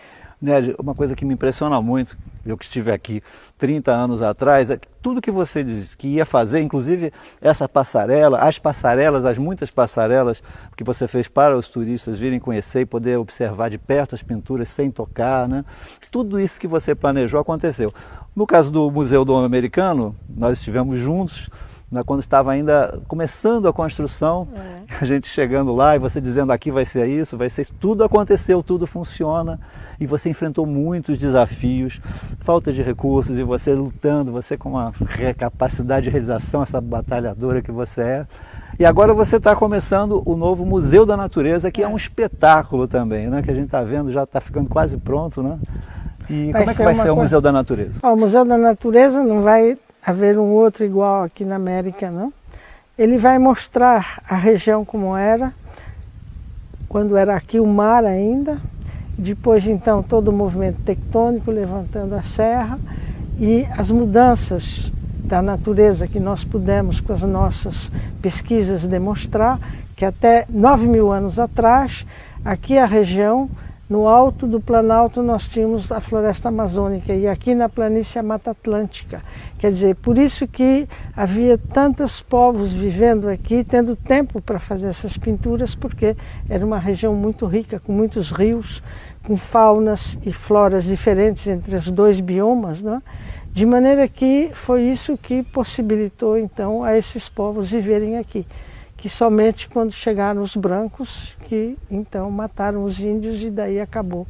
Ned, 0.41 0.75
uma 0.77 0.93
coisa 0.93 1.15
que 1.15 1.25
me 1.25 1.33
impressiona 1.33 1.81
muito, 1.81 2.17
eu 2.45 2.57
que 2.57 2.65
estive 2.65 2.91
aqui 2.91 3.23
30 3.57 3.91
anos 3.91 4.21
atrás, 4.21 4.69
é 4.69 4.77
que 4.77 4.87
tudo 5.01 5.21
que 5.21 5.31
você 5.31 5.63
disse 5.63 5.95
que 5.95 6.07
ia 6.07 6.25
fazer, 6.25 6.61
inclusive 6.61 7.11
essa 7.41 7.67
passarela, 7.67 8.39
as 8.39 8.59
passarelas, 8.59 9.25
as 9.25 9.37
muitas 9.37 9.71
passarelas 9.71 10.43
que 10.75 10.83
você 10.83 11.07
fez 11.07 11.27
para 11.27 11.57
os 11.57 11.67
turistas 11.69 12.19
virem 12.19 12.39
conhecer 12.39 12.81
e 12.81 12.85
poder 12.85 13.17
observar 13.17 13.69
de 13.69 13.77
perto 13.77 14.13
as 14.13 14.21
pinturas 14.21 14.69
sem 14.69 14.91
tocar, 14.91 15.47
né? 15.47 15.63
Tudo 16.11 16.39
isso 16.39 16.59
que 16.59 16.67
você 16.67 16.93
planejou 16.93 17.39
aconteceu. 17.39 17.91
No 18.35 18.45
caso 18.45 18.71
do 18.71 18.91
Museu 18.91 19.23
do 19.23 19.33
Homem 19.33 19.45
Americano, 19.45 20.15
nós 20.29 20.59
estivemos 20.59 20.99
juntos, 20.99 21.49
quando 22.05 22.19
estava 22.19 22.51
ainda 22.51 22.99
começando 23.07 23.67
a 23.67 23.73
construção, 23.73 24.47
é. 24.55 24.95
a 25.01 25.05
gente 25.05 25.27
chegando 25.27 25.73
lá 25.73 25.95
e 25.95 25.99
você 25.99 26.19
dizendo 26.19 26.51
aqui 26.51 26.71
vai 26.71 26.85
ser 26.85 27.07
isso, 27.07 27.37
vai 27.37 27.49
ser 27.49 27.61
isso. 27.61 27.75
Tudo 27.79 28.03
aconteceu, 28.03 28.61
tudo 28.63 28.85
funciona 28.87 29.59
e 29.99 30.05
você 30.05 30.29
enfrentou 30.29 30.65
muitos 30.65 31.17
desafios, 31.17 32.01
falta 32.39 32.73
de 32.73 32.81
recursos 32.81 33.37
e 33.37 33.43
você 33.43 33.73
lutando, 33.73 34.31
você 34.31 34.57
com 34.57 34.69
uma 34.69 34.91
capacidade 35.37 36.05
de 36.05 36.09
realização, 36.09 36.63
essa 36.63 36.81
batalhadora 36.81 37.61
que 37.61 37.71
você 37.71 38.01
é. 38.01 38.27
E 38.77 38.85
agora 38.85 39.13
você 39.13 39.37
está 39.37 39.55
começando 39.55 40.21
o 40.25 40.35
novo 40.35 40.65
Museu 40.65 41.05
da 41.05 41.15
Natureza, 41.15 41.71
que 41.71 41.81
é, 41.81 41.85
é 41.85 41.87
um 41.87 41.95
espetáculo 41.95 42.89
também, 42.89 43.29
né? 43.29 43.41
Que 43.41 43.49
a 43.49 43.53
gente 43.53 43.67
está 43.67 43.81
vendo, 43.83 44.11
já 44.11 44.23
está 44.23 44.41
ficando 44.41 44.69
quase 44.69 44.97
pronto, 44.97 45.41
né? 45.41 45.57
E 46.29 46.51
vai 46.51 46.61
como 46.61 46.71
é 46.71 46.73
que 46.73 46.83
vai 46.83 46.95
ser 46.95 47.09
o 47.09 47.15
Museu 47.15 47.39
da 47.39 47.51
Natureza? 47.51 47.99
o 48.03 48.15
Museu 48.15 48.43
da 48.43 48.57
Natureza 48.57 49.23
não 49.23 49.41
vai 49.41 49.77
haver 50.05 50.37
um 50.37 50.51
outro 50.51 50.85
igual 50.85 51.23
aqui 51.23 51.43
na 51.43 51.55
América, 51.55 52.11
não. 52.11 52.31
Ele 52.97 53.17
vai 53.17 53.39
mostrar 53.39 54.21
a 54.29 54.35
região 54.35 54.85
como 54.85 55.17
era, 55.17 55.53
quando 56.87 57.17
era 57.17 57.35
aqui 57.35 57.59
o 57.59 57.65
mar 57.65 58.05
ainda, 58.05 58.57
depois 59.17 59.67
então 59.67 60.03
todo 60.03 60.29
o 60.29 60.33
movimento 60.33 60.81
tectônico 60.83 61.51
levantando 61.51 62.13
a 62.15 62.21
serra 62.21 62.79
e 63.39 63.65
as 63.77 63.89
mudanças 63.91 64.91
da 65.23 65.41
natureza 65.41 66.07
que 66.07 66.19
nós 66.19 66.43
pudemos 66.43 66.99
com 67.01 67.11
as 67.11 67.21
nossas 67.21 67.91
pesquisas 68.21 68.85
demonstrar 68.85 69.59
que 69.95 70.05
até 70.05 70.45
9 70.49 70.87
mil 70.87 71.11
anos 71.11 71.39
atrás 71.39 72.05
aqui 72.43 72.77
a 72.77 72.85
região 72.85 73.49
no 73.89 74.07
alto 74.07 74.47
do 74.47 74.59
Planalto 74.59 75.21
nós 75.21 75.47
tínhamos 75.47 75.91
a 75.91 75.99
floresta 75.99 76.49
amazônica 76.49 77.13
e 77.13 77.27
aqui 77.27 77.53
na 77.53 77.69
planície 77.69 78.17
a 78.17 78.23
Mata 78.23 78.51
Atlântica. 78.51 79.21
Quer 79.59 79.71
dizer, 79.71 79.95
por 79.95 80.17
isso 80.17 80.47
que 80.47 80.87
havia 81.15 81.57
tantos 81.57 82.21
povos 82.21 82.73
vivendo 82.73 83.29
aqui, 83.29 83.63
tendo 83.63 83.95
tempo 83.95 84.41
para 84.41 84.57
fazer 84.57 84.87
essas 84.87 85.17
pinturas, 85.17 85.75
porque 85.75 86.15
era 86.49 86.65
uma 86.65 86.79
região 86.79 87.13
muito 87.13 87.45
rica, 87.45 87.79
com 87.79 87.91
muitos 87.91 88.31
rios, 88.31 88.81
com 89.23 89.37
faunas 89.37 90.17
e 90.25 90.33
floras 90.33 90.83
diferentes 90.83 91.47
entre 91.47 91.75
os 91.75 91.89
dois 91.91 92.19
biomas, 92.19 92.81
né? 92.81 93.01
de 93.51 93.65
maneira 93.65 94.07
que 94.07 94.49
foi 94.53 94.81
isso 94.83 95.17
que 95.17 95.41
possibilitou 95.43 96.37
então 96.37 96.83
a 96.83 96.97
esses 96.97 97.29
povos 97.29 97.71
viverem 97.71 98.17
aqui 98.17 98.45
que 99.05 99.09
somente 99.09 99.69
quando 99.69 99.91
chegaram 99.91 100.41
os 100.41 100.55
brancos 100.55 101.37
que 101.47 101.77
então 101.91 102.31
mataram 102.31 102.83
os 102.83 102.99
índios 102.99 103.43
e 103.43 103.51
daí 103.51 103.79
acabou 103.79 104.25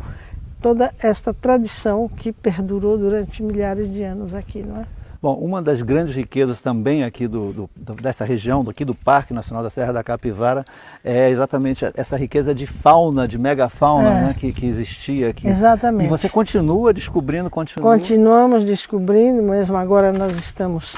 toda 0.62 0.94
esta 1.00 1.34
tradição 1.34 2.10
que 2.10 2.34
perdurou 2.34 2.98
durante 2.98 3.42
milhares 3.42 3.90
de 3.90 4.04
anos 4.04 4.36
aqui, 4.36 4.62
não 4.62 4.82
é? 4.82 4.86
Bom, 5.22 5.36
uma 5.36 5.62
das 5.62 5.82
grandes 5.82 6.14
riquezas 6.14 6.60
também 6.60 7.06
aqui 7.06 7.26
do, 7.26 7.70
do, 7.74 7.94
dessa 8.02 8.26
região, 8.26 8.66
aqui 8.70 8.84
do 8.84 8.94
Parque 8.94 9.34
Nacional 9.34 9.64
da 9.64 9.70
Serra 9.70 9.94
da 9.94 10.04
Capivara, 10.04 10.66
é 11.02 11.30
exatamente 11.30 11.86
essa 11.96 12.18
riqueza 12.18 12.54
de 12.54 12.68
fauna, 12.68 13.26
de 13.26 13.38
megafauna 13.38 14.10
é. 14.10 14.22
né, 14.26 14.36
que, 14.38 14.52
que 14.52 14.66
existia 14.66 15.30
aqui. 15.30 15.48
Exatamente. 15.48 16.08
E 16.08 16.10
você 16.10 16.28
continua 16.28 16.94
descobrindo, 16.94 17.50
continua... 17.50 17.94
Continuamos 17.98 18.66
descobrindo, 18.66 19.42
mesmo 19.42 19.78
agora 19.78 20.12
nós 20.12 20.34
estamos 20.34 20.94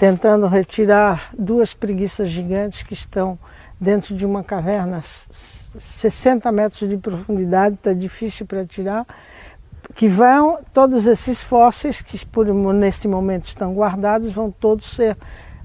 tentando 0.00 0.46
retirar 0.46 1.28
duas 1.38 1.74
preguiças 1.74 2.30
gigantes 2.30 2.82
que 2.82 2.94
estão 2.94 3.38
dentro 3.78 4.16
de 4.16 4.24
uma 4.24 4.42
caverna 4.42 5.02
60 5.02 6.50
metros 6.50 6.88
de 6.88 6.96
profundidade, 6.96 7.74
está 7.74 7.92
difícil 7.92 8.46
para 8.46 8.64
tirar. 8.64 9.06
que 9.94 10.08
vão, 10.08 10.58
todos 10.72 11.06
esses 11.06 11.42
fósseis 11.42 12.00
que 12.00 12.24
por 12.24 12.46
neste 12.46 13.06
momento 13.06 13.46
estão 13.46 13.74
guardados, 13.74 14.32
vão 14.32 14.50
todos 14.50 14.86
ser 14.86 15.18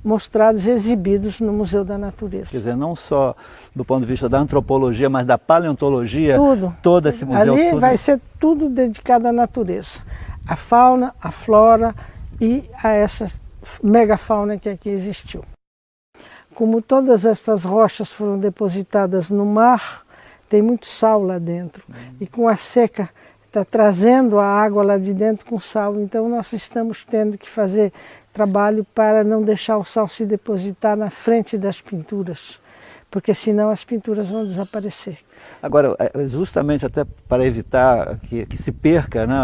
mostrados 0.04 0.66
e 0.66 0.72
exibidos 0.72 1.40
no 1.40 1.54
Museu 1.54 1.86
da 1.86 1.98
Natureza. 1.98 2.52
Quer 2.52 2.58
dizer, 2.58 2.76
não 2.76 2.94
só 2.94 3.34
do 3.74 3.86
ponto 3.86 4.02
de 4.02 4.08
vista 4.08 4.28
da 4.28 4.38
antropologia, 4.38 5.10
mas 5.10 5.26
da 5.26 5.38
paleontologia, 5.38 6.36
tudo. 6.36 6.76
todo 6.82 7.08
esse 7.08 7.24
museu. 7.24 7.54
Ali 7.54 7.70
tudo... 7.70 7.80
vai 7.80 7.96
ser 7.96 8.20
tudo 8.38 8.68
dedicado 8.68 9.30
à 9.30 9.32
natureza, 9.32 10.02
à 10.46 10.58
fauna, 10.58 11.16
à 11.22 11.32
flora 11.32 11.96
e 12.42 12.70
a 12.84 12.92
essa 12.92 13.45
megafauna 13.84 14.58
que 14.58 14.70
aqui 14.70 14.90
existiu. 14.90 15.44
Como 16.54 16.82
todas 16.82 17.26
estas 17.26 17.64
rochas 17.64 18.12
foram 18.12 18.40
depositadas 18.40 19.30
no 19.30 19.46
mar, 19.46 20.06
tem 20.48 20.62
muito 20.62 20.86
sal 20.86 21.22
lá 21.22 21.38
dentro. 21.38 21.84
Uhum. 21.90 22.16
E 22.22 22.28
com 22.28 22.48
a 22.48 22.56
seca 22.56 23.10
está 23.44 23.64
trazendo 23.64 24.40
a 24.40 24.46
água 24.46 24.84
lá 24.84 24.98
de 24.98 25.14
dentro 25.14 25.46
com 25.46 25.60
sal. 25.60 26.00
Então 26.00 26.28
nós 26.28 26.52
estamos 26.54 27.06
tendo 27.06 27.38
que 27.38 27.50
fazer 27.50 27.92
trabalho 28.34 28.86
para 28.94 29.24
não 29.24 29.42
deixar 29.42 29.78
o 29.78 29.86
sal 29.86 30.08
se 30.08 30.26
depositar 30.26 30.98
na 30.98 31.10
frente 31.10 31.58
das 31.58 31.80
pinturas, 31.80 32.60
porque 33.10 33.34
senão 33.34 33.70
as 33.70 33.84
pinturas 33.84 34.30
vão 34.30 34.44
desaparecer. 34.44 35.18
Agora, 35.62 35.96
é, 36.00 36.28
justamente 36.28 36.86
até 36.86 37.06
para 37.28 37.46
evitar 37.46 38.18
que, 38.20 38.46
que 38.46 38.58
se 38.58 38.72
perca 38.72 39.26
né, 39.26 39.36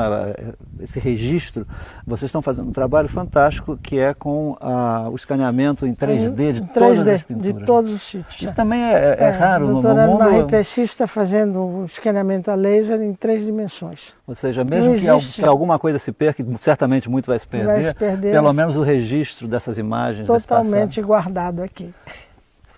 esse 0.80 1.00
registro, 1.00 1.66
vocês 2.06 2.30
estão 2.30 2.42
fazendo 2.42 2.68
um 2.68 2.72
trabalho 2.72 3.08
fantástico 3.08 3.78
que 3.82 3.98
é 3.98 4.14
com 4.14 4.58
a, 4.60 5.10
o 5.10 5.16
escaneamento 5.16 5.88
em 5.88 5.94
3D 5.94 6.52
de 6.54 6.62
3D, 6.62 6.74
todas 6.74 7.08
as 7.08 7.24
pinturas. 7.24 7.54
De 7.54 7.66
todos 7.66 7.92
os 7.92 8.02
sítios. 8.02 8.42
Isso 8.42 8.56
também 8.56 8.84
é, 8.84 9.18
é, 9.20 9.24
é 9.24 9.30
raro 9.30 9.68
no, 9.68 9.82
no 9.82 9.96
mundo. 9.96 10.24
A 10.24 10.62
está 10.62 11.08
fazendo 11.08 11.60
um 11.60 11.86
escaneamento 11.86 12.52
a 12.52 12.56
laser 12.56 13.02
em 13.02 13.14
três 13.14 13.46
dimensões. 13.46 14.14
Ou 14.28 14.36
seja, 14.36 14.64
mesmo 14.64 14.94
que, 14.96 15.42
que, 15.42 15.46
alguma 15.46 15.80
coisa 15.80 16.00
se 16.00 16.12
perca, 16.12 16.44
certamente 16.60 17.10
muito 17.10 17.28
vai 17.28 17.40
se 17.40 17.48
perder, 17.48 17.66
vai 17.66 17.84
se 17.84 17.96
perder 17.96 18.32
pelo 18.32 18.54
menos 18.54 18.76
o 18.76 18.82
registro 18.82 19.48
dessas 19.48 19.78
imagens. 19.78 20.28
Totalmente 20.28 21.02
guardado 21.02 21.62
aqui. 21.62 21.94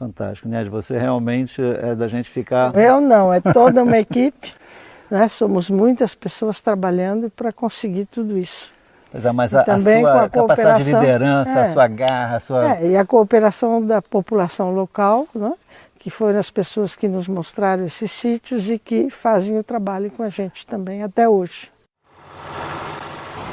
Fantástico, 0.03 0.49
Ned, 0.49 0.69
você 0.69 0.97
realmente 0.97 1.61
é 1.61 1.95
da 1.95 2.09
gente 2.09 2.29
ficar... 2.29 2.75
Eu 2.75 2.99
não, 2.99 3.33
é 3.33 3.39
toda 3.39 3.83
uma 3.83 3.97
equipe, 3.97 4.53
né? 5.09 5.29
somos 5.29 5.69
muitas 5.69 6.13
pessoas 6.13 6.59
trabalhando 6.59 7.29
para 7.29 7.53
conseguir 7.53 8.05
tudo 8.05 8.37
isso. 8.37 8.69
Mas, 9.13 9.25
é, 9.25 9.31
mas 9.31 9.55
a, 9.55 9.61
a, 9.61 9.79
sua 9.79 10.23
a 10.23 10.29
capacidade 10.29 10.83
de 10.83 10.93
liderança, 10.93 11.59
é, 11.59 11.61
a 11.61 11.65
sua 11.71 11.87
garra, 11.87 12.35
a 12.35 12.39
sua... 12.41 12.75
É, 12.75 12.87
e 12.87 12.97
a 12.97 13.05
cooperação 13.05 13.81
da 13.81 14.01
população 14.01 14.71
local, 14.71 15.25
né? 15.33 15.53
que 15.97 16.09
foram 16.09 16.37
as 16.37 16.51
pessoas 16.51 16.95
que 16.95 17.07
nos 17.07 17.29
mostraram 17.29 17.85
esses 17.85 18.11
sítios 18.11 18.69
e 18.69 18.77
que 18.77 19.09
fazem 19.09 19.57
o 19.57 19.63
trabalho 19.63 20.11
com 20.11 20.21
a 20.21 20.27
gente 20.27 20.67
também 20.67 21.01
até 21.01 21.29
hoje. 21.29 21.71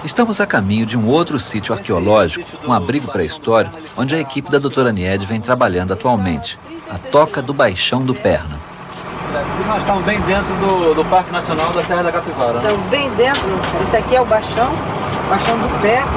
Estamos 0.02 0.40
a 0.40 0.46
caminho 0.46 0.86
de 0.86 0.96
um 0.96 1.06
outro 1.06 1.38
sítio 1.38 1.74
arqueológico, 1.74 2.46
um 2.66 2.72
abrigo 2.72 3.12
pré-histórico, 3.12 3.78
onde 3.98 4.14
a 4.14 4.18
equipe 4.18 4.50
da 4.50 4.58
doutora 4.58 4.92
Nied 4.92 5.26
vem 5.26 5.40
trabalhando 5.40 5.92
atualmente, 5.92 6.58
a 6.90 6.96
Toca 6.96 7.42
do 7.42 7.52
Baixão 7.52 8.02
do 8.02 8.14
Perna. 8.14 8.58
Aqui 9.34 9.68
nós 9.68 9.78
estamos 9.78 10.02
bem 10.04 10.18
dentro 10.22 10.54
do, 10.54 10.94
do 10.94 11.04
Parque 11.04 11.30
Nacional 11.30 11.70
da 11.72 11.82
Serra 11.84 12.04
da 12.04 12.12
Capivara. 12.12 12.54
Né? 12.54 12.58
Estamos 12.62 12.90
bem 12.90 13.10
dentro, 13.10 13.48
esse 13.82 13.96
aqui 13.96 14.16
é 14.16 14.20
o 14.22 14.24
Baixão, 14.24 14.70
Baixão 15.28 15.58
do 15.58 15.82
Perna, 15.82 16.10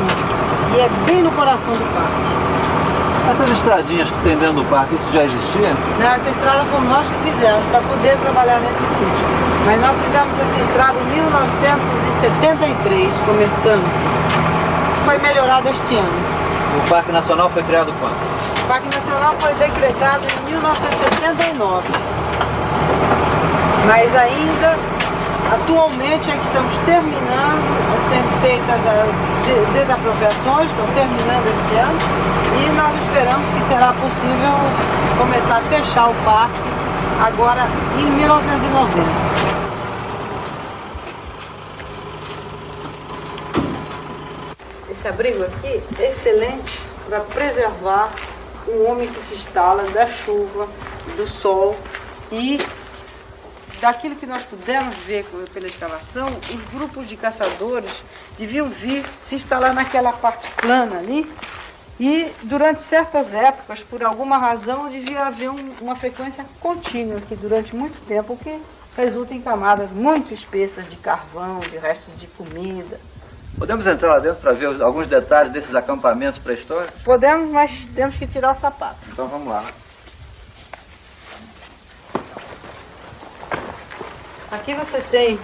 e 0.76 0.80
é 0.80 0.90
bem 1.06 1.22
no 1.22 1.32
coração 1.32 1.74
do 1.74 1.94
parque. 1.94 3.32
Essas 3.32 3.50
estradinhas 3.50 4.10
que 4.10 4.18
tem 4.24 4.38
dentro 4.38 4.56
do 4.56 4.66
parque, 4.70 4.96
isso 4.96 5.12
já 5.12 5.24
existia? 5.24 5.74
Não, 6.00 6.08
essa 6.08 6.30
estrada 6.30 6.64
fomos 6.72 6.90
nós 6.90 7.06
que 7.06 7.32
fizemos 7.32 7.66
para 7.66 7.82
poder 7.82 8.18
trabalhar 8.18 8.60
nesse 8.60 8.80
sítio. 8.80 9.43
Mas 9.66 9.82
nós 9.82 9.98
fizemos 9.98 10.40
essa 10.40 10.60
estrada 10.60 11.00
em 11.00 11.06
1973, 11.06 13.14
começando. 13.26 13.84
Foi 15.06 15.18
melhorada 15.20 15.70
este 15.70 15.96
ano. 15.96 16.12
O 16.78 16.82
Parque 16.90 17.12
Nacional 17.12 17.50
foi 17.50 17.64
criado 17.64 17.94
quando? 18.00 18.16
O 18.64 18.68
Parque 18.68 18.94
Nacional 18.94 19.34
foi 19.40 19.54
decretado 19.56 20.26
em 20.26 20.40
1979. 20.52 21.88
Mas 23.88 24.16
ainda 24.16 24.78
Atualmente 25.52 26.32
é 26.32 26.36
que 26.36 26.46
estamos 26.46 26.78
terminando, 26.86 27.60
sendo 28.10 28.42
feitas 28.42 28.80
as 28.88 29.12
desapropriações, 29.74 30.72
estão 30.72 30.88
terminando 30.96 31.46
este 31.46 31.76
ano, 31.78 32.00
e 32.58 32.70
nós 32.72 32.96
esperamos 32.96 33.46
que 33.52 33.62
será 33.68 33.94
possível 33.94 34.56
começar 35.20 35.58
a 35.58 35.62
fechar 35.70 36.10
o 36.10 36.16
parque 36.26 36.58
agora 37.22 37.68
em 38.00 38.10
1990. 38.10 39.33
Esse 45.04 45.10
abrigo 45.10 45.44
aqui 45.44 45.84
é 46.00 46.08
excelente 46.08 46.80
para 47.10 47.20
preservar 47.20 48.10
o 48.66 48.86
homem 48.86 49.12
que 49.12 49.20
se 49.20 49.36
instala 49.36 49.84
da 49.90 50.08
chuva, 50.08 50.66
do 51.18 51.28
sol 51.28 51.76
e 52.32 52.58
daquilo 53.82 54.16
que 54.16 54.26
nós 54.26 54.46
pudemos 54.46 54.96
ver 55.00 55.26
pela 55.54 55.68
escavação, 55.68 56.28
os 56.50 56.62
grupos 56.72 57.06
de 57.06 57.18
caçadores 57.18 57.92
deviam 58.38 58.70
vir 58.70 59.04
se 59.20 59.36
instalar 59.36 59.74
naquela 59.74 60.14
parte 60.14 60.50
plana 60.52 61.00
ali 61.00 61.30
e 62.00 62.32
durante 62.44 62.82
certas 62.82 63.34
épocas, 63.34 63.82
por 63.82 64.02
alguma 64.06 64.38
razão, 64.38 64.88
devia 64.88 65.26
haver 65.26 65.50
um, 65.50 65.74
uma 65.82 65.98
frequência 65.98 66.46
contínua 66.62 67.18
aqui 67.18 67.36
durante 67.36 67.76
muito 67.76 68.00
tempo, 68.08 68.40
que 68.42 68.58
resulta 68.96 69.34
em 69.34 69.42
camadas 69.42 69.92
muito 69.92 70.34
espessas 70.34 70.90
de 70.90 70.96
carvão, 70.96 71.60
de 71.60 71.76
restos 71.78 72.18
de 72.18 72.28
comida. 72.28 72.98
Podemos 73.58 73.86
entrar 73.86 74.14
lá 74.14 74.20
dentro 74.20 74.42
para 74.42 74.52
ver 74.54 74.82
alguns 74.82 75.08
detalhes 75.08 75.52
desses 75.52 75.76
acampamentos 75.76 76.40
pré-históricos? 76.40 77.02
Podemos, 77.04 77.50
mas 77.52 77.72
temos 77.96 78.16
que 78.16 78.26
tirar 78.28 78.52
o 78.52 78.56
sapato. 78.56 78.98
Então 79.12 79.28
vamos 79.28 79.48
lá. 79.48 79.64
Aqui 84.52 84.74
você 84.74 85.00
tem 85.02 85.40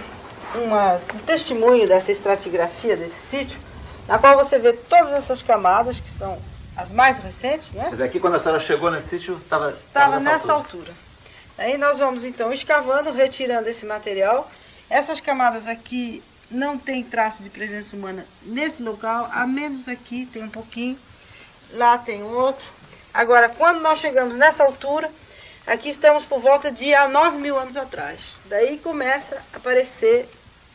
uma, 0.54 0.94
um 1.14 1.18
testemunho 1.26 1.86
dessa 1.88 2.12
estratigrafia 2.12 2.96
desse 2.96 3.14
sítio, 3.16 3.58
na 4.06 4.18
qual 4.18 4.36
você 4.36 4.58
vê 4.58 4.72
todas 4.72 5.12
essas 5.12 5.42
camadas, 5.42 5.98
que 6.00 6.10
são 6.10 6.38
as 6.76 6.92
mais 6.92 7.18
recentes, 7.18 7.72
né? 7.72 7.88
Mas 7.90 8.00
aqui 8.00 8.18
quando 8.20 8.36
a 8.36 8.38
senhora 8.38 8.60
chegou 8.60 8.90
nesse 8.90 9.08
sítio, 9.08 9.34
estava 9.36 9.70
Estava 9.70 10.20
nessa 10.20 10.52
altura. 10.52 10.90
altura. 10.90 10.92
Aí 11.58 11.76
nós 11.76 11.98
vamos 11.98 12.24
então 12.24 12.52
escavando, 12.52 13.12
retirando 13.12 13.68
esse 13.68 13.84
material. 13.84 14.50
Essas 14.88 15.20
camadas 15.20 15.68
aqui 15.68 16.22
não 16.50 16.78
tem 16.78 17.02
traço 17.04 17.42
de 17.42 17.50
presença 17.50 17.94
humana 17.94 18.26
nesse 18.42 18.82
local, 18.82 19.28
a 19.32 19.46
menos 19.46 19.88
aqui 19.88 20.26
tem 20.26 20.42
um 20.42 20.50
pouquinho, 20.50 20.98
lá 21.72 21.96
tem 21.98 22.22
outro. 22.22 22.66
Agora, 23.12 23.48
quando 23.48 23.80
nós 23.80 23.98
chegamos 23.98 24.36
nessa 24.36 24.64
altura, 24.64 25.10
Aqui 25.66 25.90
estamos 25.90 26.24
por 26.24 26.40
volta 26.40 26.72
de 26.72 26.92
há 26.94 27.06
9 27.06 27.38
mil 27.38 27.56
anos 27.56 27.76
atrás. 27.76 28.40
Daí 28.46 28.78
começa 28.78 29.40
a 29.52 29.58
aparecer 29.58 30.26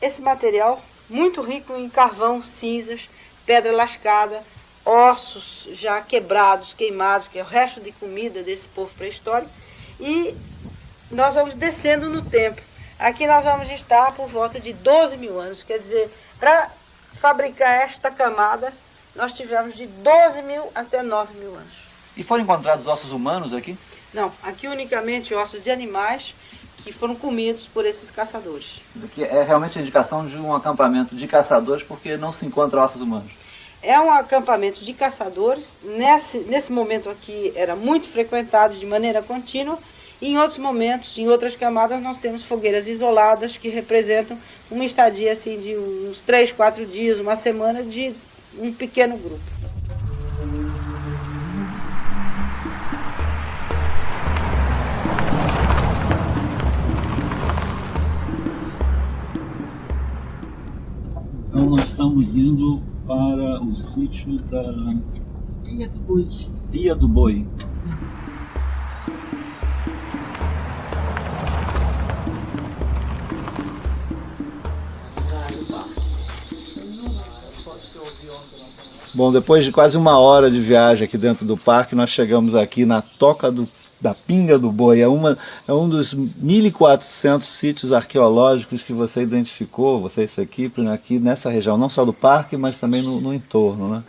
esse 0.01 0.21
material 0.21 0.81
muito 1.09 1.41
rico 1.41 1.75
em 1.75 1.89
carvão, 1.89 2.41
cinzas, 2.41 3.09
pedra 3.45 3.73
lascada, 3.73 4.41
ossos 4.85 5.67
já 5.73 5.99
quebrados, 6.01 6.73
queimados, 6.73 7.27
que 7.27 7.39
é 7.39 7.41
o 7.41 7.45
resto 7.45 7.81
de 7.81 7.91
comida 7.91 8.43
desse 8.43 8.67
povo 8.69 8.89
pré-histórico. 8.95 9.51
E 9.99 10.33
nós 11.11 11.35
vamos 11.35 11.55
descendo 11.55 12.07
no 12.09 12.21
tempo. 12.21 12.61
Aqui 12.99 13.27
nós 13.27 13.43
vamos 13.43 13.69
estar 13.71 14.13
por 14.13 14.27
volta 14.29 14.59
de 14.59 14.73
12 14.73 15.17
mil 15.17 15.39
anos. 15.39 15.63
Quer 15.63 15.77
dizer, 15.77 16.09
para 16.39 16.69
fabricar 17.15 17.81
esta 17.81 18.09
camada, 18.09 18.71
nós 19.15 19.33
tivemos 19.33 19.75
de 19.75 19.87
12 19.87 20.41
mil 20.43 20.69
até 20.73 21.01
9 21.01 21.37
mil 21.37 21.53
anos. 21.55 21.85
E 22.15 22.23
foram 22.23 22.43
encontrados 22.43 22.87
ossos 22.87 23.11
humanos 23.11 23.53
aqui? 23.53 23.77
Não, 24.13 24.31
aqui 24.43 24.67
unicamente 24.67 25.33
ossos 25.35 25.63
de 25.63 25.69
animais 25.69 26.33
que 26.77 26.91
foram 26.93 27.15
comidos 27.15 27.67
por 27.67 27.85
esses 27.85 28.09
caçadores. 28.11 28.79
Que 29.13 29.23
é 29.23 29.41
realmente 29.43 29.77
a 29.77 29.81
indicação 29.81 30.25
de 30.25 30.37
um 30.37 30.53
acampamento 30.55 31.15
de 31.15 31.27
caçadores 31.27 31.83
porque 31.83 32.15
não 32.15 32.31
se 32.31 32.45
encontra 32.45 32.81
ossos 32.81 33.01
humanos. 33.01 33.31
É 33.81 33.99
um 33.99 34.11
acampamento 34.11 34.83
de 34.83 34.93
caçadores. 34.93 35.77
Nesse, 35.83 36.39
nesse 36.39 36.71
momento 36.71 37.09
aqui 37.09 37.51
era 37.55 37.75
muito 37.75 38.07
frequentado 38.07 38.75
de 38.75 38.85
maneira 38.85 39.21
contínua. 39.21 39.77
E 40.21 40.27
em 40.29 40.37
outros 40.37 40.57
momentos, 40.57 41.17
em 41.17 41.27
outras 41.27 41.55
camadas, 41.55 42.01
nós 42.01 42.17
temos 42.17 42.43
fogueiras 42.43 42.87
isoladas 42.87 43.57
que 43.57 43.67
representam 43.67 44.37
uma 44.71 44.85
estadia 44.85 45.33
assim, 45.33 45.59
de 45.59 45.75
uns 45.77 46.21
três, 46.21 46.51
quatro 46.51 46.85
dias, 46.85 47.19
uma 47.19 47.35
semana 47.35 47.83
de 47.83 48.13
um 48.57 48.71
pequeno 48.71 49.17
grupo. 49.17 49.41
Então 61.49 61.69
nós 61.69 61.87
estamos 61.87 62.37
indo 62.37 62.81
para 63.05 63.61
o 63.61 63.75
sítio 63.75 64.37
da 64.39 64.61
Ilha 65.65 65.89
do 65.89 65.99
Boi. 65.99 66.27
Ilha 66.71 66.95
do 66.95 67.07
Boi. 67.07 67.45
Bom, 79.15 79.31
depois 79.31 79.63
de 79.63 79.71
quase 79.71 79.95
uma 79.95 80.19
hora 80.19 80.51
de 80.51 80.59
viagem 80.59 81.05
aqui 81.05 81.17
dentro 81.17 81.45
do 81.45 81.55
parque, 81.55 81.95
nós 81.95 82.09
chegamos 82.09 82.53
aqui 82.53 82.85
na 82.85 83.01
Toca 83.01 83.49
do, 83.49 83.65
da 84.01 84.13
Pinga 84.13 84.59
do 84.59 84.69
Boi. 84.69 84.99
É, 84.99 85.07
uma, 85.07 85.37
é 85.65 85.71
um 85.71 85.87
dos 85.87 86.13
1.400 86.13 87.41
sítios 87.43 87.93
arqueológicos 87.93 88.83
que 88.83 88.91
você 88.91 89.21
identificou, 89.21 90.01
você 90.01 90.25
e 90.25 90.27
sua 90.27 90.43
equipe, 90.43 90.81
né, 90.81 90.93
aqui 90.93 91.17
nessa 91.17 91.49
região, 91.49 91.77
não 91.77 91.87
só 91.87 92.03
do 92.03 92.11
parque, 92.11 92.57
mas 92.57 92.77
também 92.77 93.01
no, 93.01 93.21
no 93.21 93.33
entorno. 93.33 93.87
Né? 93.87 94.03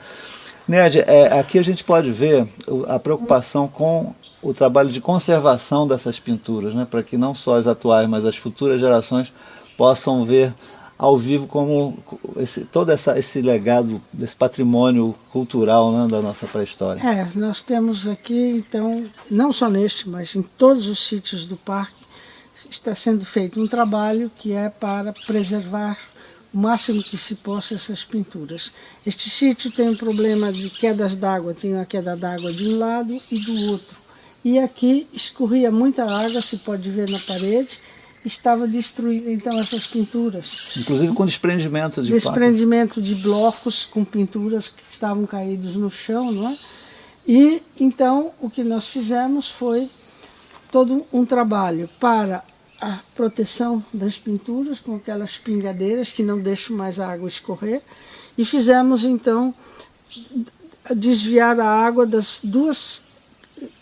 Ned, 0.66 0.98
é, 0.98 1.38
aqui 1.38 1.60
a 1.60 1.62
gente 1.62 1.84
pode 1.84 2.10
ver 2.10 2.48
a 2.88 2.98
preocupação 2.98 3.68
com 3.68 4.12
o 4.42 4.52
trabalho 4.52 4.90
de 4.90 5.00
conservação 5.00 5.86
dessas 5.86 6.18
pinturas, 6.18 6.74
né, 6.74 6.84
para 6.84 7.04
que 7.04 7.16
não 7.16 7.32
só 7.32 7.56
as 7.56 7.68
atuais, 7.68 8.08
mas 8.08 8.24
as 8.24 8.36
futuras 8.36 8.80
gerações 8.80 9.32
possam 9.76 10.24
ver 10.24 10.52
ao 10.98 11.16
vivo 11.16 11.46
como 11.46 11.98
esse, 12.36 12.64
todo 12.64 12.90
essa, 12.90 13.18
esse 13.18 13.42
legado, 13.42 14.00
esse 14.20 14.34
patrimônio 14.34 15.14
cultural 15.30 15.92
né, 15.92 16.08
da 16.08 16.22
nossa 16.22 16.46
pré-história. 16.46 17.00
É, 17.06 17.28
nós 17.34 17.60
temos 17.60 18.08
aqui, 18.08 18.64
então, 18.66 19.06
não 19.30 19.52
só 19.52 19.68
neste, 19.68 20.08
mas 20.08 20.34
em 20.34 20.42
todos 20.42 20.86
os 20.86 21.06
sítios 21.06 21.44
do 21.44 21.56
parque, 21.56 22.06
está 22.70 22.94
sendo 22.94 23.24
feito 23.24 23.62
um 23.62 23.68
trabalho 23.68 24.30
que 24.38 24.52
é 24.52 24.68
para 24.70 25.12
preservar 25.12 25.98
o 26.52 26.58
máximo 26.58 27.02
que 27.02 27.18
se 27.18 27.34
possa 27.34 27.74
essas 27.74 28.02
pinturas. 28.02 28.72
Este 29.04 29.28
sítio 29.28 29.70
tem 29.70 29.90
um 29.90 29.96
problema 29.96 30.50
de 30.50 30.70
quedas 30.70 31.14
d'água, 31.14 31.52
tem 31.52 31.74
uma 31.74 31.84
queda 31.84 32.16
d'água 32.16 32.52
de 32.52 32.68
um 32.68 32.78
lado 32.78 33.20
e 33.30 33.38
do 33.38 33.72
outro. 33.72 33.96
E 34.42 34.58
aqui 34.58 35.06
escorria 35.12 35.70
muita 35.70 36.04
água, 36.04 36.40
se 36.40 36.56
pode 36.56 36.88
ver 36.90 37.10
na 37.10 37.18
parede, 37.18 37.80
estava 38.26 38.66
destruída 38.66 39.30
então 39.30 39.58
essas 39.58 39.86
pinturas. 39.86 40.76
Inclusive 40.76 41.12
com 41.14 41.24
desprendimento 41.24 42.02
de 42.02 42.12
desprendimento 42.12 43.00
de 43.00 43.14
blocos 43.16 43.84
com 43.84 44.04
pinturas 44.04 44.68
que 44.68 44.82
estavam 44.90 45.26
caídos 45.26 45.76
no 45.76 45.90
chão, 45.90 46.32
não 46.32 46.50
é? 46.50 46.58
E 47.26 47.62
então 47.78 48.32
o 48.40 48.50
que 48.50 48.62
nós 48.62 48.86
fizemos 48.86 49.48
foi 49.48 49.90
todo 50.70 51.06
um 51.12 51.24
trabalho 51.24 51.88
para 52.00 52.44
a 52.80 53.00
proteção 53.14 53.84
das 53.92 54.18
pinturas 54.18 54.78
com 54.78 54.96
aquelas 54.96 55.38
pingadeiras 55.38 56.10
que 56.10 56.22
não 56.22 56.38
deixam 56.38 56.76
mais 56.76 57.00
a 57.00 57.10
água 57.10 57.28
escorrer 57.28 57.80
e 58.36 58.44
fizemos 58.44 59.04
então 59.04 59.54
desviar 60.94 61.58
a 61.58 61.68
água 61.68 62.06
das 62.06 62.40
duas 62.42 63.02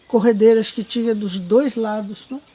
corredeiras 0.07 0.71
que 0.71 0.85
tinha 0.85 1.15
dos 1.15 1.39
dois 1.39 1.75
lados, 1.75 2.27
não 2.31 2.39
é? 2.39 2.54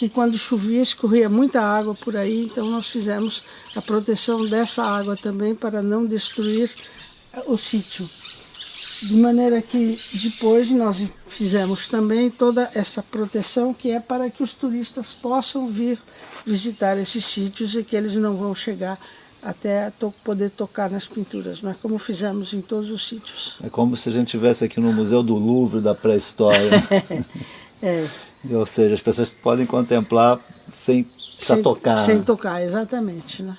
Que 0.00 0.08
quando 0.08 0.38
chovia 0.38 0.80
escorria 0.80 1.28
muita 1.28 1.60
água 1.60 1.94
por 1.94 2.16
aí, 2.16 2.46
então 2.46 2.70
nós 2.70 2.86
fizemos 2.86 3.42
a 3.76 3.82
proteção 3.82 4.46
dessa 4.46 4.82
água 4.82 5.14
também 5.14 5.54
para 5.54 5.82
não 5.82 6.06
destruir 6.06 6.70
o 7.46 7.54
sítio. 7.58 8.08
De 9.02 9.14
maneira 9.14 9.60
que 9.60 9.94
depois 10.14 10.70
nós 10.70 11.06
fizemos 11.26 11.86
também 11.86 12.30
toda 12.30 12.70
essa 12.74 13.02
proteção 13.02 13.74
que 13.74 13.90
é 13.90 14.00
para 14.00 14.30
que 14.30 14.42
os 14.42 14.54
turistas 14.54 15.12
possam 15.12 15.68
vir 15.68 15.98
visitar 16.46 16.96
esses 16.96 17.26
sítios 17.26 17.74
e 17.74 17.84
que 17.84 17.94
eles 17.94 18.14
não 18.14 18.38
vão 18.38 18.54
chegar 18.54 18.98
até 19.42 19.90
to 19.90 20.14
poder 20.24 20.48
tocar 20.48 20.90
nas 20.90 21.06
pinturas, 21.06 21.60
não 21.60 21.72
é 21.72 21.74
como 21.74 21.98
fizemos 21.98 22.54
em 22.54 22.62
todos 22.62 22.90
os 22.90 23.06
sítios. 23.06 23.58
É 23.62 23.68
como 23.68 23.98
se 23.98 24.08
a 24.08 24.12
gente 24.12 24.28
estivesse 24.28 24.64
aqui 24.64 24.80
no 24.80 24.94
Museu 24.94 25.22
do 25.22 25.34
Louvre 25.34 25.82
da 25.82 25.94
pré-história. 25.94 26.82
é. 27.82 28.08
Ou 28.48 28.64
seja, 28.64 28.94
as 28.94 29.02
pessoas 29.02 29.30
podem 29.30 29.66
contemplar 29.66 30.38
sem 30.72 31.04
precisar 31.04 31.54
sem, 31.54 31.62
tocar. 31.62 31.96
Sem 31.96 32.16
né? 32.16 32.22
tocar, 32.24 32.62
exatamente. 32.62 33.42
Né? 33.42 33.56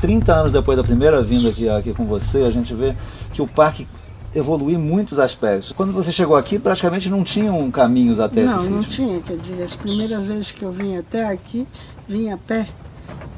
Trinta 0.00 0.32
anos 0.34 0.52
depois 0.52 0.76
da 0.76 0.84
primeira 0.84 1.22
vinda 1.22 1.48
aqui, 1.48 1.68
aqui 1.68 1.94
com 1.94 2.06
você, 2.06 2.38
a 2.42 2.50
gente 2.50 2.72
vê 2.72 2.94
que 3.32 3.42
o 3.42 3.48
parque 3.48 3.86
evoluiu 4.34 4.78
em 4.78 4.80
muitos 4.80 5.18
aspectos. 5.18 5.72
Quando 5.72 5.92
você 5.92 6.12
chegou 6.12 6.36
aqui, 6.36 6.58
praticamente 6.58 7.08
não 7.08 7.24
tinham 7.24 7.68
caminhos 7.70 8.20
até 8.20 8.44
Não, 8.44 8.58
esse 8.58 8.70
não 8.70 8.82
sítio. 8.82 8.96
tinha. 8.96 9.20
Quer 9.20 9.36
dizer, 9.36 9.62
as 9.62 9.74
primeiras 9.74 10.22
vezes 10.22 10.52
que 10.52 10.62
eu 10.62 10.70
vim 10.70 10.96
até 10.96 11.26
aqui, 11.26 11.66
vim 12.06 12.30
a 12.30 12.36
pé 12.36 12.68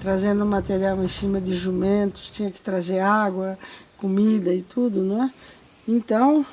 trazendo 0.00 0.44
material 0.46 1.02
em 1.02 1.08
cima 1.08 1.40
de 1.40 1.54
jumentos, 1.54 2.32
tinha 2.32 2.50
que 2.50 2.60
trazer 2.60 3.00
água, 3.00 3.58
comida 3.98 4.52
e 4.52 4.62
tudo, 4.62 5.02
não 5.02 5.24
é? 5.24 5.30
Então, 5.86 6.44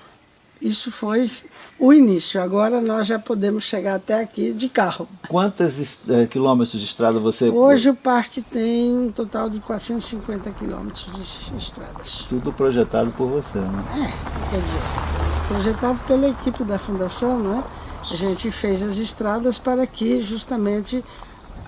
isso 0.61 0.91
foi 0.91 1.31
o 1.79 1.93
início. 1.93 2.41
Agora 2.41 2.81
nós 2.81 3.07
já 3.07 3.19
podemos 3.19 3.63
chegar 3.63 3.95
até 3.95 4.21
aqui 4.21 4.51
de 4.53 4.67
carro. 4.67 5.07
Quantos 5.27 5.99
é, 6.09 6.25
quilômetros 6.25 6.79
de 6.79 6.85
estrada 6.85 7.19
você... 7.19 7.49
Hoje 7.49 7.89
o 7.89 7.95
parque 7.95 8.41
tem 8.41 8.97
um 8.97 9.11
total 9.11 9.49
de 9.49 9.59
450 9.59 10.51
quilômetros 10.51 11.05
de 11.05 11.57
estradas. 11.57 12.25
Tudo 12.27 12.51
projetado 12.51 13.11
por 13.11 13.27
você, 13.27 13.59
né? 13.59 13.83
É, 13.93 14.49
quer 14.49 14.61
dizer, 14.61 14.81
projetado 15.47 15.99
pela 16.07 16.29
equipe 16.29 16.63
da 16.63 16.79
fundação, 16.79 17.39
não 17.39 17.59
é? 17.59 17.63
A 18.09 18.15
gente 18.15 18.49
fez 18.51 18.81
as 18.81 18.97
estradas 18.97 19.59
para 19.59 19.85
que 19.85 20.21
justamente 20.21 21.03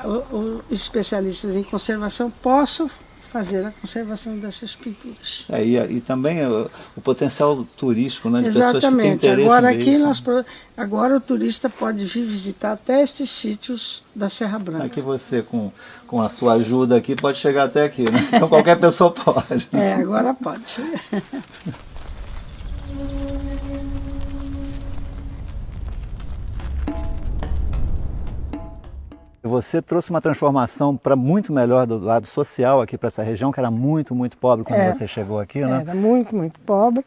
os 0.05 0.63
especialistas 0.71 1.55
em 1.55 1.63
conservação 1.63 2.29
possam 2.29 2.89
fazer 3.31 3.63
a 3.63 3.71
conservação 3.71 4.37
dessas 4.37 4.75
pinturas. 4.75 5.45
É, 5.49 5.63
e, 5.63 5.77
e, 5.77 6.01
também 6.01 6.45
o, 6.45 6.69
o, 6.97 7.01
potencial 7.01 7.63
turístico, 7.77 8.29
né, 8.29 8.41
de 8.41 8.47
Exatamente. 8.47 8.73
pessoas 8.73 8.95
que 8.95 9.01
têm 9.01 9.13
interesse 9.13 9.43
agora 9.43 9.69
aqui 9.69 9.97
nós 9.97 10.23
agora 10.75 11.17
o 11.17 11.21
turista 11.21 11.69
pode 11.69 12.05
vir 12.05 12.25
visitar 12.25 12.71
até 12.71 13.03
estes 13.03 13.29
sítios 13.29 14.03
da 14.15 14.29
Serra 14.29 14.57
Branca. 14.57 14.85
Aqui 14.85 15.01
você 15.01 15.43
com 15.43 15.71
com 16.07 16.21
a 16.21 16.29
sua 16.29 16.53
ajuda 16.53 16.97
aqui 16.97 17.15
pode 17.15 17.37
chegar 17.37 17.65
até 17.65 17.83
aqui, 17.83 18.09
né? 18.09 18.27
Então 18.33 18.49
qualquer 18.49 18.79
pessoa 18.79 19.11
pode. 19.11 19.69
É, 19.73 19.93
agora 19.93 20.33
pode. 20.33 20.63
Você 29.41 29.81
trouxe 29.81 30.09
uma 30.09 30.19
transformação 30.19 30.97
para 30.97 31.15
muito 31.15 31.53
melhor 31.53 31.87
do 31.87 31.97
lado 31.97 32.27
social 32.27 32.81
aqui 32.81 32.97
para 32.97 33.07
essa 33.07 33.23
região, 33.23 33.51
que 33.51 33.59
era 33.59 33.71
muito, 33.71 34.13
muito 34.13 34.37
pobre 34.37 34.65
quando 34.65 34.79
É. 34.79 34.91
você 34.91 35.07
chegou 35.07 35.39
aqui, 35.39 35.61
né? 35.61 35.81
Era 35.81 35.95
muito, 35.95 36.35
muito 36.35 36.59
pobre, 36.59 37.05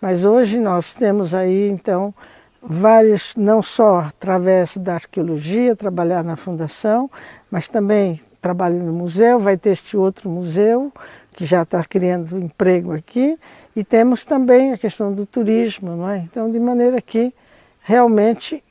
mas 0.00 0.24
hoje 0.24 0.58
nós 0.58 0.94
temos 0.94 1.34
aí, 1.34 1.68
então, 1.68 2.14
vários, 2.62 3.36
não 3.36 3.60
só 3.60 3.98
através 4.00 4.78
da 4.78 4.94
arqueologia, 4.94 5.76
trabalhar 5.76 6.24
na 6.24 6.36
fundação, 6.36 7.10
mas 7.50 7.68
também 7.68 8.18
trabalho 8.40 8.82
no 8.82 8.92
museu, 8.92 9.38
vai 9.38 9.56
ter 9.58 9.70
este 9.70 9.96
outro 9.96 10.30
museu, 10.30 10.90
que 11.32 11.44
já 11.44 11.62
está 11.62 11.84
criando 11.84 12.38
emprego 12.38 12.92
aqui, 12.92 13.38
e 13.76 13.84
temos 13.84 14.24
também 14.24 14.72
a 14.72 14.78
questão 14.78 15.12
do 15.12 15.26
turismo, 15.26 15.96
não 15.96 16.08
é? 16.08 16.18
Então, 16.18 16.50
de 16.50 16.58
maneira 16.58 17.00
que 17.02 17.34
realmente 17.82 18.62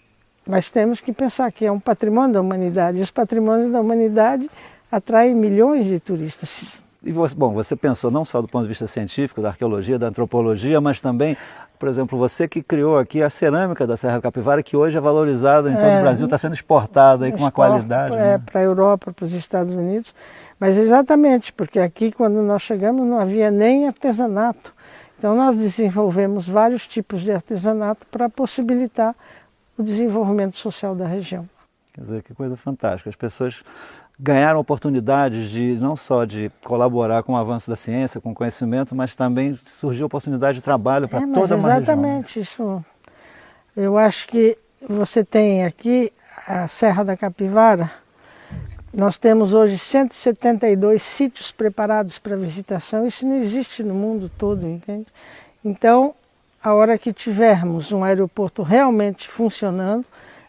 nós 0.45 0.69
temos 0.69 0.99
que 0.99 1.13
pensar 1.13 1.51
que 1.51 1.65
é 1.65 1.71
um 1.71 1.79
patrimônio 1.79 2.33
da 2.33 2.41
humanidade, 2.41 2.97
e 2.97 3.01
os 3.01 3.11
patrimônios 3.11 3.71
da 3.71 3.79
humanidade 3.79 4.49
atraem 4.91 5.33
milhões 5.33 5.85
de 5.87 5.99
turistas. 5.99 6.83
E 7.03 7.11
você, 7.11 7.35
bom, 7.35 7.51
você 7.51 7.75
pensou 7.75 8.09
não 8.09 8.23
só 8.23 8.41
do 8.41 8.47
ponto 8.47 8.63
de 8.63 8.69
vista 8.69 8.87
científico, 8.87 9.41
da 9.41 9.49
arqueologia, 9.49 9.99
da 9.99 10.07
antropologia, 10.07 10.79
mas 10.79 11.01
também, 11.01 11.35
por 11.77 11.89
exemplo, 11.89 12.17
você 12.17 12.47
que 12.47 12.63
criou 12.63 12.97
aqui 12.97 13.21
a 13.21 13.29
cerâmica 13.29 13.85
da 13.85 13.97
Serra 13.97 14.21
Capivara, 14.21 14.63
que 14.63 14.77
hoje 14.77 14.97
é 14.97 15.01
valorizada 15.01 15.69
em 15.69 15.73
todo 15.73 15.85
É, 15.85 15.99
o 15.99 16.01
Brasil, 16.01 16.25
está 16.25 16.37
sendo 16.37 16.53
exportada 16.53 17.25
aí 17.25 17.31
com 17.31 17.39
uma 17.39 17.51
qualidade. 17.51 18.15
É, 18.15 18.19
né? 18.19 18.37
para 18.37 18.61
a 18.61 18.63
Europa, 18.63 19.11
para 19.11 19.25
os 19.25 19.33
Estados 19.33 19.73
Unidos. 19.73 20.15
Mas 20.57 20.77
exatamente, 20.77 21.51
porque 21.51 21.77
aqui 21.77 22.09
quando 22.09 22.41
nós 22.41 22.61
chegamos 22.61 23.05
não 23.05 23.19
havia 23.19 23.51
nem 23.51 23.85
artesanato. 23.85 24.73
Então 25.17 25.35
nós 25.35 25.57
desenvolvemos 25.57 26.47
vários 26.47 26.87
tipos 26.87 27.21
de 27.21 27.33
artesanato 27.33 28.07
para 28.07 28.29
possibilitar 28.29 29.13
o 29.77 29.83
desenvolvimento 29.83 30.55
social 30.55 30.95
da 30.95 31.05
região. 31.07 31.47
Quer 31.93 32.01
dizer, 32.01 32.23
que 32.23 32.33
coisa 32.33 32.55
fantástica. 32.57 33.09
As 33.09 33.15
pessoas 33.15 33.63
ganharam 34.19 34.59
oportunidades 34.59 35.49
de 35.49 35.75
não 35.79 35.95
só 35.95 36.25
de 36.25 36.51
colaborar 36.63 37.23
com 37.23 37.33
o 37.33 37.37
avanço 37.37 37.69
da 37.69 37.75
ciência, 37.75 38.21
com 38.21 38.31
o 38.31 38.35
conhecimento, 38.35 38.95
mas 38.95 39.15
também 39.15 39.55
surgiu 39.63 40.05
oportunidade 40.05 40.57
de 40.59 40.63
trabalho 40.63 41.07
para 41.07 41.19
É, 41.19 41.21
toda 41.27 41.55
uma 41.55 41.73
região. 41.73 41.77
exatamente 41.77 42.39
isso. 42.39 42.83
Eu 43.75 43.97
acho 43.97 44.27
que 44.27 44.57
você 44.87 45.23
tem 45.23 45.65
aqui 45.65 46.11
a 46.47 46.67
Serra 46.67 47.03
da 47.03 47.17
Capivara. 47.17 47.91
Nós 48.93 49.17
temos 49.17 49.55
hoje 49.55 49.77
172 49.77 51.01
sítios 51.01 51.51
preparados 51.51 52.19
para 52.19 52.35
visitação. 52.35 53.07
Isso 53.07 53.25
não 53.25 53.37
existe 53.37 53.81
no 53.83 53.95
mundo 53.95 54.29
todo, 54.37 54.67
entende? 54.67 55.07
Então, 55.65 56.13
a 56.63 56.73
hora 56.73 56.97
que 56.97 57.11
tivermos 57.11 57.91
um 57.91 58.03
aeroporto 58.03 58.63
realmente 58.63 59.27
funcionando, 59.27 60.05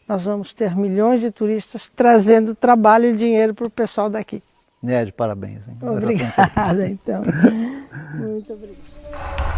nós 0.07 0.23
vamos 0.23 0.55
ter 0.55 0.77
milhões 0.77 1.21
de 1.21 1.31
turistas 1.31 1.89
trazendo 1.89 2.55
trabalho 2.55 3.07
e 3.07 3.17
dinheiro 3.17 3.53
para 3.53 3.67
o 3.67 3.71
pessoal 3.71 4.09
daqui. 4.09 4.43
Ned, 4.83 5.13
parabéns. 5.13 5.67
Hein? 5.67 5.77
Obrigada, 5.81 6.87
então. 6.87 7.23
Muito 8.15 8.53
obrigada. 8.53 9.54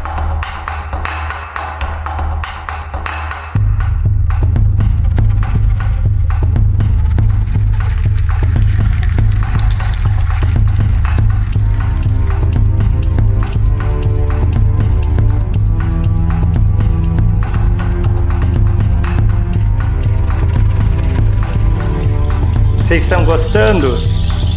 Vocês 22.97 23.05
estão 23.05 23.27
gostando? 23.27 23.89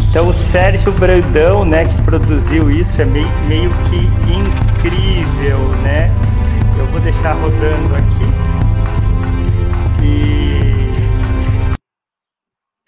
Então 0.10 0.30
o 0.30 0.34
Sérgio 0.34 0.94
Brandão, 0.94 1.66
né, 1.66 1.84
que 1.84 2.02
produziu 2.04 2.72
isso, 2.72 3.02
é 3.02 3.04
meio, 3.04 3.28
meio 3.50 3.70
que 3.90 3.98
incrível, 4.34 5.60
né? 5.84 6.08
Eu 6.80 6.86
vou 6.88 7.02
deixar 7.02 7.34
rodando 7.34 7.94
aqui. 7.96 8.24
E 10.06 10.90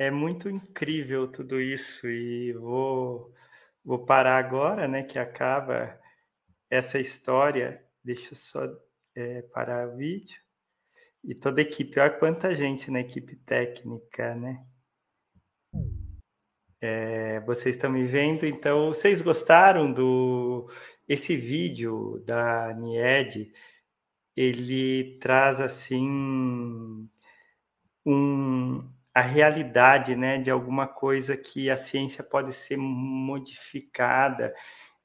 é 0.02 0.10
muito 0.10 0.50
incrível 0.50 1.28
tudo 1.28 1.60
isso 1.60 2.08
e 2.08 2.54
vou 2.54 3.34
vou 3.84 4.06
parar 4.06 4.38
agora, 4.38 4.88
né, 4.88 5.04
que 5.04 5.20
acaba 5.20 6.00
essa 6.70 6.98
história. 6.98 7.84
Deixa 8.02 8.32
eu 8.32 8.38
só 8.38 8.62
é, 9.18 9.42
parar 9.54 9.90
o 9.90 9.98
vídeo. 9.98 10.40
E 11.26 11.36
toda 11.36 11.60
a 11.60 11.64
equipe, 11.64 12.00
olha 12.00 12.10
quanta 12.10 12.56
gente 12.56 12.90
na 12.90 13.02
equipe 13.02 13.36
técnica, 13.36 14.34
né? 14.34 14.64
É, 16.82 17.40
vocês 17.42 17.76
estão 17.76 17.92
me 17.92 18.06
vendo, 18.06 18.44
então 18.46 18.88
vocês 18.88 19.22
gostaram 19.22 19.94
do 19.94 20.68
esse 21.08 21.38
vídeo 21.38 22.24
da 22.26 22.74
Nied? 22.74 23.54
Ele 24.36 25.20
traz 25.20 25.62
assim 25.62 27.08
um, 28.06 28.90
a 29.14 29.22
realidade, 29.22 30.16
né, 30.16 30.40
de 30.40 30.50
alguma 30.50 30.88
coisa 30.88 31.38
que 31.38 31.70
a 31.70 31.78
ciência 31.78 32.24
pode 32.24 32.54
ser 32.54 32.78
modificada 32.78 34.54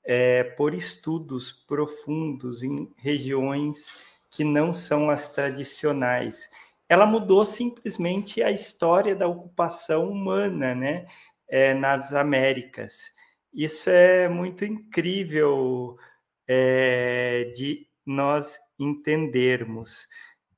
é, 0.05 0.45
por 0.45 0.73
estudos 0.73 1.53
profundos 1.53 2.63
em 2.63 2.91
regiões 2.97 3.93
que 4.31 4.45
não 4.45 4.73
são 4.73 5.11
as 5.11 5.29
tradicionais. 5.29 6.49
Ela 6.89 7.05
mudou 7.05 7.45
simplesmente 7.45 8.43
a 8.43 8.51
história 8.51 9.15
da 9.15 9.27
ocupação 9.27 10.09
humana, 10.09 10.75
né? 10.75 11.07
É, 11.49 11.75
nas 11.75 12.13
Américas. 12.13 13.11
Isso 13.53 13.89
é 13.91 14.29
muito 14.29 14.65
incrível 14.65 15.97
é, 16.47 17.53
de 17.55 17.89
nós 18.05 18.59
entendermos. 18.79 20.07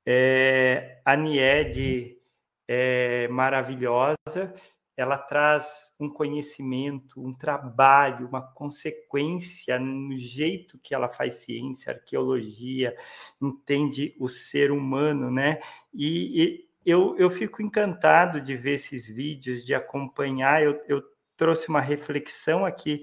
É, 0.04 1.00
a 1.04 1.16
NIED 1.16 2.18
é 2.66 3.28
maravilhosa, 3.28 4.54
ela 4.96 5.16
traz 5.16 5.92
um 6.00 6.08
conhecimento, 6.08 7.24
um 7.24 7.32
trabalho, 7.32 8.26
uma 8.26 8.42
consequência 8.42 9.78
no 9.78 10.18
jeito 10.18 10.76
que 10.82 10.92
ela 10.92 11.08
faz 11.08 11.36
ciência, 11.36 11.92
arqueologia, 11.92 12.96
entende 13.40 14.16
o 14.18 14.28
ser 14.28 14.72
humano, 14.72 15.30
né? 15.30 15.60
E, 15.94 16.42
e 16.42 16.67
eu, 16.88 17.16
eu 17.18 17.28
fico 17.28 17.60
encantado 17.60 18.40
de 18.40 18.56
ver 18.56 18.74
esses 18.74 19.06
vídeos, 19.06 19.64
de 19.64 19.74
acompanhar. 19.74 20.62
Eu, 20.62 20.80
eu 20.88 21.02
trouxe 21.36 21.68
uma 21.68 21.80
reflexão 21.80 22.64
aqui 22.64 23.02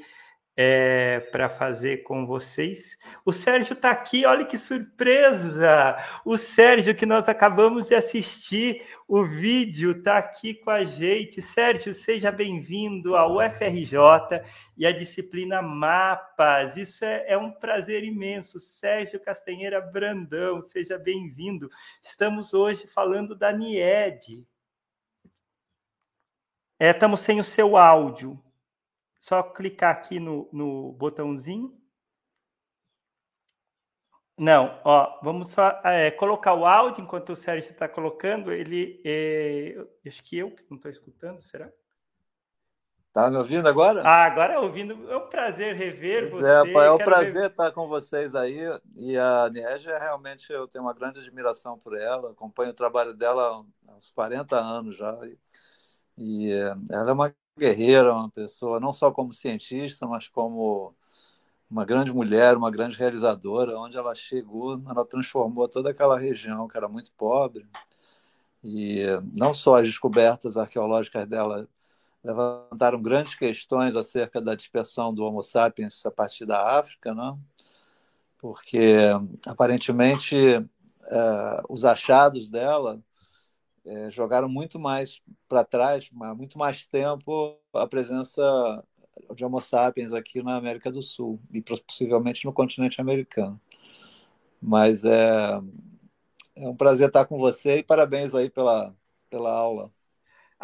é, 0.57 1.19
para 1.31 1.49
fazer 1.49 2.03
com 2.03 2.25
vocês. 2.25 2.97
O 3.25 3.31
Sérgio 3.31 3.73
está 3.73 3.91
aqui, 3.91 4.25
olha 4.25 4.45
que 4.45 4.57
surpresa! 4.57 5.97
O 6.23 6.37
Sérgio, 6.37 6.95
que 6.95 7.05
nós 7.05 7.27
acabamos 7.27 7.87
de 7.87 7.95
assistir 7.95 8.85
o 9.07 9.23
vídeo, 9.23 9.91
está 9.91 10.17
aqui 10.17 10.53
com 10.53 10.71
a 10.71 10.85
gente. 10.85 11.41
Sérgio, 11.41 11.93
seja 11.93 12.31
bem-vindo 12.31 13.15
ao 13.15 13.37
UFRJ 13.37 14.41
e 14.77 14.85
à 14.85 14.91
disciplina 14.91 15.61
Mapas. 15.61 16.77
Isso 16.77 17.03
é, 17.03 17.25
é 17.27 17.37
um 17.37 17.51
prazer 17.51 18.03
imenso. 18.03 18.59
Sérgio 18.59 19.19
Castanheira 19.19 19.81
Brandão, 19.81 20.61
seja 20.61 20.97
bem-vindo. 20.97 21.69
Estamos 22.01 22.53
hoje 22.53 22.87
falando 22.87 23.35
da 23.35 23.51
NIED. 23.51 24.45
É, 26.79 26.91
estamos 26.91 27.21
sem 27.21 27.39
o 27.39 27.43
seu 27.43 27.77
áudio. 27.77 28.44
Só 29.25 29.41
clicar 29.41 29.91
aqui 29.91 30.19
no, 30.19 30.47
no 30.53 30.91
botãozinho. 30.91 31.75
Não, 34.37 34.79
ó, 34.85 35.19
vamos 35.23 35.49
só 35.49 35.81
é, 35.83 36.11
colocar 36.11 36.53
o 36.53 36.63
áudio 36.63 37.03
enquanto 37.03 37.31
o 37.31 37.35
Sérgio 37.35 37.71
está 37.71 37.89
colocando. 37.89 38.51
Ele, 38.51 39.01
é, 39.03 39.83
acho 40.05 40.23
que 40.23 40.37
eu 40.37 40.55
não 40.69 40.77
estou 40.77 40.91
escutando, 40.91 41.41
será? 41.41 41.71
Tá 43.11 43.31
me 43.31 43.37
ouvindo 43.37 43.67
agora? 43.67 44.03
Ah, 44.03 44.25
agora 44.25 44.61
ouvindo. 44.61 45.11
É 45.11 45.17
um 45.17 45.27
prazer 45.27 45.73
rever 45.73 46.29
pois 46.29 46.43
é, 46.43 46.59
você. 46.59 46.77
É, 46.77 46.85
é 46.85 46.91
um 46.91 46.97
prazer 46.99 47.33
ver... 47.33 47.49
estar 47.49 47.71
com 47.71 47.87
vocês 47.87 48.35
aí. 48.35 48.59
E 48.95 49.17
a 49.17 49.49
Négia, 49.49 49.97
realmente, 49.97 50.53
eu 50.53 50.67
tenho 50.67 50.83
uma 50.83 50.93
grande 50.93 51.19
admiração 51.19 51.79
por 51.79 51.97
ela. 51.97 52.29
Acompanho 52.29 52.69
o 52.69 52.75
trabalho 52.75 53.15
dela 53.15 53.65
há 53.87 53.91
uns 53.95 54.11
40 54.11 54.55
anos 54.55 54.95
já. 54.95 55.17
E, 56.15 56.47
e 56.47 56.51
ela 56.91 57.09
é 57.09 57.13
uma 57.13 57.33
guerreira, 57.57 58.13
uma 58.13 58.29
pessoa 58.29 58.79
não 58.79 58.93
só 58.93 59.11
como 59.11 59.33
cientista, 59.33 60.05
mas 60.07 60.27
como 60.27 60.93
uma 61.69 61.85
grande 61.85 62.11
mulher, 62.13 62.57
uma 62.57 62.71
grande 62.71 62.97
realizadora. 62.97 63.79
Onde 63.79 63.97
ela 63.97 64.13
chegou, 64.15 64.81
ela 64.87 65.05
transformou 65.05 65.67
toda 65.67 65.91
aquela 65.91 66.19
região 66.19 66.67
que 66.67 66.77
era 66.77 66.87
muito 66.87 67.11
pobre. 67.13 67.65
E 68.63 69.03
não 69.35 69.53
só 69.53 69.75
as 69.75 69.87
descobertas 69.87 70.57
arqueológicas 70.57 71.27
dela 71.27 71.67
levantaram 72.23 73.01
grandes 73.01 73.35
questões 73.35 73.95
acerca 73.95 74.41
da 74.41 74.55
dispersão 74.55 75.13
do 75.13 75.23
Homo 75.23 75.43
sapiens 75.43 76.05
a 76.05 76.11
partir 76.11 76.45
da 76.45 76.79
África, 76.79 77.13
né? 77.13 77.37
porque 78.45 79.09
aparentemente 79.47 80.35
é, 80.37 81.61
os 81.67 81.83
achados 81.83 82.47
dela 82.47 83.01
é, 83.85 84.09
jogaram 84.09 84.49
muito 84.49 84.79
mais 84.79 85.21
para 85.47 85.63
trás, 85.63 86.09
muito 86.11 86.57
mais 86.57 86.85
tempo, 86.85 87.57
a 87.73 87.87
presença 87.87 88.83
de 89.33 89.45
Homo 89.45 89.61
sapiens 89.61 90.11
aqui 90.11 90.41
na 90.43 90.55
América 90.57 90.91
do 90.91 91.01
Sul 91.01 91.39
e 91.51 91.61
possivelmente 91.61 92.45
no 92.45 92.53
continente 92.53 92.99
americano. 92.99 93.59
Mas 94.61 95.03
é, 95.03 95.61
é 96.55 96.67
um 96.67 96.75
prazer 96.75 97.07
estar 97.07 97.25
com 97.25 97.37
você 97.37 97.77
e 97.77 97.83
parabéns 97.83 98.33
aí 98.33 98.49
pela, 98.49 98.95
pela 99.29 99.51
aula. 99.51 99.91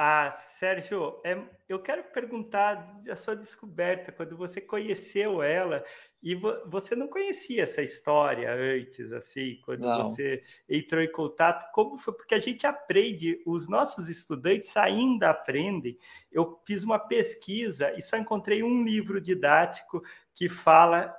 Ah, 0.04 0.36
Sérgio, 0.58 1.22
é, 1.24 1.40
eu 1.70 1.78
quero 1.78 2.04
perguntar 2.06 3.04
a 3.08 3.16
sua 3.16 3.36
descoberta, 3.36 4.12
quando 4.12 4.36
você 4.36 4.60
conheceu 4.60 5.44
ela, 5.44 5.86
e 6.24 6.34
vo, 6.34 6.52
você 6.66 6.96
não 6.96 7.08
conhecia 7.08 7.62
essa 7.62 7.84
história 7.84 8.52
antes, 8.52 9.12
assim, 9.14 9.60
quando 9.64 9.82
não. 9.82 10.10
você 10.10 10.42
entrou 10.68 11.04
em 11.04 11.12
contato, 11.12 11.72
como 11.72 12.00
foi? 12.00 12.16
Porque 12.16 12.34
a 12.34 12.40
gente 12.40 12.66
aprende, 12.66 13.44
os 13.46 13.70
nossos 13.70 14.10
estudantes 14.10 14.76
ainda 14.76 15.30
aprendem. 15.30 16.00
Eu 16.32 16.60
fiz 16.66 16.84
uma 16.84 16.98
pesquisa 16.98 17.94
e 17.96 18.02
só 18.02 18.18
encontrei 18.18 18.64
um 18.64 18.84
livro 18.84 19.22
didático 19.22 20.02
que 20.34 20.50
fala 20.50 21.16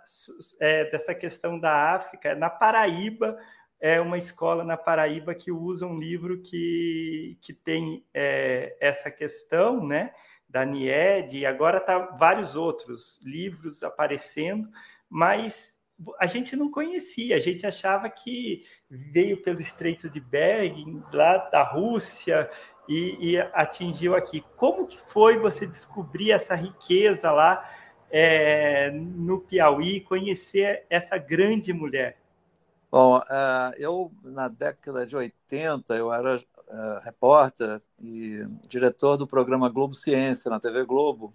é, 0.59 0.91
dessa 0.91 1.15
questão 1.15 1.57
da 1.57 1.95
África, 1.95 2.35
na 2.35 2.51
Paraíba, 2.51 3.39
é 3.83 4.01
uma 4.01 4.17
escola 4.17 4.63
na 4.63 4.77
Paraíba 4.77 5.35
que 5.35 5.51
usa 5.51 5.85
um 5.85 5.99
livro 5.99 6.41
que, 6.41 7.37
que 7.43 7.53
tem 7.53 8.07
é, 8.15 8.77
essa 8.81 9.11
questão, 9.11 9.85
né? 9.85 10.15
Da 10.49 10.65
NIED, 10.65 11.39
e 11.39 11.47
agora 11.47 11.81
tá 11.81 11.99
vários 12.17 12.55
outros 12.55 13.21
livros 13.25 13.83
aparecendo, 13.83 14.69
mas 15.11 15.75
a 16.21 16.27
gente 16.27 16.55
não 16.55 16.71
conhecia, 16.71 17.35
a 17.35 17.41
gente 17.41 17.67
achava 17.67 18.09
que 18.09 18.65
veio 18.89 19.43
pelo 19.43 19.61
Estreito 19.61 20.09
de 20.09 20.21
Bering, 20.21 21.03
lá 21.13 21.39
da 21.51 21.65
Rússia, 21.65 22.49
e, 22.89 23.33
e 23.33 23.41
atingiu 23.53 24.15
aqui. 24.15 24.45
Como 24.57 24.87
que 24.87 24.99
foi 25.11 25.39
você 25.39 25.67
descobrir 25.67 26.31
essa 26.31 26.55
riqueza 26.55 27.33
lá 27.33 27.69
é, 28.09 28.93
no 28.93 29.41
Piauí, 29.41 30.01
conhecer 30.03 30.87
essa 30.89 31.19
grande 31.19 31.73
mulher? 31.73 32.22
Bom, 32.93 33.17
uh, 33.17 33.73
eu, 33.79 34.13
na 34.23 34.49
década 34.49 35.07
de 35.07 35.17
80, 35.17 35.97
eu 35.97 36.13
era 36.13 36.37
uh, 36.37 37.01
repórter 37.03 37.81
e 37.99 38.47
diretor 38.69 39.17
do 39.17 39.27
programa 39.27 39.71
Globo 39.71 39.95
Ciência, 39.95 40.51
na 40.51 40.61
TV 40.61 40.85
Globo, 40.85 41.33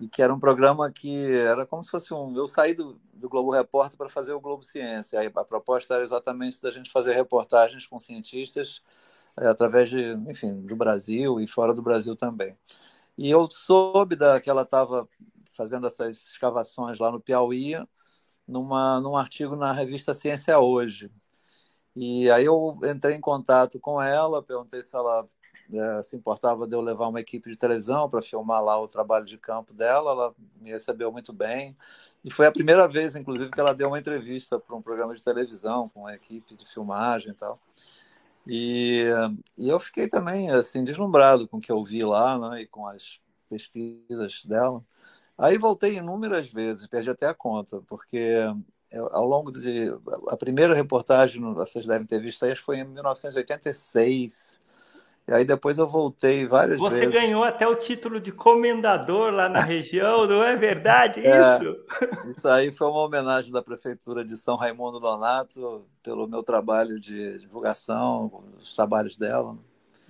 e 0.00 0.08
que 0.08 0.20
era 0.20 0.34
um 0.34 0.40
programa 0.40 0.90
que 0.90 1.36
era 1.36 1.64
como 1.64 1.84
se 1.84 1.90
fosse 1.90 2.12
um... 2.12 2.36
Eu 2.36 2.48
saí 2.48 2.74
do, 2.74 3.00
do 3.14 3.28
Globo 3.28 3.52
Repórter 3.52 3.96
para 3.96 4.08
fazer 4.08 4.32
o 4.32 4.40
Globo 4.40 4.64
Ciência. 4.64 5.20
A 5.36 5.44
proposta 5.44 5.94
era 5.94 6.02
exatamente 6.02 6.60
da 6.60 6.72
gente 6.72 6.90
fazer 6.90 7.14
reportagens 7.14 7.86
com 7.86 8.00
cientistas 8.00 8.82
uh, 9.40 9.46
através 9.46 9.88
de, 9.88 10.14
enfim, 10.28 10.62
do 10.62 10.74
Brasil 10.74 11.38
e 11.38 11.46
fora 11.46 11.72
do 11.72 11.80
Brasil 11.80 12.16
também. 12.16 12.58
E 13.16 13.30
eu 13.30 13.48
soube 13.48 14.16
da, 14.16 14.40
que 14.40 14.50
ela 14.50 14.62
estava 14.62 15.08
fazendo 15.56 15.86
essas 15.86 16.16
escavações 16.32 16.98
lá 16.98 17.12
no 17.12 17.20
Piauí, 17.20 17.76
numa, 18.46 19.00
num 19.00 19.16
artigo 19.16 19.56
na 19.56 19.72
revista 19.72 20.14
Ciência 20.14 20.58
Hoje. 20.58 21.10
E 21.94 22.30
aí 22.30 22.44
eu 22.44 22.78
entrei 22.84 23.16
em 23.16 23.20
contato 23.20 23.78
com 23.78 24.00
ela, 24.00 24.42
perguntei 24.42 24.82
se 24.82 24.96
ela 24.96 25.28
é, 25.72 26.02
se 26.02 26.16
importava 26.16 26.66
de 26.66 26.74
eu 26.74 26.80
levar 26.80 27.08
uma 27.08 27.20
equipe 27.20 27.50
de 27.50 27.56
televisão 27.56 28.08
para 28.08 28.20
filmar 28.20 28.62
lá 28.62 28.80
o 28.80 28.88
trabalho 28.88 29.24
de 29.24 29.38
campo 29.38 29.72
dela. 29.72 30.10
Ela 30.10 30.34
me 30.60 30.70
recebeu 30.70 31.12
muito 31.12 31.32
bem. 31.32 31.74
E 32.24 32.30
foi 32.30 32.46
a 32.46 32.52
primeira 32.52 32.86
vez, 32.88 33.16
inclusive, 33.16 33.50
que 33.50 33.60
ela 33.60 33.74
deu 33.74 33.88
uma 33.88 33.98
entrevista 33.98 34.58
para 34.58 34.76
um 34.76 34.82
programa 34.82 35.14
de 35.14 35.22
televisão 35.22 35.88
com 35.88 36.00
uma 36.00 36.14
equipe 36.14 36.54
de 36.54 36.66
filmagem 36.66 37.30
e 37.30 37.34
tal. 37.34 37.58
E, 38.46 39.06
e 39.56 39.68
eu 39.68 39.78
fiquei 39.78 40.08
também 40.08 40.50
assim 40.50 40.84
deslumbrado 40.84 41.46
com 41.46 41.58
o 41.58 41.60
que 41.60 41.70
eu 41.70 41.82
vi 41.82 42.02
lá 42.04 42.38
né, 42.38 42.62
e 42.62 42.66
com 42.66 42.86
as 42.86 43.20
pesquisas 43.48 44.44
dela. 44.44 44.82
Aí 45.42 45.58
voltei 45.58 45.96
inúmeras 45.96 46.48
vezes, 46.48 46.86
perdi 46.86 47.10
até 47.10 47.26
a 47.26 47.34
conta, 47.34 47.82
porque 47.88 48.36
ao 49.10 49.26
longo 49.26 49.50
de. 49.50 49.92
A 50.28 50.36
primeira 50.36 50.72
reportagem, 50.72 51.42
vocês 51.54 51.84
devem 51.84 52.06
ter 52.06 52.20
visto 52.20 52.44
aí, 52.44 52.54
foi 52.54 52.78
em 52.78 52.84
1986. 52.84 54.60
E 55.26 55.32
aí 55.32 55.44
depois 55.44 55.78
eu 55.78 55.88
voltei 55.88 56.46
várias 56.46 56.78
Você 56.78 56.96
vezes. 56.96 57.12
Você 57.12 57.20
ganhou 57.20 57.42
até 57.42 57.66
o 57.66 57.74
título 57.74 58.20
de 58.20 58.30
comendador 58.30 59.32
lá 59.32 59.48
na 59.48 59.60
região, 59.60 60.28
não 60.28 60.44
é 60.44 60.54
verdade 60.54 61.18
é, 61.26 61.56
isso? 61.56 61.76
Isso 62.24 62.48
aí 62.48 62.72
foi 62.72 62.86
uma 62.86 63.02
homenagem 63.02 63.50
da 63.50 63.62
Prefeitura 63.62 64.24
de 64.24 64.36
São 64.36 64.54
Raimundo 64.54 65.00
Nonato 65.00 65.84
pelo 66.04 66.28
meu 66.28 66.44
trabalho 66.44 67.00
de 67.00 67.38
divulgação, 67.38 68.44
os 68.60 68.76
trabalhos 68.76 69.16
dela. 69.16 69.56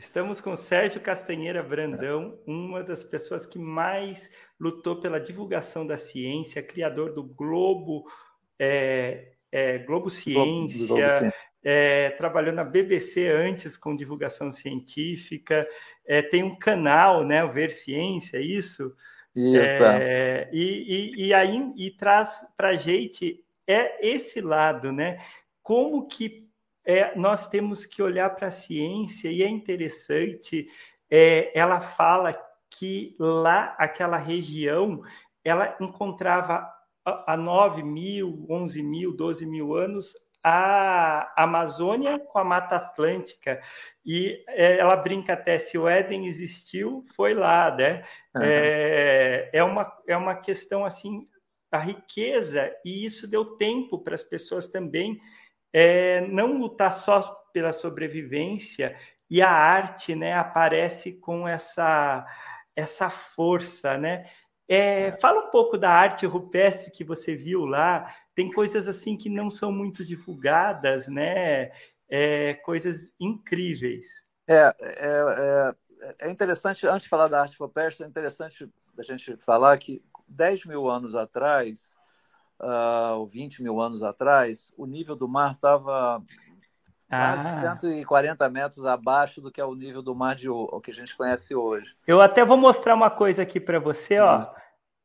Estamos 0.03 0.41
com 0.41 0.57
Sérgio 0.57 1.01
Castanheira 1.01 1.63
Brandão, 1.63 2.37
uma 2.45 2.83
das 2.83 3.05
pessoas 3.05 3.47
que 3.47 3.57
mais 3.57 4.29
lutou 4.59 5.01
pela 5.01 5.21
divulgação 5.21 5.87
da 5.87 5.97
ciência, 5.97 6.61
criador 6.61 7.15
do 7.15 7.23
Globo, 7.23 8.05
é, 8.59 9.35
é, 9.51 9.79
Globo 9.79 10.11
Ciência, 10.11 10.87
Globo, 10.87 11.01
Globo 11.01 11.33
é, 11.63 12.11
trabalhou 12.11 12.53
na 12.53 12.65
BBC 12.65 13.29
antes 13.29 13.77
com 13.77 13.97
divulgação 13.97 14.51
científica, 14.51 15.67
é, 16.05 16.21
tem 16.21 16.43
um 16.43 16.59
canal, 16.59 17.25
né, 17.25 17.45
o 17.45 17.53
Ver 17.53 17.71
Ciência, 17.71 18.39
isso? 18.39 18.93
Isso. 19.37 19.85
É, 19.85 20.51
e, 20.53 21.15
e, 21.15 21.27
e, 21.29 21.33
aí 21.35 21.73
e 21.77 21.93
traz 21.93 22.45
para 22.57 22.71
a 22.71 22.77
gente 22.77 23.43
é 23.69 24.05
esse 24.07 24.41
lado, 24.41 24.91
né? 24.91 25.25
Como 25.63 26.09
que 26.09 26.51
é, 26.85 27.17
nós 27.17 27.49
temos 27.49 27.87
que 27.87 28.03
olhar 28.03 28.31
para 28.31 28.49
a 28.49 28.53
ciência 28.53 29.29
e 29.31 29.43
é 29.43 29.49
interessante, 29.49 30.67
é, 31.11 31.57
ela 31.59 31.81
fala 31.81 32.37
que 32.71 33.15
lá, 33.19 33.75
aquela 33.79 34.17
região, 34.17 35.03
ela 35.45 35.77
encontrava 35.81 36.67
há 37.05 37.37
9 37.37 37.83
mil, 37.83 38.47
11 38.49 38.83
mil, 38.83 39.17
12 39.17 39.45
mil 39.47 39.75
anos 39.75 40.15
a 40.45 41.33
Amazônia 41.37 42.19
com 42.19 42.39
a 42.39 42.45
Mata 42.45 42.77
Atlântica. 42.77 43.61
E 44.05 44.43
é, 44.49 44.79
ela 44.79 44.97
brinca 44.97 45.35
até 45.35 45.59
se 45.59 45.79
o 45.79 45.89
Éden 45.89 46.27
existiu, 46.27 47.05
foi 47.15 47.33
lá, 47.33 47.75
né? 47.75 48.03
Uhum. 48.35 48.43
É, 48.43 49.51
é, 49.53 49.63
uma, 49.63 49.93
é 50.09 50.17
uma 50.17 50.35
questão 50.35 50.85
assim, 50.85 51.29
a 51.71 51.79
riqueza, 51.79 52.75
e 52.85 53.05
isso 53.05 53.31
deu 53.31 53.57
tempo 53.57 53.99
para 54.01 54.15
as 54.15 54.25
pessoas 54.25 54.67
também 54.67 55.21
é, 55.73 56.21
não 56.29 56.59
lutar 56.59 56.93
só 56.93 57.21
pela 57.53 57.73
sobrevivência, 57.73 58.97
e 59.33 59.41
a 59.41 59.51
arte 59.51 60.15
né, 60.15 60.35
aparece 60.35 61.13
com 61.13 61.49
essa, 61.49 62.27
essa 62.77 63.09
força, 63.09 63.97
né? 63.97 64.29
É, 64.69 65.13
fala 65.13 65.47
um 65.47 65.51
pouco 65.51 65.79
da 65.79 65.91
arte 65.91 66.27
rupestre 66.27 66.91
que 66.91 67.03
você 67.03 67.35
viu 67.35 67.65
lá. 67.65 68.15
Tem 68.35 68.51
coisas 68.51 68.87
assim 68.87 69.17
que 69.17 69.29
não 69.29 69.51
são 69.51 69.73
muito 69.73 70.05
divulgadas, 70.05 71.09
né? 71.09 71.71
É, 72.09 72.55
coisas 72.63 73.11
incríveis. 73.19 74.07
É, 74.47 74.75
é, 74.81 75.75
é, 76.21 76.31
interessante, 76.31 76.87
antes 76.87 77.05
de 77.05 77.09
falar 77.09 77.29
da 77.29 77.41
arte 77.41 77.57
rupestre, 77.59 78.05
é 78.05 78.09
interessante 78.09 78.69
a 78.99 79.03
gente 79.03 79.37
falar 79.39 79.79
que 79.79 80.05
10 80.29 80.67
mil 80.67 80.89
anos 80.89 81.15
atrás, 81.15 81.97
uh, 82.63 83.19
ou 83.19 83.27
20 83.27 83.63
mil 83.63 83.81
anos 83.81 84.03
atrás, 84.03 84.73
o 84.77 84.87
nível 84.87 85.17
do 85.17 85.29
mar 85.29 85.53
estava 85.53 86.23
quase 87.09 87.49
ah. 87.49 87.77
140 87.77 88.49
metros 88.49 88.87
abaixo 88.87 89.41
do 89.41 89.51
que 89.51 89.61
é 89.61 89.65
o 89.65 89.75
nível 89.75 90.03
do 90.03 90.15
mar 90.15 90.35
de 90.35 90.49
o 90.49 90.81
que 90.81 90.91
a 90.91 90.95
gente 90.95 91.15
conhece 91.15 91.55
hoje. 91.55 91.95
Eu 92.07 92.23
até 92.23 92.45
vou 92.45 92.57
mostrar 92.57 92.95
uma 92.95 93.11
coisa 93.11 93.43
aqui 93.43 93.61
para 93.61 93.79
você, 93.79 94.19
ó. 94.19 94.39
Uhum. 94.39 94.47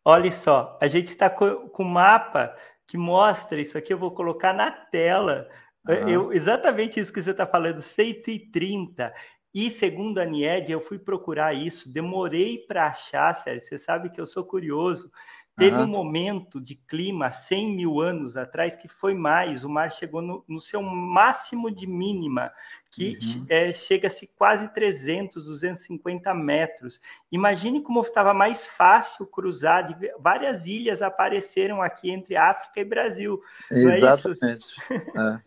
Olha 0.06 0.32
só, 0.32 0.78
a 0.80 0.88
gente 0.88 1.10
está 1.10 1.30
com 1.30 1.70
o 1.78 1.84
mapa 1.84 2.56
que 2.88 2.98
mostra 2.98 3.60
isso 3.60 3.78
aqui, 3.78 3.92
eu 3.92 3.98
vou 3.98 4.12
colocar 4.12 4.54
na 4.54 4.72
tela. 4.72 5.50
Uhum. 5.86 6.08
Eu, 6.08 6.34
exatamente 6.34 6.98
isso 6.98 7.12
que 7.12 7.22
você 7.22 7.32
está 7.32 7.46
falando, 7.46 7.82
130. 7.82 9.14
E 9.54 9.70
segundo 9.70 10.20
a 10.20 10.26
NIED, 10.26 10.72
eu 10.72 10.80
fui 10.80 10.98
procurar 11.00 11.54
isso, 11.54 11.92
demorei 11.92 12.60
para 12.60 12.88
achar, 12.88 13.34
Sérgio, 13.34 13.68
você 13.68 13.78
sabe 13.78 14.10
que 14.10 14.22
eu 14.22 14.28
sou 14.28 14.46
curioso. 14.46 15.12
Teve 15.58 15.76
uhum. 15.78 15.86
um 15.86 15.88
momento 15.88 16.62
de 16.62 16.76
clima 16.76 17.32
100 17.32 17.76
mil 17.76 18.00
anos 18.00 18.38
atrás 18.38 18.76
que 18.76 18.88
foi 18.88 19.16
mais, 19.16 19.64
o 19.64 19.70
mar 19.70 19.92
chegou 19.92 20.22
no, 20.22 20.46
no 20.48 20.60
seu 20.60 20.84
máximo 20.84 21.72
de 21.72 21.88
mínima, 21.88 22.52
que 22.92 23.14
uhum. 23.20 23.46
é, 23.50 23.74
chega-se 23.74 24.28
quase 24.38 24.68
300, 24.68 25.46
250 25.46 26.32
metros. 26.36 27.02
Imagine 27.32 27.82
como 27.82 28.02
estava 28.02 28.36
mais 28.36 28.68
fácil 28.68 29.26
cruzar, 29.26 29.88
de, 29.88 30.14
várias 30.20 30.68
ilhas 30.68 31.02
apareceram 31.02 31.82
aqui 31.82 32.12
entre 32.12 32.36
África 32.36 32.80
e 32.80 32.86
Brasil. 32.86 33.42
Não 33.72 33.90
é 33.90 33.98
Exatamente. 33.98 34.76
É 34.92 35.40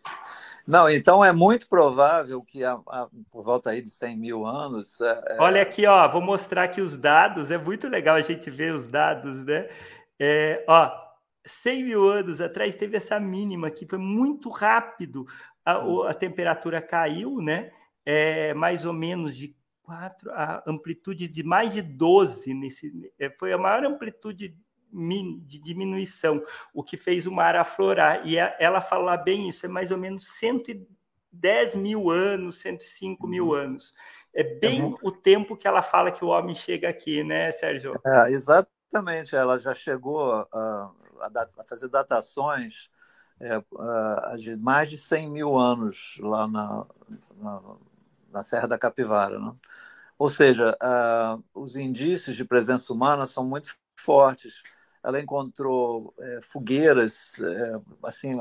Não, 0.66 0.88
então 0.88 1.24
é 1.24 1.32
muito 1.32 1.68
provável 1.68 2.42
que 2.42 2.62
a, 2.62 2.78
a, 2.86 3.08
por 3.30 3.42
volta 3.42 3.70
aí 3.70 3.80
de 3.80 3.90
100 3.90 4.16
mil 4.16 4.46
anos. 4.46 5.00
É, 5.00 5.24
é... 5.28 5.36
Olha 5.40 5.62
aqui, 5.62 5.86
ó, 5.86 6.06
vou 6.08 6.20
mostrar 6.20 6.64
aqui 6.64 6.80
os 6.80 6.96
dados. 6.96 7.50
É 7.50 7.58
muito 7.58 7.88
legal 7.88 8.16
a 8.16 8.22
gente 8.22 8.50
ver 8.50 8.74
os 8.74 8.86
dados, 8.86 9.44
né? 9.44 9.68
É, 10.22 10.62
ó, 10.68 10.92
100 11.46 11.84
mil 11.84 12.10
anos 12.10 12.42
atrás 12.42 12.74
teve 12.74 12.98
essa 12.98 13.18
mínima 13.18 13.70
que 13.70 13.86
foi 13.86 13.98
muito 13.98 14.50
rápido. 14.50 15.26
A, 15.64 16.10
a 16.10 16.14
temperatura 16.14 16.82
caiu, 16.82 17.40
né? 17.40 17.72
É, 18.04 18.52
mais 18.52 18.84
ou 18.84 18.92
menos 18.92 19.34
de 19.34 19.56
4, 19.82 20.30
a 20.30 20.62
amplitude 20.66 21.26
de 21.26 21.42
mais 21.42 21.72
de 21.72 21.80
12 21.80 22.52
nesse. 22.52 23.12
É, 23.18 23.30
foi 23.30 23.52
a 23.52 23.58
maior 23.58 23.84
amplitude 23.84 24.54
de 24.92 25.58
diminuição, 25.60 26.42
o 26.74 26.82
que 26.82 26.96
fez 26.96 27.26
o 27.26 27.32
mar 27.32 27.56
aflorar. 27.56 28.26
E 28.26 28.36
ela 28.36 28.80
fala 28.80 29.16
bem 29.16 29.48
isso, 29.48 29.64
é 29.64 29.68
mais 29.68 29.90
ou 29.90 29.96
menos 29.96 30.26
110 30.38 31.76
mil 31.76 32.10
anos, 32.10 32.60
105 32.60 33.26
mil 33.26 33.48
uhum. 33.48 33.54
anos. 33.54 33.94
É 34.34 34.44
bem 34.44 34.80
é 34.80 34.94
o 35.02 35.10
tempo 35.10 35.56
que 35.56 35.66
ela 35.66 35.82
fala 35.82 36.12
que 36.12 36.24
o 36.24 36.28
homem 36.28 36.54
chega 36.54 36.88
aqui, 36.88 37.24
né, 37.24 37.50
Sérgio? 37.52 37.94
É, 38.06 38.32
exatamente, 38.90 39.36
ela 39.36 39.58
já 39.58 39.74
chegou 39.74 40.32
a, 40.52 40.92
a, 41.20 41.64
fazer 41.66 41.88
datações 41.88 42.90
é, 43.38 43.60
de 44.36 44.56
mais 44.56 44.90
de 44.90 44.98
100 44.98 45.30
mil 45.30 45.58
anos 45.58 46.16
lá 46.20 46.46
na, 46.46 46.86
na, 47.36 47.62
na 48.30 48.42
Serra 48.42 48.68
da 48.68 48.78
Capivara. 48.78 49.38
Né? 49.38 49.54
Ou 50.18 50.28
seja, 50.28 50.76
os 51.54 51.76
indícios 51.76 52.36
de 52.36 52.44
presença 52.44 52.92
humana 52.92 53.26
são 53.26 53.44
muito 53.44 53.74
fortes 53.96 54.62
ela 55.02 55.20
encontrou 55.20 56.14
é, 56.18 56.40
fogueiras, 56.42 57.38
é, 57.40 57.80
assim, 58.02 58.38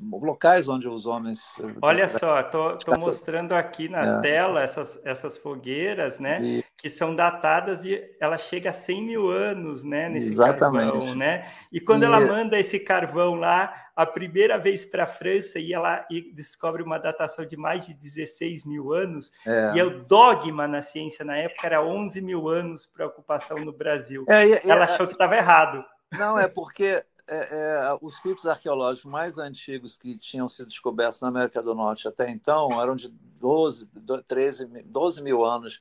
locais 0.00 0.68
onde 0.68 0.88
os 0.88 1.06
homens. 1.06 1.40
Eh, 1.60 1.74
Olha 1.82 2.08
só, 2.08 2.40
estou 2.40 2.78
mostrando 3.00 3.52
aqui 3.52 3.88
na 3.88 4.18
é. 4.18 4.20
tela 4.20 4.62
essas, 4.62 4.98
essas 5.04 5.38
fogueiras, 5.38 6.18
né? 6.18 6.42
E... 6.42 6.64
Que 6.76 6.90
são 6.90 7.14
datadas 7.14 7.82
de. 7.82 8.02
Ela 8.20 8.36
chega 8.36 8.70
a 8.70 8.72
100 8.72 9.02
mil 9.02 9.30
anos, 9.30 9.82
né? 9.82 10.08
Nesse 10.08 10.28
Exatamente. 10.28 10.92
carvão, 10.92 11.14
né? 11.14 11.50
E 11.72 11.80
quando 11.80 12.02
e... 12.02 12.04
ela 12.06 12.20
manda 12.20 12.58
esse 12.58 12.78
carvão 12.78 13.34
lá, 13.34 13.74
a 13.96 14.04
primeira 14.04 14.58
vez 14.58 14.84
para 14.84 15.04
a 15.04 15.06
França 15.06 15.58
e 15.58 15.72
ela 15.72 16.04
e 16.10 16.32
descobre 16.34 16.82
uma 16.82 16.98
datação 16.98 17.46
de 17.46 17.56
mais 17.56 17.86
de 17.86 17.94
16 17.94 18.64
mil 18.64 18.92
anos, 18.92 19.30
é. 19.46 19.72
e 19.74 19.80
é 19.80 19.84
o 19.84 20.04
dogma 20.06 20.66
na 20.66 20.82
ciência 20.82 21.24
na 21.24 21.36
época 21.36 21.66
era 21.66 21.84
11 21.84 22.20
mil 22.20 22.48
anos 22.48 22.86
para 22.86 23.06
ocupação 23.06 23.56
no 23.58 23.72
Brasil. 23.72 24.24
É, 24.28 24.46
e, 24.46 24.70
ela 24.70 24.84
achou 24.84 25.06
que 25.06 25.12
estava 25.12 25.36
errado. 25.36 25.84
Não, 26.12 26.38
é 26.38 26.48
porque 26.48 27.02
é, 27.28 27.36
é, 27.36 27.98
os 28.02 28.18
sítios 28.18 28.46
arqueológicos 28.46 29.10
mais 29.10 29.38
antigos 29.38 29.96
que 29.96 30.18
tinham 30.18 30.48
sido 30.48 30.68
descobertos 30.68 31.20
na 31.20 31.28
América 31.28 31.62
do 31.62 31.74
Norte 31.74 32.06
até 32.06 32.30
então 32.30 32.80
eram 32.80 32.94
de 32.94 33.08
12, 33.08 33.88
13, 34.26 34.66
12 34.84 35.22
mil 35.22 35.44
anos, 35.44 35.80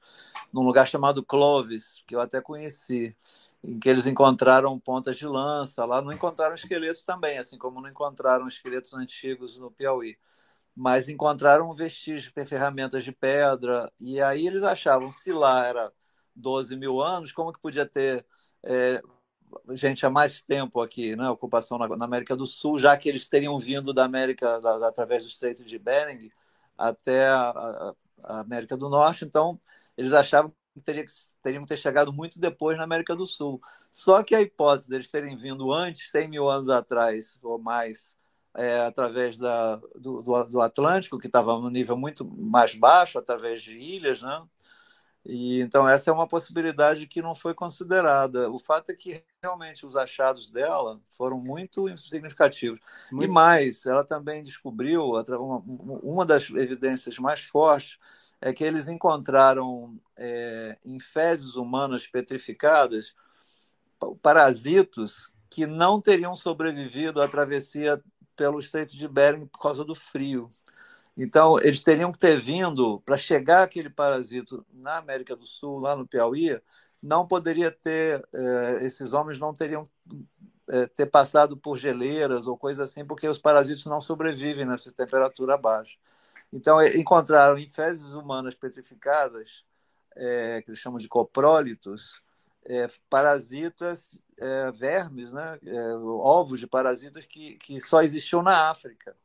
num 0.51 0.63
lugar 0.63 0.87
chamado 0.87 1.23
Clovis, 1.23 2.03
que 2.05 2.15
eu 2.15 2.21
até 2.21 2.41
conheci, 2.41 3.15
em 3.63 3.79
que 3.79 3.89
eles 3.89 4.05
encontraram 4.05 4.77
pontas 4.79 5.17
de 5.17 5.25
lança. 5.25 5.85
Lá 5.85 6.01
não 6.01 6.11
encontraram 6.11 6.55
esqueletos 6.55 7.03
também, 7.03 7.37
assim 7.37 7.57
como 7.57 7.81
não 7.81 7.89
encontraram 7.89 8.47
esqueletos 8.47 8.93
antigos 8.93 9.57
no 9.57 9.71
Piauí. 9.71 10.17
Mas 10.75 11.07
encontraram 11.07 11.73
vestígios 11.73 12.23
de 12.23 12.45
ferramentas 12.45 13.03
de 13.03 13.11
pedra, 13.11 13.91
e 13.99 14.21
aí 14.21 14.47
eles 14.47 14.63
achavam, 14.63 15.11
se 15.11 15.31
lá 15.31 15.65
era 15.65 15.91
12 16.35 16.75
mil 16.75 17.01
anos, 17.01 17.31
como 17.31 17.53
que 17.53 17.59
podia 17.61 17.85
ter 17.85 18.25
é, 18.63 19.01
gente 19.71 20.05
há 20.05 20.09
mais 20.09 20.41
tempo 20.41 20.81
aqui, 20.81 21.15
né, 21.15 21.29
ocupação 21.29 21.77
na, 21.77 21.87
na, 21.87 22.05
América 22.05 22.35
do 22.35 22.45
Sul, 22.45 22.77
já 22.77 22.97
que 22.97 23.09
eles 23.09 23.25
teriam 23.25 23.57
vindo 23.59 23.93
da 23.93 24.05
América, 24.05 24.59
da, 24.59 24.77
da, 24.77 24.87
através 24.87 25.23
do 25.23 25.29
Estreito 25.29 25.63
de 25.63 25.79
Bering, 25.79 26.31
até 26.77 27.27
a, 27.27 27.93
a, 28.23 28.39
América 28.41 28.77
do 28.77 28.89
Norte, 28.89 29.25
então 29.25 29.59
eles 29.97 30.13
achavam 30.13 30.53
que 30.75 30.81
teria, 30.83 31.05
teriam 31.41 31.63
que 31.63 31.69
ter 31.69 31.77
chegado 31.77 32.11
muito 32.11 32.39
depois 32.39 32.77
na 32.77 32.83
América 32.83 33.15
do 33.15 33.27
Sul. 33.27 33.61
Só 33.91 34.23
que 34.23 34.33
a 34.33 34.41
hipótese 34.41 34.89
deles 34.89 35.07
terem 35.07 35.35
vindo 35.35 35.71
antes, 35.71 36.09
100 36.09 36.27
mil 36.27 36.49
anos 36.49 36.69
atrás 36.69 37.37
ou 37.43 37.59
mais, 37.59 38.15
é, 38.55 38.79
através 38.81 39.37
da, 39.37 39.75
do, 39.95 40.21
do, 40.45 40.61
Atlântico, 40.61 41.19
que 41.19 41.27
estava 41.27 41.57
no 41.59 41.69
nível 41.69 41.95
muito 41.95 42.25
mais 42.25 42.73
baixo, 42.73 43.19
através 43.19 43.61
de 43.61 43.75
ilhas, 43.75 44.21
né? 44.21 44.43
E, 45.25 45.61
então, 45.61 45.87
essa 45.87 46.09
é 46.09 46.13
uma 46.13 46.27
possibilidade 46.27 47.07
que 47.07 47.21
não 47.21 47.33
foi 47.33 47.53
considerada. 47.53 48.51
O 48.51 48.59
fato 48.59 48.89
é 48.89 48.93
que 48.93 49.23
realmente 49.41 49.85
os 49.85 49.95
achados 49.95 50.49
dela 50.49 50.99
foram 51.11 51.39
muito 51.39 51.87
significativos. 51.97 52.79
Muito. 53.11 53.25
E 53.25 53.27
mais, 53.27 53.85
ela 53.85 54.03
também 54.03 54.43
descobriu 54.43 55.11
uma, 55.11 55.63
uma 56.03 56.25
das 56.25 56.49
evidências 56.49 57.17
mais 57.17 57.39
fortes 57.39 57.97
é 58.41 58.51
que 58.51 58.63
eles 58.63 58.89
encontraram 58.89 59.97
é, 60.17 60.77
em 60.83 60.99
fezes 60.99 61.55
humanas 61.55 62.05
petrificadas 62.05 63.13
parasitos 64.21 65.31
que 65.49 65.65
não 65.65 66.01
teriam 66.01 66.35
sobrevivido 66.35 67.21
à 67.21 67.27
travessia 67.29 68.03
pelo 68.35 68.59
Estreito 68.59 68.97
de 68.97 69.07
Bering 69.07 69.45
por 69.45 69.59
causa 69.59 69.85
do 69.85 69.95
frio. 69.95 70.49
Então, 71.15 71.59
eles 71.59 71.79
teriam 71.79 72.11
que 72.11 72.17
ter 72.17 72.39
vindo 72.39 72.99
para 73.01 73.17
chegar 73.17 73.63
aquele 73.63 73.89
parasito 73.89 74.65
na 74.73 74.97
América 74.97 75.35
do 75.35 75.45
Sul, 75.45 75.79
lá 75.79 75.95
no 75.95 76.07
Piauí, 76.07 76.59
não 77.01 77.27
poderia 77.27 77.69
ter, 77.71 78.27
eh, 78.33 78.79
esses 78.81 79.13
homens 79.13 79.37
não 79.39 79.53
teriam 79.53 79.87
eh, 80.69 80.87
ter 80.87 81.05
passado 81.07 81.57
por 81.57 81.77
geleiras 81.77 82.47
ou 82.47 82.57
coisa 82.57 82.85
assim, 82.85 83.05
porque 83.05 83.27
os 83.27 83.37
parasitos 83.37 83.85
não 83.85 84.01
sobrevivem 84.01 84.65
nessa 84.65 84.91
temperatura 84.91 85.57
baixa. 85.57 85.97
Então, 86.51 86.81
encontraram 86.83 87.57
em 87.57 87.67
fezes 87.67 88.13
humanas 88.13 88.55
petrificadas, 88.55 89.63
é, 90.15 90.61
que 90.61 90.69
eles 90.69 90.79
chamam 90.79 90.99
de 90.99 91.07
coprólitos, 91.07 92.21
é, 92.65 92.87
parasitas, 93.09 94.21
é, 94.39 94.71
vermes, 94.71 95.31
né? 95.33 95.59
ovos 96.21 96.59
de 96.59 96.67
parasitas 96.67 97.25
que, 97.25 97.55
que 97.55 97.81
só 97.81 98.01
existiam 98.01 98.43
na 98.43 98.69
África. 98.69 99.15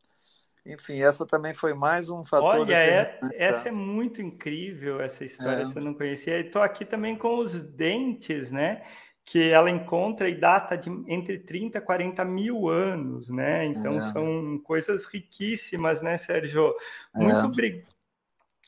Enfim, 0.66 1.00
essa 1.00 1.26
também 1.26 1.54
foi 1.54 1.74
mais 1.74 2.08
um 2.08 2.24
fator. 2.24 2.60
Olha, 2.60 2.74
é, 2.74 3.18
essa 3.34 3.68
é 3.68 3.72
muito 3.72 4.20
incrível, 4.20 5.00
essa 5.00 5.24
história, 5.24 5.62
é. 5.62 5.64
você 5.64 5.80
não 5.80 5.94
conhecia. 5.94 6.38
Estou 6.40 6.62
aqui 6.62 6.84
também 6.84 7.16
com 7.16 7.38
os 7.38 7.60
dentes, 7.62 8.50
né? 8.50 8.82
Que 9.24 9.50
ela 9.50 9.70
encontra 9.70 10.28
e 10.28 10.34
data 10.34 10.76
de 10.76 10.90
entre 11.06 11.38
30 11.38 11.78
e 11.78 11.80
40 11.80 12.24
mil 12.24 12.68
anos, 12.68 13.28
né? 13.28 13.66
Então 13.66 13.98
é. 13.98 14.00
são 14.00 14.58
coisas 14.64 15.06
riquíssimas, 15.06 16.02
né, 16.02 16.16
Sérgio? 16.16 16.74
Muito 17.14 17.60
é. 17.60 17.82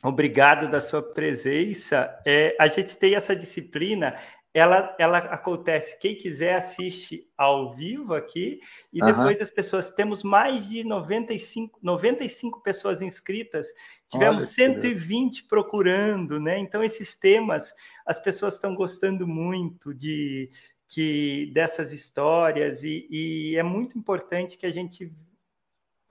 obrigado 0.02 0.70
da 0.70 0.80
sua 0.80 1.02
presença. 1.02 2.18
É, 2.26 2.56
a 2.58 2.66
gente 2.68 2.96
tem 2.96 3.14
essa 3.14 3.34
disciplina, 3.34 4.16
ela, 4.52 4.96
ela 4.98 5.18
acontece, 5.18 5.96
quem 5.98 6.16
quiser 6.16 6.56
assiste 6.56 7.28
ao 7.36 7.72
vivo 7.72 8.14
aqui, 8.14 8.60
e 8.92 9.00
depois 9.00 9.36
uhum. 9.36 9.42
as 9.42 9.50
pessoas, 9.50 9.92
temos 9.92 10.24
mais 10.24 10.68
de 10.68 10.82
95, 10.82 11.78
95 11.80 12.60
pessoas 12.60 13.00
inscritas, 13.00 13.68
tivemos 14.08 14.38
Olha, 14.38 14.46
120 14.46 15.44
procurando, 15.44 16.40
né? 16.40 16.58
Então, 16.58 16.82
esses 16.82 17.14
temas, 17.14 17.72
as 18.04 18.18
pessoas 18.18 18.54
estão 18.54 18.74
gostando 18.74 19.26
muito 19.26 19.94
de 19.94 20.50
que 20.88 21.52
dessas 21.54 21.92
histórias, 21.92 22.82
e, 22.82 23.06
e 23.08 23.56
é 23.56 23.62
muito 23.62 23.96
importante 23.96 24.58
que 24.58 24.66
a 24.66 24.72
gente 24.72 25.12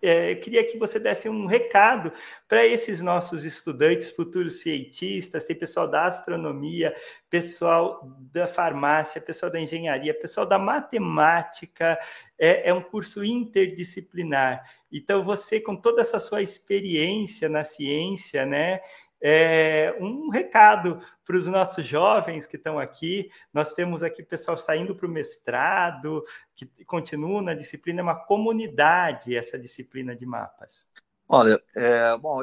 é, 0.02 0.36
queria 0.36 0.64
que 0.66 0.78
você 0.78 1.00
desse 1.00 1.28
um 1.28 1.45
recado 1.45 2.12
para 2.47 2.66
esses 2.66 3.02
nossos 3.02 3.43
estudantes, 3.43 4.10
futuros 4.10 4.62
cientistas, 4.62 5.45
tem 5.45 5.56
pessoal 5.56 5.88
da 5.88 6.06
astronomia, 6.06 6.95
pessoal 7.30 8.02
da 8.32 8.47
farmácia, 8.47 9.20
pessoal 9.20 9.52
da 9.52 9.60
engenharia, 9.60 10.14
pessoal 10.14 10.45
da 10.45 10.58
matemática, 10.58 12.00
é, 12.38 12.70
é 12.70 12.74
um 12.74 12.82
curso 12.82 13.24
interdisciplinar. 13.24 14.64
Então, 14.91 15.24
você, 15.24 15.60
com 15.60 15.76
toda 15.76 16.02
essa 16.02 16.20
sua 16.20 16.41
experiência 16.41 17.47
na 17.50 17.64
ciência, 17.64 18.45
né, 18.45 18.80
é, 19.22 19.95
um 19.99 20.30
recado 20.30 21.01
para 21.26 21.36
os 21.36 21.45
nossos 21.47 21.86
jovens 21.86 22.45
que 22.45 22.55
estão 22.55 22.80
aqui. 22.80 23.30
Nós 23.53 23.74
temos 23.74 24.01
aqui 24.01 24.24
pessoal 24.24 24.57
saindo 24.57 24.95
para 24.95 25.05
o 25.05 25.09
mestrado, 25.09 26.24
que 26.55 26.65
continuam 26.86 27.41
na 27.41 27.53
disciplina, 27.53 28.01
é 28.01 28.03
uma 28.03 28.15
comunidade 28.15 29.36
essa 29.36 29.57
disciplina 29.57 30.15
de 30.15 30.26
mapas. 30.26 30.88
Olha, 31.28 31.61
é, 31.76 32.17
bom, 32.17 32.41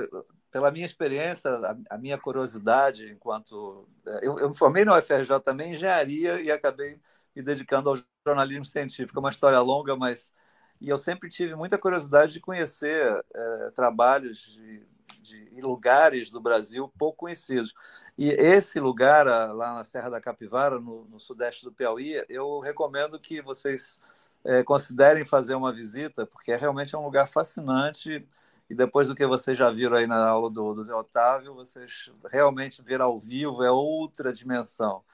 pela 0.51 0.71
minha 0.71 0.87
experiência, 0.87 1.51
a, 1.51 1.77
a 1.91 1.99
minha 1.99 2.17
curiosidade 2.17 3.11
enquanto. 3.11 3.89
É, 4.07 4.27
eu, 4.27 4.39
eu, 4.39 4.51
me 4.51 4.57
formei 4.57 4.85
na 4.85 4.97
UFRJ 4.97 5.41
também 5.41 5.71
em 5.71 5.75
engenharia 5.75 6.41
e 6.41 6.51
acabei 6.51 7.01
me 7.35 7.43
dedicando 7.43 7.91
ao 7.91 7.99
jornalismo 8.27 8.65
científico. 8.65 9.19
É 9.19 9.21
uma 9.21 9.31
história 9.31 9.61
longa, 9.61 9.97
mas. 9.97 10.33
E 10.81 10.89
eu 10.91 10.99
sempre 10.99 11.31
tive 11.31 11.55
muita 11.55 11.79
curiosidade 11.79 12.35
de 12.35 12.41
conhecer 12.41 13.25
é, 13.35 13.71
trabalhos 13.71 14.39
de 14.55 14.87
de 15.27 15.61
lugares 15.61 16.31
do 16.31 16.41
Brasil 16.41 16.93
pouco 16.99 17.19
conhecidos. 17.19 17.75
E 18.17 18.31
esse 18.31 18.79
lugar, 18.81 19.27
lá 19.53 19.75
na 19.75 19.85
Serra 19.85 20.11
da 20.11 20.21
Capivara, 20.21 20.79
no, 20.81 21.05
no 21.07 21.19
sudeste 21.19 21.65
do 21.65 21.73
Piauí, 21.73 22.23
eu 22.29 22.61
recomendo 22.61 23.19
que 23.19 23.41
vocês 23.43 23.99
é, 24.45 24.63
considerem 24.63 25.25
fazer 25.25 25.55
uma 25.55 25.73
visita, 25.73 26.27
porque 26.27 26.53
é 26.53 26.57
realmente 26.57 26.95
é 26.95 26.99
um 26.99 27.05
lugar 27.05 27.29
fascinante. 27.29 28.27
E 28.69 28.75
depois 28.75 29.09
do 29.09 29.15
que 29.15 29.27
vocês 29.27 29.57
já 29.57 29.71
viram 29.71 29.97
aí 29.97 30.07
na 30.07 30.27
aula 30.27 30.51
do, 30.51 30.75
do 30.75 30.97
Otávio, 30.97 31.55
vocês 31.55 32.11
realmente 32.31 32.83
ver 32.83 33.01
ao 33.01 33.19
vivo 33.19 33.63
é 33.63 33.71
outra 33.71 34.33
dimensão. 34.33 35.05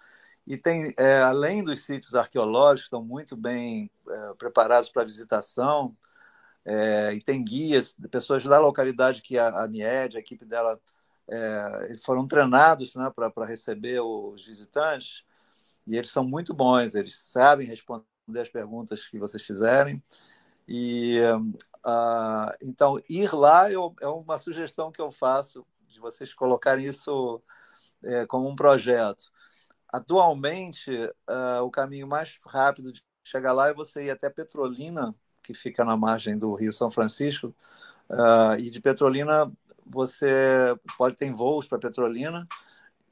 E 0.46 0.56
tem, 0.56 0.92
é, 0.98 1.20
além 1.22 1.62
dos 1.62 1.84
sítios 1.84 2.14
arqueológicos, 2.14 2.84
estão 2.84 3.04
muito 3.04 3.36
bem 3.36 3.90
é, 4.08 4.34
preparados 4.34 4.90
para 4.90 5.04
visitação, 5.04 5.96
é, 6.64 7.12
e 7.14 7.20
tem 7.20 7.42
guias, 7.42 7.94
pessoas 8.10 8.44
da 8.44 8.60
localidade 8.60 9.22
que 9.22 9.38
a, 9.38 9.62
a 9.62 9.68
NIED, 9.68 10.16
a 10.16 10.20
equipe 10.20 10.44
dela, 10.44 10.80
é, 11.28 11.92
foram 12.04 12.26
treinados 12.26 12.94
né, 12.94 13.10
para 13.14 13.46
receber 13.46 14.00
os 14.00 14.46
visitantes, 14.46 15.24
e 15.86 15.96
eles 15.96 16.10
são 16.10 16.24
muito 16.24 16.54
bons, 16.54 16.94
eles 16.94 17.16
sabem 17.16 17.66
responder 17.66 18.06
as 18.40 18.48
perguntas 18.48 19.08
que 19.08 19.18
vocês 19.18 19.42
fizerem. 19.42 20.02
E 20.66 21.18
uh, 21.84 22.52
então 22.62 22.98
ir 23.08 23.34
lá 23.34 23.70
eu, 23.70 23.94
é 24.00 24.06
uma 24.06 24.38
sugestão 24.38 24.92
que 24.92 25.00
eu 25.00 25.10
faço 25.10 25.66
de 25.88 26.00
vocês 26.00 26.32
colocarem 26.32 26.84
isso 26.86 27.42
é, 28.04 28.26
como 28.26 28.48
um 28.48 28.56
projeto. 28.56 29.24
Atualmente, 29.92 30.90
uh, 31.28 31.62
o 31.64 31.70
caminho 31.70 32.06
mais 32.06 32.38
rápido 32.46 32.92
de 32.92 33.02
chegar 33.24 33.52
lá 33.52 33.68
é 33.68 33.74
você 33.74 34.04
ir 34.04 34.10
até 34.10 34.30
Petrolina, 34.30 35.14
que 35.42 35.54
fica 35.54 35.84
na 35.84 35.96
margem 35.96 36.38
do 36.38 36.54
Rio 36.54 36.72
São 36.72 36.90
Francisco. 36.90 37.54
Uh, 38.08 38.58
e 38.58 38.70
de 38.70 38.80
Petrolina, 38.80 39.50
você 39.86 40.76
pode 40.96 41.16
ter 41.16 41.30
voos 41.32 41.66
para 41.66 41.78
Petrolina. 41.78 42.46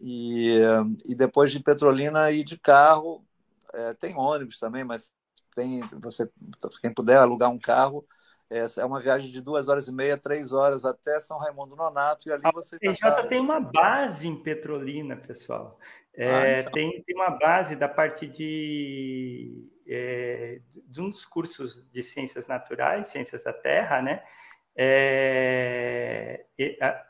E, 0.01 0.59
e 1.05 1.15
depois 1.15 1.53
de 1.53 1.61
Petrolina 1.61 2.31
ir 2.31 2.45
de 2.45 2.57
carro, 2.59 3.23
é, 3.75 3.93
tem 3.95 4.17
ônibus 4.17 4.59
também, 4.59 4.83
mas 4.83 5.13
tem 5.55 5.81
você 6.01 6.29
quem 6.81 6.93
puder 6.93 7.19
alugar 7.19 7.51
um 7.51 7.59
carro 7.59 8.03
é, 8.51 8.67
é 8.79 8.85
uma 8.85 8.99
viagem 8.99 9.31
de 9.31 9.41
duas 9.41 9.69
horas 9.69 9.87
e 9.87 9.93
meia, 9.93 10.19
três 10.19 10.53
horas 10.53 10.85
até 10.85 11.21
São 11.21 11.39
Raimundo 11.39 11.77
Nonato 11.77 12.29
e 12.29 12.33
ali 12.33 12.43
você. 12.53 12.77
A 12.77 12.79
PJ 12.81 13.29
tem 13.29 13.39
uma 13.39 13.61
base 13.61 14.27
em 14.27 14.35
Petrolina, 14.35 15.17
pessoal. 15.17 15.79
É, 16.13 16.29
ah, 16.29 16.61
então. 16.61 16.73
tem, 16.73 17.03
tem 17.05 17.15
uma 17.15 17.31
base 17.31 17.77
da 17.77 17.89
parte 17.89 18.27
de, 18.27 19.65
é, 19.91 20.61
de 20.87 21.01
um 21.01 21.11
dos 21.11 21.27
cursos 21.27 21.85
de 21.91 22.03
ciências 22.03 22.47
naturais, 22.47 23.09
ciências 23.09 23.43
da 23.43 23.53
terra, 23.53 24.01
né? 24.01 24.23
É, 24.77 26.45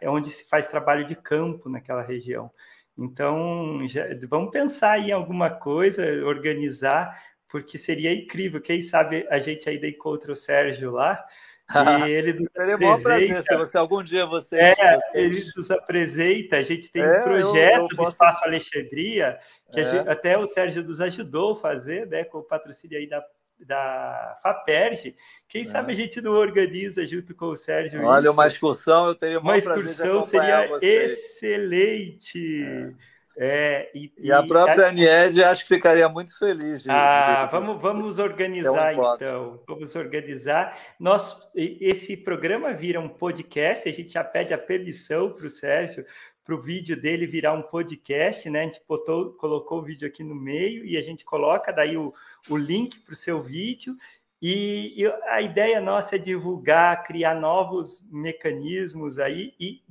é 0.00 0.08
onde 0.10 0.30
se 0.30 0.48
faz 0.48 0.66
trabalho 0.66 1.06
de 1.06 1.14
campo 1.14 1.68
naquela 1.68 2.02
região. 2.02 2.50
Então, 2.96 3.86
já, 3.86 4.04
vamos 4.28 4.50
pensar 4.50 4.98
em 4.98 5.12
alguma 5.12 5.50
coisa, 5.50 6.02
organizar, 6.24 7.22
porque 7.48 7.76
seria 7.78 8.12
incrível. 8.12 8.60
Quem 8.60 8.82
sabe 8.82 9.26
a 9.30 9.38
gente 9.38 9.68
ainda 9.68 9.86
encontra 9.86 10.32
o 10.32 10.36
Sérgio 10.36 10.90
lá 10.90 11.22
e 12.08 12.10
ele 12.10 12.32
nos 12.32 12.48
Seria 12.56 12.78
maior 12.78 13.00
prazer 13.00 13.42
se 13.42 13.56
você 13.56 13.78
algum 13.78 14.02
dia 14.02 14.26
você. 14.26 14.56
É, 14.56 14.74
ele 15.14 15.44
nos 15.56 15.70
apresenta. 15.70 16.56
A 16.56 16.62
gente 16.62 16.90
tem 16.90 17.02
é, 17.02 17.06
um 17.06 17.22
projeto 17.22 17.76
eu, 17.76 17.82
eu 17.82 17.96
posso... 17.96 17.96
do 17.96 18.08
Espaço 18.08 18.44
Alexandria, 18.44 19.38
que 19.72 19.80
é. 19.80 19.90
gente, 19.90 20.08
até 20.08 20.36
o 20.36 20.46
Sérgio 20.46 20.82
nos 20.82 21.00
ajudou 21.00 21.52
a 21.52 21.60
fazer, 21.60 22.06
né, 22.06 22.24
com 22.24 22.38
o 22.38 22.42
patrocínio 22.42 22.98
aí 22.98 23.08
da, 23.08 23.24
da 23.60 24.38
FAPERG. 24.42 25.14
Quem 25.48 25.62
é. 25.62 25.64
sabe 25.64 25.92
a 25.92 25.96
gente 25.96 26.20
não 26.20 26.32
organiza 26.32 27.06
junto 27.06 27.34
com 27.34 27.46
o 27.46 27.56
Sérgio. 27.56 28.04
Olha, 28.04 28.24
isso. 28.24 28.32
uma 28.32 28.46
excursão, 28.46 29.06
eu 29.06 29.14
teria 29.14 29.38
uma 29.38 29.56
excursão 29.56 30.26
seria 30.26 30.68
vocês. 30.68 31.12
excelente. 31.12 32.94
É. 33.38 33.90
E, 33.94 34.12
e, 34.18 34.32
a 34.32 34.42
própria 34.42 34.88
Anied 34.88 35.42
acho 35.42 35.62
que 35.62 35.74
ficaria 35.74 36.08
muito 36.08 36.36
feliz. 36.38 36.82
De, 36.82 36.90
ah, 36.90 37.44
de... 37.44 37.52
Vamos, 37.52 37.80
vamos 37.80 38.18
organizar 38.18 38.96
um 38.96 39.14
então. 39.14 39.62
Vamos 39.66 39.94
organizar. 39.94 40.78
Nós, 40.98 41.48
esse 41.54 42.16
programa 42.16 42.72
vira 42.72 43.00
um 43.00 43.08
podcast, 43.08 43.88
a 43.88 43.92
gente 43.92 44.12
já 44.12 44.24
pede 44.24 44.52
a 44.52 44.58
permissão 44.58 45.32
para 45.32 45.46
o 45.46 45.50
Sérgio 45.50 46.04
para 46.44 46.54
o 46.54 46.62
vídeo 46.62 47.00
dele 47.00 47.26
virar 47.26 47.52
um 47.52 47.62
podcast, 47.62 48.48
né? 48.50 48.62
A 48.62 48.64
gente 48.64 48.82
botou, 48.88 49.34
colocou 49.34 49.78
o 49.78 49.82
vídeo 49.84 50.08
aqui 50.08 50.24
no 50.24 50.34
meio 50.34 50.84
e 50.84 50.96
a 50.96 51.02
gente 51.02 51.24
coloca 51.24 51.72
daí 51.72 51.96
o, 51.96 52.12
o 52.48 52.56
link 52.56 52.98
para 53.00 53.12
o 53.12 53.16
seu 53.16 53.40
vídeo 53.40 53.96
E, 54.42 54.94
e 54.96 55.06
a 55.28 55.42
ideia 55.42 55.80
nossa 55.80 56.16
é 56.16 56.18
divulgar, 56.18 57.04
criar 57.04 57.34
novos 57.34 58.04
mecanismos 58.10 59.18
aí 59.18 59.54
e 59.60 59.82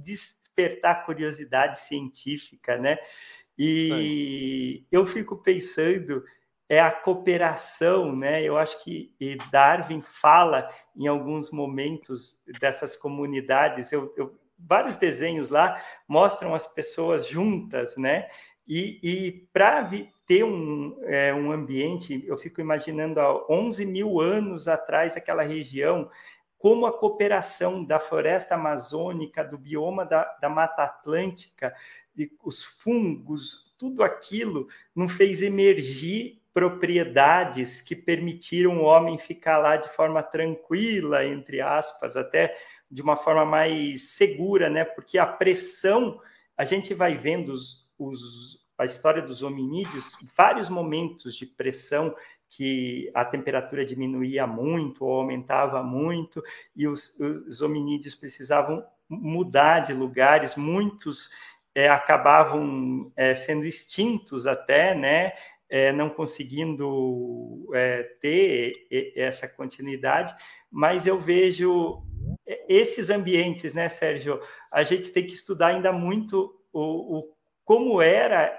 despertar 0.60 1.06
curiosidade 1.06 1.80
científica, 1.80 2.78
né? 2.78 2.98
E 3.58 4.84
eu 4.92 5.06
fico 5.06 5.38
pensando 5.38 6.24
é 6.68 6.80
a 6.80 6.92
cooperação, 6.92 8.16
né? 8.16 8.44
Eu 8.44 8.58
acho 8.58 8.84
que 8.84 9.12
Darwin 9.52 10.04
fala 10.22 10.70
em 10.96 11.08
alguns 11.08 11.52
momentos 11.52 12.40
dessas 12.60 12.96
comunidades. 12.96 13.92
Eu, 13.92 14.14
eu, 14.16 14.40
vários 14.58 14.96
desenhos 14.96 15.50
lá 15.50 15.82
mostram 16.08 16.54
as 16.54 16.68
pessoas 16.68 17.28
juntas, 17.28 17.98
né? 17.98 18.30
E, 18.68 19.00
e 19.02 19.48
para 19.52 19.90
ter 20.28 20.44
um, 20.44 20.96
é, 21.06 21.34
um 21.34 21.52
ambiente, 21.52 22.24
eu 22.28 22.38
fico 22.38 22.62
imaginando 22.62 23.20
há 23.20 23.52
11 23.52 23.84
mil 23.88 24.22
anos 24.22 24.68
atrás 24.68 25.18
aquela 25.18 25.42
região, 25.42 26.08
como 26.60 26.86
a 26.86 26.96
cooperação 26.96 27.84
da 27.84 28.00
floresta 28.00 28.54
amazônica, 28.54 29.44
do 29.44 29.58
bioma 29.58 30.06
da, 30.06 30.26
da 30.42 30.50
Mata 30.50 30.84
Atlântica, 30.84 31.74
de, 32.14 32.30
os 32.44 32.64
fungos, 32.64 33.74
tudo 33.80 34.04
aquilo 34.04 34.68
não 34.94 35.08
fez 35.08 35.42
emergir 35.42 36.42
propriedades 36.54 37.82
que 37.82 37.96
permitiram 37.96 38.80
o 38.80 38.84
homem 38.84 39.18
ficar 39.18 39.58
lá 39.58 39.78
de 39.78 39.88
forma 39.96 40.22
tranquila, 40.22 41.26
entre 41.26 41.62
aspas, 41.62 42.18
até 42.18 42.58
de 42.92 43.02
uma 43.02 43.16
forma 43.16 43.46
mais 43.46 44.10
segura, 44.10 44.70
né? 44.70 44.84
Porque 44.84 45.18
a 45.18 45.26
pressão, 45.26 46.20
a 46.58 46.66
gente 46.66 46.94
vai 46.94 47.16
vendo 47.16 47.54
os, 47.54 47.90
os, 47.98 48.68
a 48.78 48.84
história 48.84 49.22
dos 49.22 49.42
hominídeos, 49.42 50.18
vários 50.36 50.70
momentos 50.70 51.36
de 51.36 51.46
pressão 51.46 52.14
que 52.50 53.12
a 53.14 53.24
temperatura 53.24 53.86
diminuía 53.86 54.48
muito 54.48 55.06
ou 55.06 55.20
aumentava 55.20 55.84
muito 55.84 56.44
e 56.76 56.88
os, 56.88 57.18
os 57.20 57.62
hominídeos 57.62 58.16
precisavam 58.16 58.84
mudar 59.08 59.80
de 59.80 59.94
lugares, 59.94 60.56
muitos 60.56 61.30
é, 61.74 61.88
acabavam 61.88 63.12
é, 63.16 63.36
sendo 63.36 63.66
extintos 63.66 64.46
até, 64.46 64.96
né? 64.96 65.34
é, 65.70 65.92
não 65.92 66.10
conseguindo 66.10 67.70
ter 68.20 68.88
essa 69.16 69.48
continuidade, 69.48 70.36
mas 70.72 71.06
eu 71.06 71.20
vejo 71.20 72.04
esses 72.68 73.12
ambientes, 73.12 73.74
né, 73.74 73.88
Sérgio? 73.88 74.42
A 74.72 74.82
gente 74.82 75.12
tem 75.12 75.26
que 75.26 75.34
estudar 75.34 75.68
ainda 75.68 75.92
muito 75.92 76.60
o, 76.74 77.20
o 77.20 77.34
como 77.64 78.02
era 78.02 78.52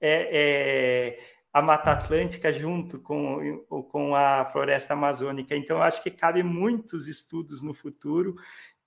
é 0.00 1.18
a 1.54 1.62
Mata 1.62 1.92
Atlântica 1.92 2.52
junto 2.52 2.98
com, 2.98 3.64
com 3.92 4.16
a 4.16 4.44
floresta 4.46 4.92
amazônica. 4.92 5.56
Então, 5.56 5.76
eu 5.76 5.82
acho 5.84 6.02
que 6.02 6.10
cabe 6.10 6.42
muitos 6.42 7.06
estudos 7.06 7.62
no 7.62 7.72
futuro 7.72 8.34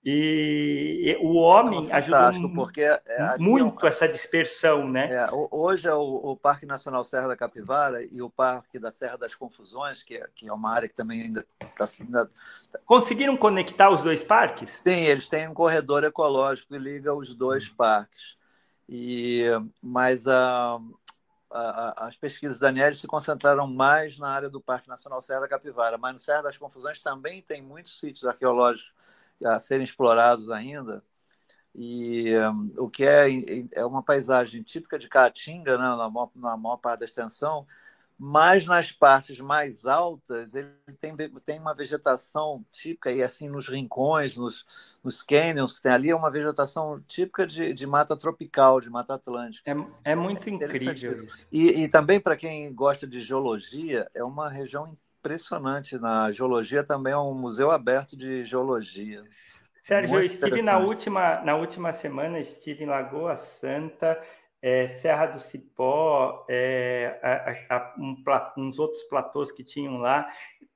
e 0.04 1.16
o 1.20 1.34
homem 1.36 1.90
é 1.90 1.94
ajudou 1.94 2.50
porque 2.54 2.82
é, 2.82 3.38
muito 3.38 3.86
é 3.86 3.88
essa 3.88 4.06
dispersão, 4.06 4.86
né? 4.86 5.12
É, 5.12 5.28
hoje 5.50 5.88
é 5.88 5.94
o, 5.94 6.00
o, 6.00 6.36
Parque 6.36 6.66
Nacional 6.66 7.02
Serra 7.02 7.28
da 7.28 7.36
Capivara 7.36 8.02
e 8.04 8.20
o 8.20 8.28
Parque 8.28 8.78
da 8.78 8.92
Serra 8.92 9.16
das 9.16 9.34
Confusões, 9.34 10.02
que 10.02 10.16
é, 10.16 10.28
que 10.34 10.46
é 10.46 10.52
uma 10.52 10.70
área 10.70 10.88
que 10.88 10.94
também 10.94 11.22
ainda 11.22 11.44
está 11.62 11.86
ainda... 12.00 12.28
Conseguiram 12.84 13.36
conectar 13.36 13.88
os 13.88 14.02
dois 14.02 14.22
parques? 14.22 14.80
Sim, 14.86 15.04
eles 15.04 15.26
têm 15.26 15.48
um 15.48 15.54
corredor 15.54 16.04
ecológico 16.04 16.68
que 16.68 16.78
liga 16.78 17.14
os 17.14 17.34
dois 17.34 17.66
parques. 17.66 18.36
E, 18.88 19.44
mas 19.82 20.26
a, 20.28 20.78
as 21.50 22.16
pesquisas 22.16 22.58
da 22.58 22.70
Niel 22.70 22.94
se 22.94 23.06
concentraram 23.06 23.66
mais 23.66 24.18
na 24.18 24.28
área 24.28 24.50
do 24.50 24.60
Parque 24.60 24.88
Nacional 24.88 25.20
Serra 25.20 25.40
da 25.40 25.48
Capivara, 25.48 25.96
mas 25.96 26.12
no 26.12 26.18
Serra 26.18 26.42
das 26.42 26.58
Confusões 26.58 27.00
também 27.00 27.40
tem 27.42 27.62
muitos 27.62 27.98
sítios 27.98 28.24
arqueológicos 28.26 28.92
a 29.44 29.58
serem 29.58 29.84
explorados 29.84 30.50
ainda. 30.50 31.02
E 31.74 32.36
um, 32.38 32.72
o 32.78 32.90
que 32.90 33.04
é, 33.04 33.28
é 33.72 33.84
uma 33.84 34.02
paisagem 34.02 34.62
típica 34.62 34.98
de 34.98 35.08
Caatinga, 35.08 35.78
né, 35.78 35.84
na, 35.84 36.10
maior, 36.10 36.30
na 36.34 36.56
maior 36.56 36.76
parte 36.76 37.00
da 37.00 37.04
extensão, 37.06 37.66
mas 38.18 38.64
nas 38.66 38.90
partes 38.90 39.38
mais 39.38 39.86
altas 39.86 40.54
ele 40.54 40.68
tem, 40.98 41.16
tem 41.46 41.60
uma 41.60 41.72
vegetação 41.72 42.64
típica, 42.70 43.12
e 43.12 43.22
assim 43.22 43.48
nos 43.48 43.68
rincões, 43.68 44.36
nos, 44.36 44.66
nos 45.04 45.22
canyons 45.22 45.72
que 45.72 45.80
tem 45.80 45.92
ali, 45.92 46.10
é 46.10 46.16
uma 46.16 46.30
vegetação 46.30 47.00
típica 47.06 47.46
de, 47.46 47.72
de 47.72 47.86
mata 47.86 48.16
tropical, 48.16 48.80
de 48.80 48.90
mata 48.90 49.14
atlântica. 49.14 49.70
É, 49.70 50.12
é 50.12 50.14
muito 50.16 50.48
é 50.48 50.52
incrível 50.52 51.12
isso. 51.12 51.46
E, 51.52 51.84
e 51.84 51.88
também 51.88 52.18
para 52.18 52.36
quem 52.36 52.74
gosta 52.74 53.06
de 53.06 53.20
geologia, 53.20 54.10
é 54.12 54.24
uma 54.24 54.48
região 54.48 54.96
impressionante. 55.18 55.96
Na 55.98 56.32
geologia 56.32 56.82
também 56.82 57.12
é 57.12 57.18
um 57.18 57.34
museu 57.34 57.70
aberto 57.70 58.16
de 58.16 58.44
geologia. 58.44 59.22
Sérgio, 59.82 60.16
eu 60.16 60.24
estive 60.24 60.60
na 60.60 60.78
última, 60.78 61.40
na 61.42 61.56
última 61.56 61.92
semana, 61.92 62.38
estive 62.40 62.84
em 62.84 62.86
Lagoa 62.86 63.36
Santa, 63.36 64.20
é, 64.60 64.88
Serra 65.00 65.26
do 65.26 65.38
Cipó, 65.38 66.44
é, 66.48 67.18
a, 67.22 67.76
a, 67.76 67.94
um, 67.98 68.16
uns 68.56 68.78
outros 68.78 69.02
platôs 69.04 69.52
que 69.52 69.62
tinham 69.62 69.98
lá, 69.98 70.28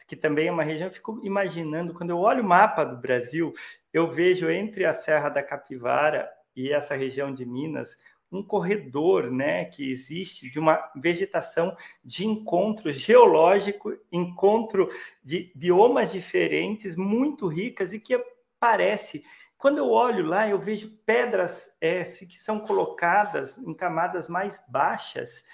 que 0.06 0.16
também 0.16 0.48
é 0.48 0.52
uma 0.52 0.62
região. 0.62 0.88
Eu 0.88 0.94
fico 0.94 1.20
imaginando, 1.24 1.94
quando 1.94 2.10
eu 2.10 2.18
olho 2.18 2.42
o 2.42 2.46
mapa 2.46 2.84
do 2.84 2.96
Brasil, 2.96 3.52
eu 3.92 4.08
vejo 4.08 4.50
entre 4.50 4.84
a 4.84 4.92
Serra 4.92 5.28
da 5.28 5.42
Capivara 5.42 6.28
e 6.54 6.70
essa 6.70 6.94
região 6.94 7.32
de 7.32 7.44
Minas 7.44 7.96
um 8.32 8.42
corredor 8.42 9.30
né, 9.30 9.66
que 9.66 9.90
existe 9.90 10.50
de 10.50 10.58
uma 10.58 10.90
vegetação 10.96 11.76
de 12.02 12.26
encontro 12.26 12.90
geológico, 12.90 13.92
encontro 14.10 14.88
de 15.22 15.52
biomas 15.54 16.10
diferentes, 16.10 16.96
muito 16.96 17.46
ricas 17.46 17.92
e 17.92 18.00
que 18.00 18.18
parece. 18.58 19.22
Quando 19.62 19.78
eu 19.78 19.88
olho 19.90 20.26
lá, 20.26 20.48
eu 20.48 20.58
vejo 20.58 20.90
pedras 21.06 21.70
S 21.80 22.26
que 22.26 22.36
são 22.36 22.58
colocadas 22.58 23.56
em 23.58 23.72
camadas 23.72 24.28
mais 24.28 24.60
baixas. 24.66 25.44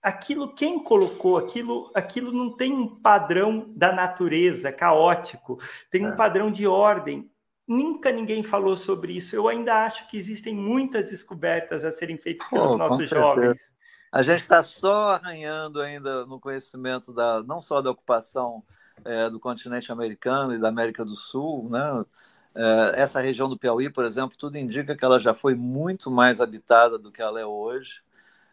Aquilo, 0.00 0.54
quem 0.54 0.78
colocou 0.78 1.36
aquilo, 1.36 1.90
aquilo 1.96 2.30
não 2.30 2.56
tem 2.56 2.72
um 2.72 3.00
padrão 3.00 3.72
da 3.74 3.92
natureza 3.92 4.70
caótico, 4.70 5.58
tem 5.90 6.06
um 6.06 6.12
é. 6.12 6.16
padrão 6.16 6.48
de 6.48 6.64
ordem 6.68 7.28
Nunca 7.66 8.10
ninguém 8.10 8.42
falou 8.42 8.78
sobre 8.78 9.14
isso. 9.14 9.36
Eu 9.36 9.46
ainda 9.46 9.84
acho 9.84 10.08
que 10.08 10.16
existem 10.16 10.54
muitas 10.54 11.10
descobertas 11.10 11.84
a 11.84 11.92
serem 11.92 12.16
feitas 12.16 12.48
pelos 12.48 12.70
oh, 12.70 12.78
nossos 12.78 13.08
jovens. 13.10 13.70
A 14.10 14.22
gente 14.22 14.40
está 14.40 14.62
só 14.62 15.16
arranhando 15.16 15.82
ainda 15.82 16.24
no 16.24 16.40
conhecimento 16.40 17.12
da 17.12 17.42
não 17.42 17.60
só 17.60 17.82
da 17.82 17.90
ocupação 17.90 18.64
é, 19.04 19.28
do 19.28 19.38
continente 19.38 19.92
americano 19.92 20.54
e 20.54 20.58
da 20.58 20.68
América 20.68 21.04
do 21.04 21.14
Sul, 21.14 21.68
né? 21.68 22.06
É, 22.54 23.02
essa 23.02 23.20
região 23.20 23.48
do 23.48 23.58
Piauí, 23.58 23.90
por 23.90 24.04
exemplo, 24.04 24.36
tudo 24.36 24.58
indica 24.58 24.96
que 24.96 25.04
ela 25.04 25.18
já 25.18 25.32
foi 25.34 25.54
muito 25.54 26.10
mais 26.10 26.40
habitada 26.40 26.98
do 26.98 27.12
que 27.12 27.22
ela 27.22 27.40
é 27.40 27.46
hoje, 27.46 28.02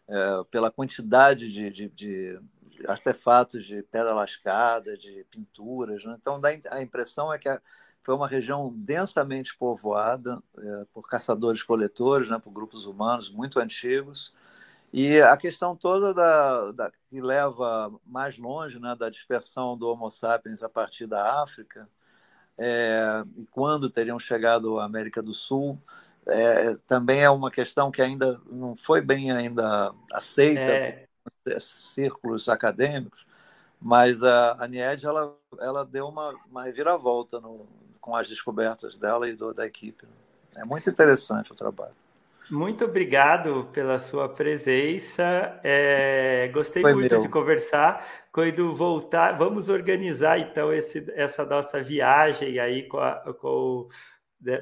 é, 0.07 0.43
pela 0.51 0.71
quantidade 0.71 1.51
de, 1.51 1.69
de, 1.69 1.89
de, 1.89 2.39
artefatos 2.87 3.65
de 3.65 3.81
pedra 3.83 4.13
lascada, 4.13 4.97
de 4.97 5.25
pinturas. 5.31 6.03
Né? 6.05 6.15
Então, 6.19 6.39
dá 6.39 6.49
a 6.69 6.81
impressão 6.81 7.33
é 7.33 7.39
que 7.39 7.49
a, 7.49 7.61
foi 8.05 8.13
uma 8.13 8.27
região 8.27 8.71
densamente 8.75 9.57
povoada 9.57 10.41
é, 10.57 10.85
por 10.93 11.09
caçadores-coletores, 11.09 12.29
né, 12.29 12.37
por 12.37 12.51
grupos 12.51 12.85
humanos 12.85 13.31
muito 13.31 13.59
antigos. 13.59 14.31
E 14.93 15.19
a 15.21 15.35
questão 15.35 15.75
toda 15.75 16.13
da, 16.13 16.71
da, 16.71 16.91
que 17.09 17.19
leva 17.19 17.91
mais 18.05 18.37
longe 18.37 18.79
né, 18.79 18.95
da 18.95 19.09
dispersão 19.09 19.75
do 19.75 19.87
Homo 19.87 20.09
sapiens 20.11 20.61
a 20.61 20.69
partir 20.69 21.07
da 21.07 21.41
África, 21.41 21.89
é, 22.57 23.23
e 23.37 23.45
quando 23.47 23.89
teriam 23.89 24.19
chegado 24.19 24.79
à 24.79 24.85
América 24.85 25.21
do 25.21 25.33
Sul, 25.33 25.79
é, 26.27 26.75
também 26.87 27.21
é 27.21 27.29
uma 27.29 27.51
questão 27.51 27.91
que 27.91 28.01
ainda 28.01 28.39
não 28.49 28.75
foi 28.75 29.01
bem 29.01 29.31
ainda 29.31 29.93
aceita 30.11 30.61
é. 30.61 31.07
círculos 31.59 32.49
acadêmicos, 32.49 33.25
mas 33.79 34.23
a, 34.23 34.63
a 34.63 34.67
NIED 34.67 35.05
ela, 35.05 35.35
ela 35.59 35.85
deu 35.85 36.07
uma, 36.07 36.33
uma 36.49 36.63
reviravolta 36.63 37.39
no, 37.39 37.67
com 38.01 38.15
as 38.15 38.27
descobertas 38.27 38.97
dela 38.97 39.27
e 39.27 39.33
do, 39.33 39.53
da 39.53 39.65
equipe. 39.65 40.07
É 40.55 40.63
muito 40.63 40.89
interessante 40.89 41.51
o 41.51 41.55
trabalho. 41.55 41.95
Muito 42.51 42.85
obrigado 42.85 43.69
pela 43.73 43.99
sua 43.99 44.29
presença. 44.29 45.59
É, 45.63 46.49
gostei 46.53 46.81
Foi 46.81 46.93
muito 46.93 47.11
meu. 47.11 47.21
de 47.21 47.29
conversar. 47.29 48.05
Quando 48.31 48.75
voltar, 48.75 49.37
vamos 49.37 49.69
organizar 49.69 50.39
então 50.39 50.73
esse, 50.73 51.05
essa 51.15 51.45
nossa 51.45 51.81
viagem 51.81 52.59
aí 52.59 52.83
com, 52.83 52.97
a, 52.97 53.33
com 53.33 53.87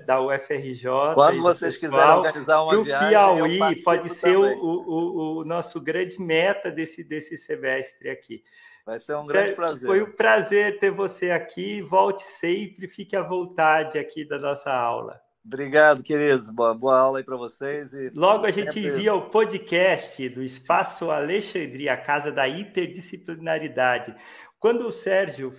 da 0.05 0.21
UFRJ. 0.21 1.13
Quando 1.13 1.41
vocês 1.41 1.77
quiserem 1.77 2.11
organizar 2.11 2.61
uma 2.61 2.75
o 2.75 2.83
viagem, 2.83 3.09
Piauí 3.09 3.83
pode 3.83 4.09
ser 4.09 4.37
o, 4.37 4.43
o, 4.43 5.37
o, 5.39 5.43
nosso 5.43 5.81
grande 5.81 6.19
meta 6.21 6.71
desse, 6.71 7.03
desse 7.03 7.37
semestre 7.37 8.09
aqui. 8.09 8.43
Vai 8.85 8.99
ser 8.99 9.15
um 9.15 9.25
grande 9.25 9.53
prazer. 9.53 9.87
Foi 9.87 10.01
um 10.01 10.11
prazer 10.11 10.79
ter 10.79 10.91
você 10.91 11.31
aqui. 11.31 11.81
Volte 11.81 12.23
sempre, 12.23 12.87
fique 12.87 13.15
à 13.15 13.23
vontade 13.23 13.97
aqui 13.97 14.25
da 14.25 14.37
nossa 14.37 14.71
aula. 14.71 15.21
Obrigado, 15.45 16.01
queridos. 16.01 16.49
Boa, 16.49 16.73
boa 16.73 16.97
aula 16.97 17.17
aí 17.17 17.23
para 17.23 17.35
vocês. 17.35 17.93
E 17.93 18.09
Logo 18.11 18.45
a 18.45 18.51
gente 18.51 18.79
envia 18.79 19.13
o 19.13 19.29
podcast 19.29 20.29
do 20.29 20.41
Espaço 20.41 21.11
Alexandria, 21.11 21.93
a 21.93 21.97
Casa 21.97 22.31
da 22.31 22.47
Interdisciplinaridade. 22.47 24.15
Quando 24.57 24.87
o 24.87 24.91
Sérgio 24.91 25.53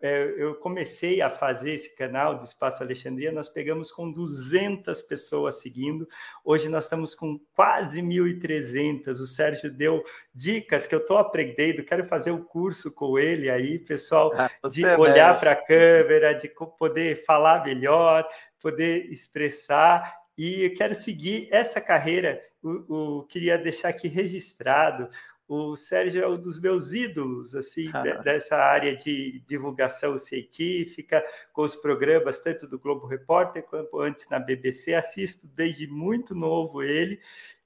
é, 0.00 0.32
eu 0.36 0.54
comecei 0.54 1.20
a 1.20 1.28
fazer 1.28 1.72
esse 1.72 1.96
canal 1.96 2.38
do 2.38 2.44
Espaço 2.44 2.82
Alexandria, 2.82 3.32
nós 3.32 3.48
pegamos 3.48 3.90
com 3.90 4.12
200 4.12 5.02
pessoas 5.02 5.60
seguindo. 5.60 6.06
Hoje 6.44 6.68
nós 6.68 6.84
estamos 6.84 7.16
com 7.16 7.38
quase 7.54 8.00
1.300. 8.00 9.08
O 9.08 9.26
Sérgio 9.26 9.72
deu 9.72 10.04
dicas 10.32 10.86
que 10.86 10.94
eu 10.94 11.00
estou 11.00 11.18
aprendendo. 11.18 11.82
Quero 11.82 12.06
fazer 12.06 12.30
o 12.30 12.36
um 12.36 12.44
curso 12.44 12.92
com 12.92 13.18
ele 13.18 13.50
aí, 13.50 13.76
pessoal, 13.76 14.32
ah, 14.36 14.48
de 14.68 14.84
é 14.84 14.96
olhar 14.96 15.38
para 15.38 15.52
a 15.52 15.56
câmera, 15.56 16.32
de 16.32 16.48
poder 16.78 17.24
falar 17.24 17.64
melhor, 17.64 18.24
poder 18.60 19.10
expressar. 19.12 20.14
E 20.36 20.64
eu 20.64 20.74
quero 20.74 20.94
seguir 20.94 21.48
essa 21.50 21.80
carreira. 21.80 22.40
O, 22.62 23.18
o, 23.18 23.22
queria 23.24 23.56
deixar 23.56 23.88
aqui 23.88 24.08
registrado 24.08 25.08
o 25.48 25.74
Sérgio 25.74 26.22
é 26.22 26.28
um 26.28 26.36
dos 26.36 26.60
meus 26.60 26.92
ídolos, 26.92 27.54
assim, 27.54 27.88
ah. 27.94 28.02
dessa 28.02 28.56
área 28.56 28.94
de 28.94 29.42
divulgação 29.46 30.18
científica, 30.18 31.24
com 31.54 31.62
os 31.62 31.74
programas 31.74 32.38
tanto 32.38 32.66
do 32.66 32.78
Globo 32.78 33.06
Repórter 33.06 33.62
quanto 33.62 33.98
antes 33.98 34.28
na 34.28 34.38
BBC. 34.38 34.94
Assisto 34.94 35.48
desde 35.48 35.86
muito 35.86 36.34
novo 36.34 36.82
ele 36.82 37.18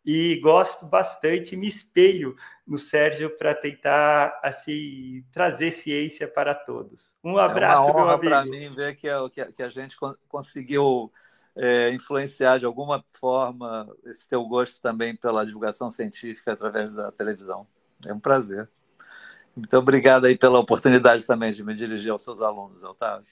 e 0.04 0.40
gosto 0.40 0.84
bastante, 0.86 1.56
me 1.56 1.68
espelho 1.68 2.36
no 2.66 2.76
Sérgio 2.76 3.30
para 3.36 3.54
tentar 3.54 4.38
assim 4.42 5.24
trazer 5.32 5.72
ciência 5.72 6.26
para 6.26 6.54
todos. 6.54 7.14
Um 7.22 7.38
abraço, 7.38 7.88
é 7.88 7.92
uma 7.92 8.02
honra 8.02 8.18
para 8.18 8.44
mim 8.44 8.74
ver 8.74 8.96
que 8.96 9.08
a, 9.08 9.20
que 9.30 9.62
a 9.62 9.68
gente 9.68 9.96
conseguiu 10.28 11.12
é, 11.54 11.90
influenciar 11.90 12.58
de 12.58 12.64
alguma 12.64 13.04
forma 13.12 13.88
esse 14.06 14.28
teu 14.28 14.44
gosto 14.44 14.80
também 14.80 15.14
pela 15.14 15.46
divulgação 15.46 15.88
científica 15.90 16.52
através 16.52 16.94
da 16.96 17.12
televisão. 17.12 17.66
É 18.06 18.12
um 18.12 18.20
prazer. 18.20 18.68
Muito 19.54 19.76
obrigado 19.76 20.24
aí 20.24 20.36
pela 20.36 20.58
oportunidade 20.58 21.26
também 21.26 21.52
de 21.52 21.62
me 21.62 21.74
dirigir 21.74 22.10
aos 22.10 22.22
seus 22.22 22.40
alunos, 22.40 22.82
Otávio. 22.82 23.26